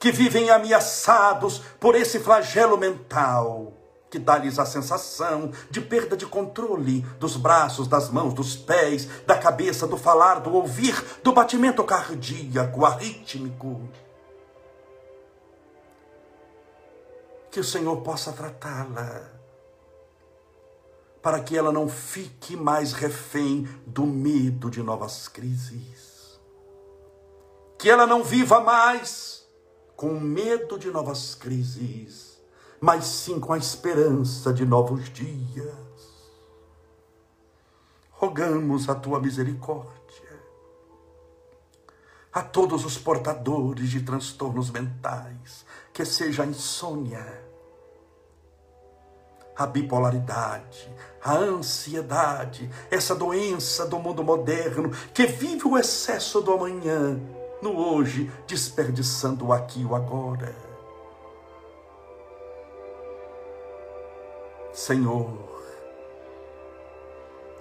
que 0.00 0.10
vivem 0.10 0.48
ameaçados 0.48 1.58
por 1.78 1.94
esse 1.94 2.20
flagelo 2.20 2.78
mental 2.78 3.74
que 4.08 4.18
dá-lhes 4.18 4.58
a 4.58 4.64
sensação 4.64 5.50
de 5.70 5.82
perda 5.82 6.16
de 6.16 6.24
controle 6.24 7.02
dos 7.20 7.36
braços, 7.36 7.86
das 7.86 8.08
mãos, 8.08 8.32
dos 8.32 8.56
pés, 8.56 9.06
da 9.26 9.36
cabeça, 9.36 9.86
do 9.86 9.98
falar, 9.98 10.36
do 10.36 10.54
ouvir, 10.54 11.04
do 11.22 11.34
batimento 11.34 11.84
cardíaco, 11.84 12.86
arrítmico. 12.86 13.90
Que 17.54 17.60
o 17.60 17.64
Senhor 17.64 17.98
possa 17.98 18.32
tratá-la, 18.32 19.30
para 21.22 21.38
que 21.40 21.56
ela 21.56 21.70
não 21.70 21.88
fique 21.88 22.56
mais 22.56 22.92
refém 22.92 23.62
do 23.86 24.04
medo 24.04 24.68
de 24.68 24.82
novas 24.82 25.28
crises. 25.28 26.40
Que 27.78 27.88
ela 27.88 28.08
não 28.08 28.24
viva 28.24 28.58
mais 28.58 29.48
com 29.94 30.18
medo 30.18 30.76
de 30.76 30.90
novas 30.90 31.36
crises, 31.36 32.42
mas 32.80 33.04
sim 33.04 33.38
com 33.38 33.52
a 33.52 33.58
esperança 33.58 34.52
de 34.52 34.66
novos 34.66 35.08
dias. 35.10 35.68
Rogamos 38.10 38.88
a 38.88 38.96
tua 38.96 39.20
misericórdia 39.20 39.94
a 42.32 42.42
todos 42.42 42.84
os 42.84 42.98
portadores 42.98 43.90
de 43.90 44.00
transtornos 44.00 44.68
mentais, 44.68 45.64
que 45.92 46.04
seja 46.04 46.42
a 46.42 46.46
insônia, 46.46 47.43
a 49.56 49.66
bipolaridade, 49.66 50.92
a 51.22 51.34
ansiedade, 51.34 52.70
essa 52.90 53.14
doença 53.14 53.86
do 53.86 53.98
mundo 53.98 54.22
moderno 54.22 54.90
que 55.12 55.26
vive 55.26 55.66
o 55.66 55.78
excesso 55.78 56.40
do 56.40 56.52
amanhã 56.52 57.18
no 57.62 57.76
hoje, 57.76 58.30
desperdiçando 58.46 59.46
o 59.46 59.52
aqui 59.52 59.84
o 59.84 59.94
agora. 59.94 60.54
Senhor, 64.72 65.38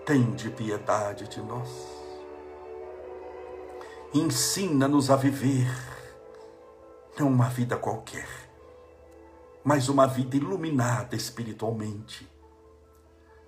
tende 0.06 0.50
piedade 0.50 1.28
de 1.28 1.42
nós. 1.42 1.70
Ensina-nos 4.14 5.10
a 5.10 5.16
viver 5.16 5.72
não 7.18 7.28
uma 7.28 7.50
vida 7.50 7.78
qualquer, 7.78 8.28
mas 9.64 9.90
uma 9.90 10.06
vida 10.06 10.36
iluminada 10.36 11.16
espiritualmente, 11.16 12.30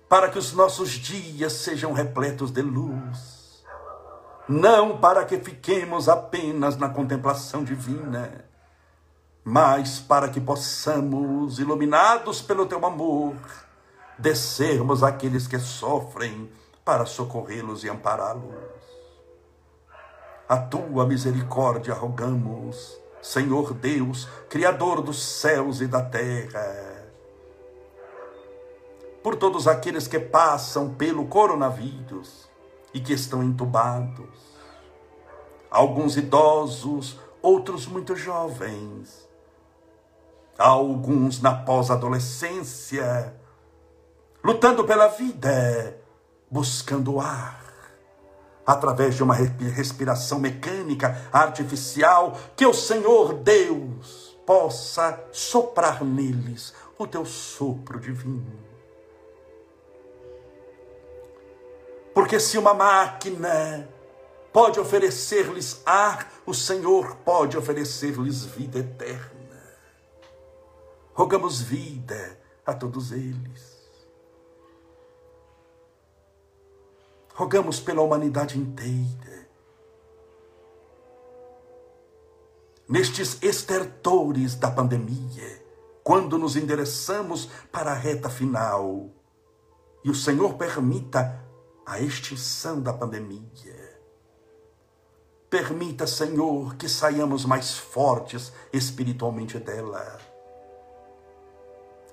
para 0.08 0.28
que 0.28 0.38
os 0.38 0.52
nossos 0.52 0.90
dias 0.90 1.52
sejam 1.52 1.92
repletos 1.92 2.50
de 2.50 2.62
luz 2.62 3.36
não 4.48 4.98
para 4.98 5.24
que 5.24 5.38
fiquemos 5.38 6.08
apenas 6.08 6.76
na 6.76 6.88
contemplação 6.88 7.64
divina, 7.64 8.44
mas 9.44 9.98
para 9.98 10.28
que 10.28 10.40
possamos, 10.40 11.58
iluminados 11.58 12.40
pelo 12.40 12.66
teu 12.66 12.84
amor, 12.86 13.34
descermos 14.16 15.02
aqueles 15.02 15.48
que 15.48 15.58
sofrem 15.58 16.50
para 16.84 17.04
socorrê-los 17.04 17.82
e 17.82 17.90
ampará-los. 17.90 18.54
A 20.48 20.56
tua 20.58 21.04
misericórdia 21.06 21.92
rogamos, 21.92 22.96
Senhor 23.26 23.74
Deus, 23.74 24.28
Criador 24.48 25.02
dos 25.02 25.20
céus 25.20 25.80
e 25.80 25.86
da 25.86 26.00
terra, 26.00 27.10
por 29.22 29.34
todos 29.34 29.66
aqueles 29.66 30.06
que 30.06 30.20
passam 30.20 30.94
pelo 30.94 31.26
coronavírus, 31.26 32.48
e 32.94 33.00
que 33.00 33.12
estão 33.12 33.42
entubados. 33.42 34.56
Alguns 35.70 36.16
idosos, 36.16 37.20
outros 37.42 37.86
muito 37.86 38.16
jovens. 38.16 39.28
Alguns 40.56 41.42
na 41.42 41.54
pós-adolescência, 41.54 43.38
lutando 44.42 44.84
pela 44.84 45.08
vida, 45.08 46.00
buscando 46.50 47.20
ar, 47.20 47.65
através 48.66 49.14
de 49.14 49.22
uma 49.22 49.34
respiração 49.34 50.40
mecânica, 50.40 51.28
artificial, 51.32 52.36
que 52.56 52.66
o 52.66 52.74
Senhor 52.74 53.34
Deus 53.34 54.36
possa 54.44 55.18
soprar 55.32 56.04
neles 56.04 56.74
o 56.98 57.06
teu 57.06 57.24
sopro 57.24 58.00
divino 58.00 58.66
Porque 62.16 62.40
se 62.40 62.56
uma 62.56 62.72
máquina 62.72 63.86
pode 64.50 64.80
oferecer-lhes 64.80 65.82
ar, 65.84 66.32
o 66.46 66.54
Senhor 66.54 67.14
pode 67.16 67.58
oferecer-lhes 67.58 68.42
vida 68.42 68.78
eterna. 68.78 69.76
Rogamos 71.12 71.60
vida 71.60 72.38
a 72.64 72.72
todos 72.72 73.12
eles. 73.12 73.75
Rogamos 77.36 77.78
pela 77.78 78.00
humanidade 78.00 78.58
inteira. 78.58 79.46
Nestes 82.88 83.36
estertores 83.42 84.54
da 84.54 84.70
pandemia, 84.70 85.62
quando 86.02 86.38
nos 86.38 86.56
endereçamos 86.56 87.50
para 87.70 87.90
a 87.90 87.94
reta 87.94 88.30
final, 88.30 89.10
e 90.02 90.08
o 90.08 90.14
Senhor 90.14 90.54
permita 90.54 91.44
a 91.84 92.00
extinção 92.00 92.80
da 92.80 92.94
pandemia. 92.94 94.00
Permita, 95.50 96.06
Senhor, 96.06 96.74
que 96.76 96.88
saiamos 96.88 97.44
mais 97.44 97.76
fortes 97.76 98.50
espiritualmente 98.72 99.58
dela. 99.58 100.25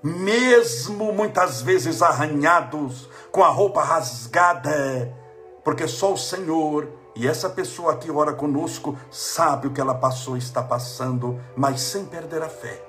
Mesmo 0.04 1.14
muitas 1.14 1.62
vezes 1.62 2.02
arranhados, 2.02 3.10
com 3.32 3.44
a 3.44 3.48
roupa 3.48 3.82
rasgada, 3.82 5.16
porque 5.64 5.88
só 5.88 6.14
o 6.14 6.18
Senhor 6.18 6.90
e 7.16 7.28
essa 7.28 7.50
pessoa 7.50 7.96
que 7.96 8.12
ora 8.12 8.34
conosco 8.34 8.98
sabe 9.10 9.68
o 9.68 9.72
que 9.72 9.80
ela 9.80 9.96
passou 9.96 10.36
e 10.36 10.40
está 10.40 10.62
passando, 10.62 11.40
mas 11.56 11.80
sem 11.80 12.06
perder 12.06 12.42
a 12.42 12.50
fé. 12.50 12.84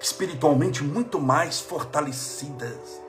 Espiritualmente 0.00 0.82
muito 0.82 1.20
mais 1.20 1.60
fortalecidas 1.60 3.00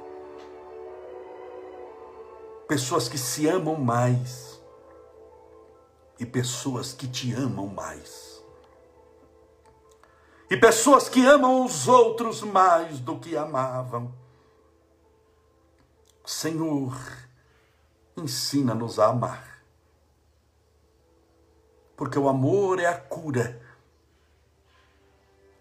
pessoas 2.72 3.10
que 3.10 3.18
se 3.18 3.50
amam 3.50 3.76
mais 3.76 4.58
e 6.18 6.26
pessoas 6.26 6.94
que 6.94 7.06
te 7.06 7.34
amam 7.34 7.68
mais. 7.68 8.31
E 10.52 10.58
pessoas 10.58 11.08
que 11.08 11.26
amam 11.26 11.64
os 11.64 11.88
outros 11.88 12.42
mais 12.42 13.00
do 13.00 13.18
que 13.18 13.38
amavam. 13.38 14.14
Senhor, 16.26 16.94
ensina-nos 18.18 19.00
a 19.00 19.08
amar. 19.08 19.64
Porque 21.96 22.20
o 22.20 22.28
amor 22.28 22.82
é 22.82 22.86
a 22.86 23.00
cura 23.00 23.62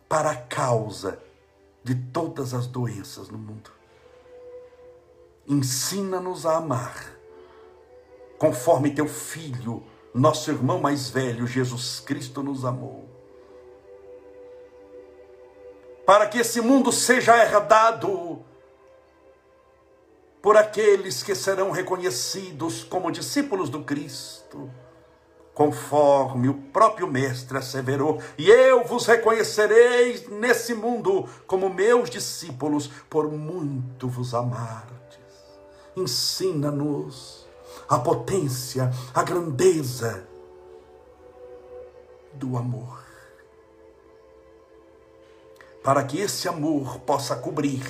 para 0.09 0.32
a 0.32 0.36
causa 0.36 1.22
de 1.84 1.95
todas 1.95 2.53
as 2.53 2.66
doenças 2.66 3.28
no 3.28 3.38
mundo. 3.38 3.70
Ensina-nos 5.47 6.45
a 6.45 6.57
amar, 6.57 7.14
conforme 8.41 8.93
teu 8.93 9.07
filho, 9.07 9.84
nosso 10.12 10.51
irmão 10.51 10.80
mais 10.80 11.09
velho, 11.11 11.47
Jesus 11.47 12.01
Cristo, 12.01 12.43
nos 12.43 12.64
amou. 12.64 13.09
Para 16.11 16.26
que 16.26 16.38
esse 16.38 16.61
mundo 16.61 16.90
seja 16.90 17.36
herdado 17.36 18.40
por 20.42 20.56
aqueles 20.56 21.22
que 21.22 21.36
serão 21.36 21.70
reconhecidos 21.70 22.82
como 22.82 23.12
discípulos 23.12 23.70
do 23.70 23.84
Cristo 23.84 24.68
conforme 25.54 26.48
o 26.48 26.54
próprio 26.54 27.06
Mestre 27.06 27.58
asseverou: 27.58 28.20
E 28.36 28.50
eu 28.50 28.82
vos 28.82 29.06
reconhecereis 29.06 30.28
nesse 30.28 30.74
mundo 30.74 31.28
como 31.46 31.72
meus 31.72 32.11
discípulos, 32.11 32.88
por 33.08 33.30
muito 33.30 34.08
vos 34.08 34.34
amardes. 34.34 34.90
Ensina-nos 35.94 37.46
a 37.88 38.00
potência, 38.00 38.90
a 39.14 39.22
grandeza 39.22 40.26
do 42.32 42.56
amor. 42.56 42.99
Para 45.83 46.05
que 46.05 46.18
esse 46.18 46.49
amor 46.49 47.01
possa 47.01 47.37
cobrir 47.37 47.83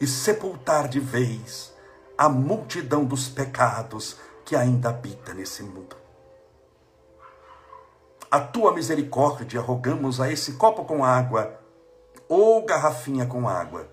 e 0.00 0.06
sepultar 0.06 0.88
de 0.88 1.00
vez 1.00 1.72
a 2.16 2.28
multidão 2.28 3.04
dos 3.04 3.28
pecados 3.28 4.16
que 4.44 4.56
ainda 4.56 4.88
habita 4.88 5.34
nesse 5.34 5.62
mundo 5.62 5.96
a 8.30 8.40
tua 8.40 8.74
misericórdia, 8.74 9.60
rogamos 9.60 10.20
a 10.20 10.30
esse 10.30 10.52
copo 10.52 10.84
com 10.84 11.02
água 11.02 11.58
ou 12.28 12.62
garrafinha 12.64 13.24
com 13.24 13.48
água. 13.48 13.88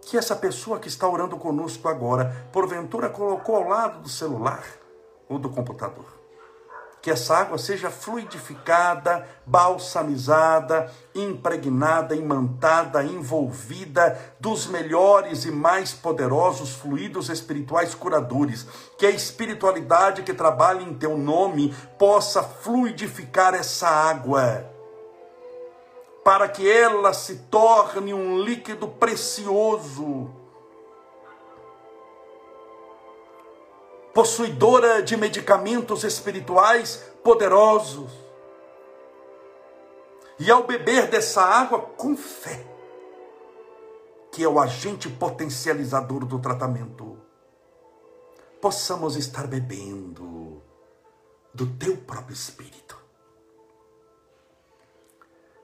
Que 0.00 0.16
essa 0.16 0.34
pessoa 0.34 0.78
que 0.78 0.88
está 0.88 1.06
orando 1.06 1.36
conosco 1.36 1.88
agora, 1.88 2.48
porventura 2.50 3.10
colocou 3.10 3.56
ao 3.56 3.68
lado 3.68 4.00
do 4.00 4.08
celular 4.08 4.64
ou 5.28 5.38
do 5.38 5.50
computador 5.50 6.21
que 7.02 7.10
essa 7.10 7.36
água 7.36 7.58
seja 7.58 7.90
fluidificada, 7.90 9.26
balsamizada, 9.44 10.88
impregnada, 11.12 12.14
imantada, 12.14 13.02
envolvida 13.02 14.36
dos 14.38 14.68
melhores 14.68 15.44
e 15.44 15.50
mais 15.50 15.92
poderosos 15.92 16.70
fluidos 16.70 17.28
espirituais 17.28 17.92
curadores. 17.92 18.64
Que 18.96 19.06
a 19.06 19.10
espiritualidade 19.10 20.22
que 20.22 20.32
trabalha 20.32 20.82
em 20.82 20.94
teu 20.94 21.18
nome 21.18 21.74
possa 21.98 22.40
fluidificar 22.40 23.52
essa 23.52 23.88
água, 23.88 24.64
para 26.24 26.48
que 26.48 26.70
ela 26.70 27.12
se 27.12 27.34
torne 27.50 28.14
um 28.14 28.38
líquido 28.38 28.86
precioso 28.86 30.41
possuidora 34.12 35.02
de 35.02 35.16
medicamentos 35.16 36.04
espirituais 36.04 36.96
poderosos. 37.22 38.10
E 40.38 40.50
ao 40.50 40.64
beber 40.64 41.08
dessa 41.08 41.42
água 41.42 41.80
com 41.80 42.16
fé, 42.16 42.66
que 44.30 44.42
é 44.42 44.48
o 44.48 44.58
agente 44.58 45.08
potencializador 45.08 46.24
do 46.24 46.38
tratamento, 46.38 47.18
possamos 48.60 49.16
estar 49.16 49.46
bebendo 49.46 50.62
do 51.54 51.66
teu 51.66 51.96
próprio 51.96 52.34
espírito. 52.34 53.00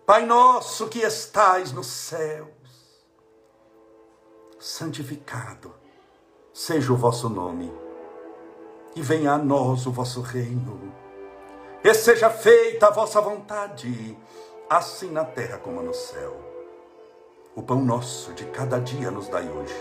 Pai 0.07 0.25
nosso 0.25 0.89
que 0.89 1.01
estais 1.01 1.73
nos 1.73 1.87
céus, 1.87 2.49
santificado 4.59 5.75
seja 6.53 6.93
o 6.93 6.97
vosso 6.97 7.29
nome 7.29 7.88
e 8.95 9.03
venha 9.03 9.33
a 9.33 9.39
nós 9.39 9.87
o 9.87 9.93
vosso 9.93 10.21
reino. 10.21 10.93
E 11.83 11.95
seja 11.95 12.29
feita 12.29 12.89
a 12.89 12.91
vossa 12.91 13.21
vontade, 13.21 14.17
assim 14.69 15.11
na 15.11 15.25
terra 15.25 15.59
como 15.59 15.83
no 15.83 15.95
céu. 15.95 16.37
O 17.55 17.63
pão 17.63 17.83
nosso 17.85 18.33
de 18.33 18.45
cada 18.47 18.79
dia 18.79 19.11
nos 19.11 19.29
dai 19.29 19.49
hoje. 19.49 19.75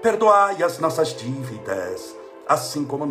Perdoai 0.00 0.62
as 0.62 0.78
nossas 0.78 1.08
dívidas, 1.08 2.16
assim 2.48 2.84
como 2.84 3.04
nós 3.04 3.10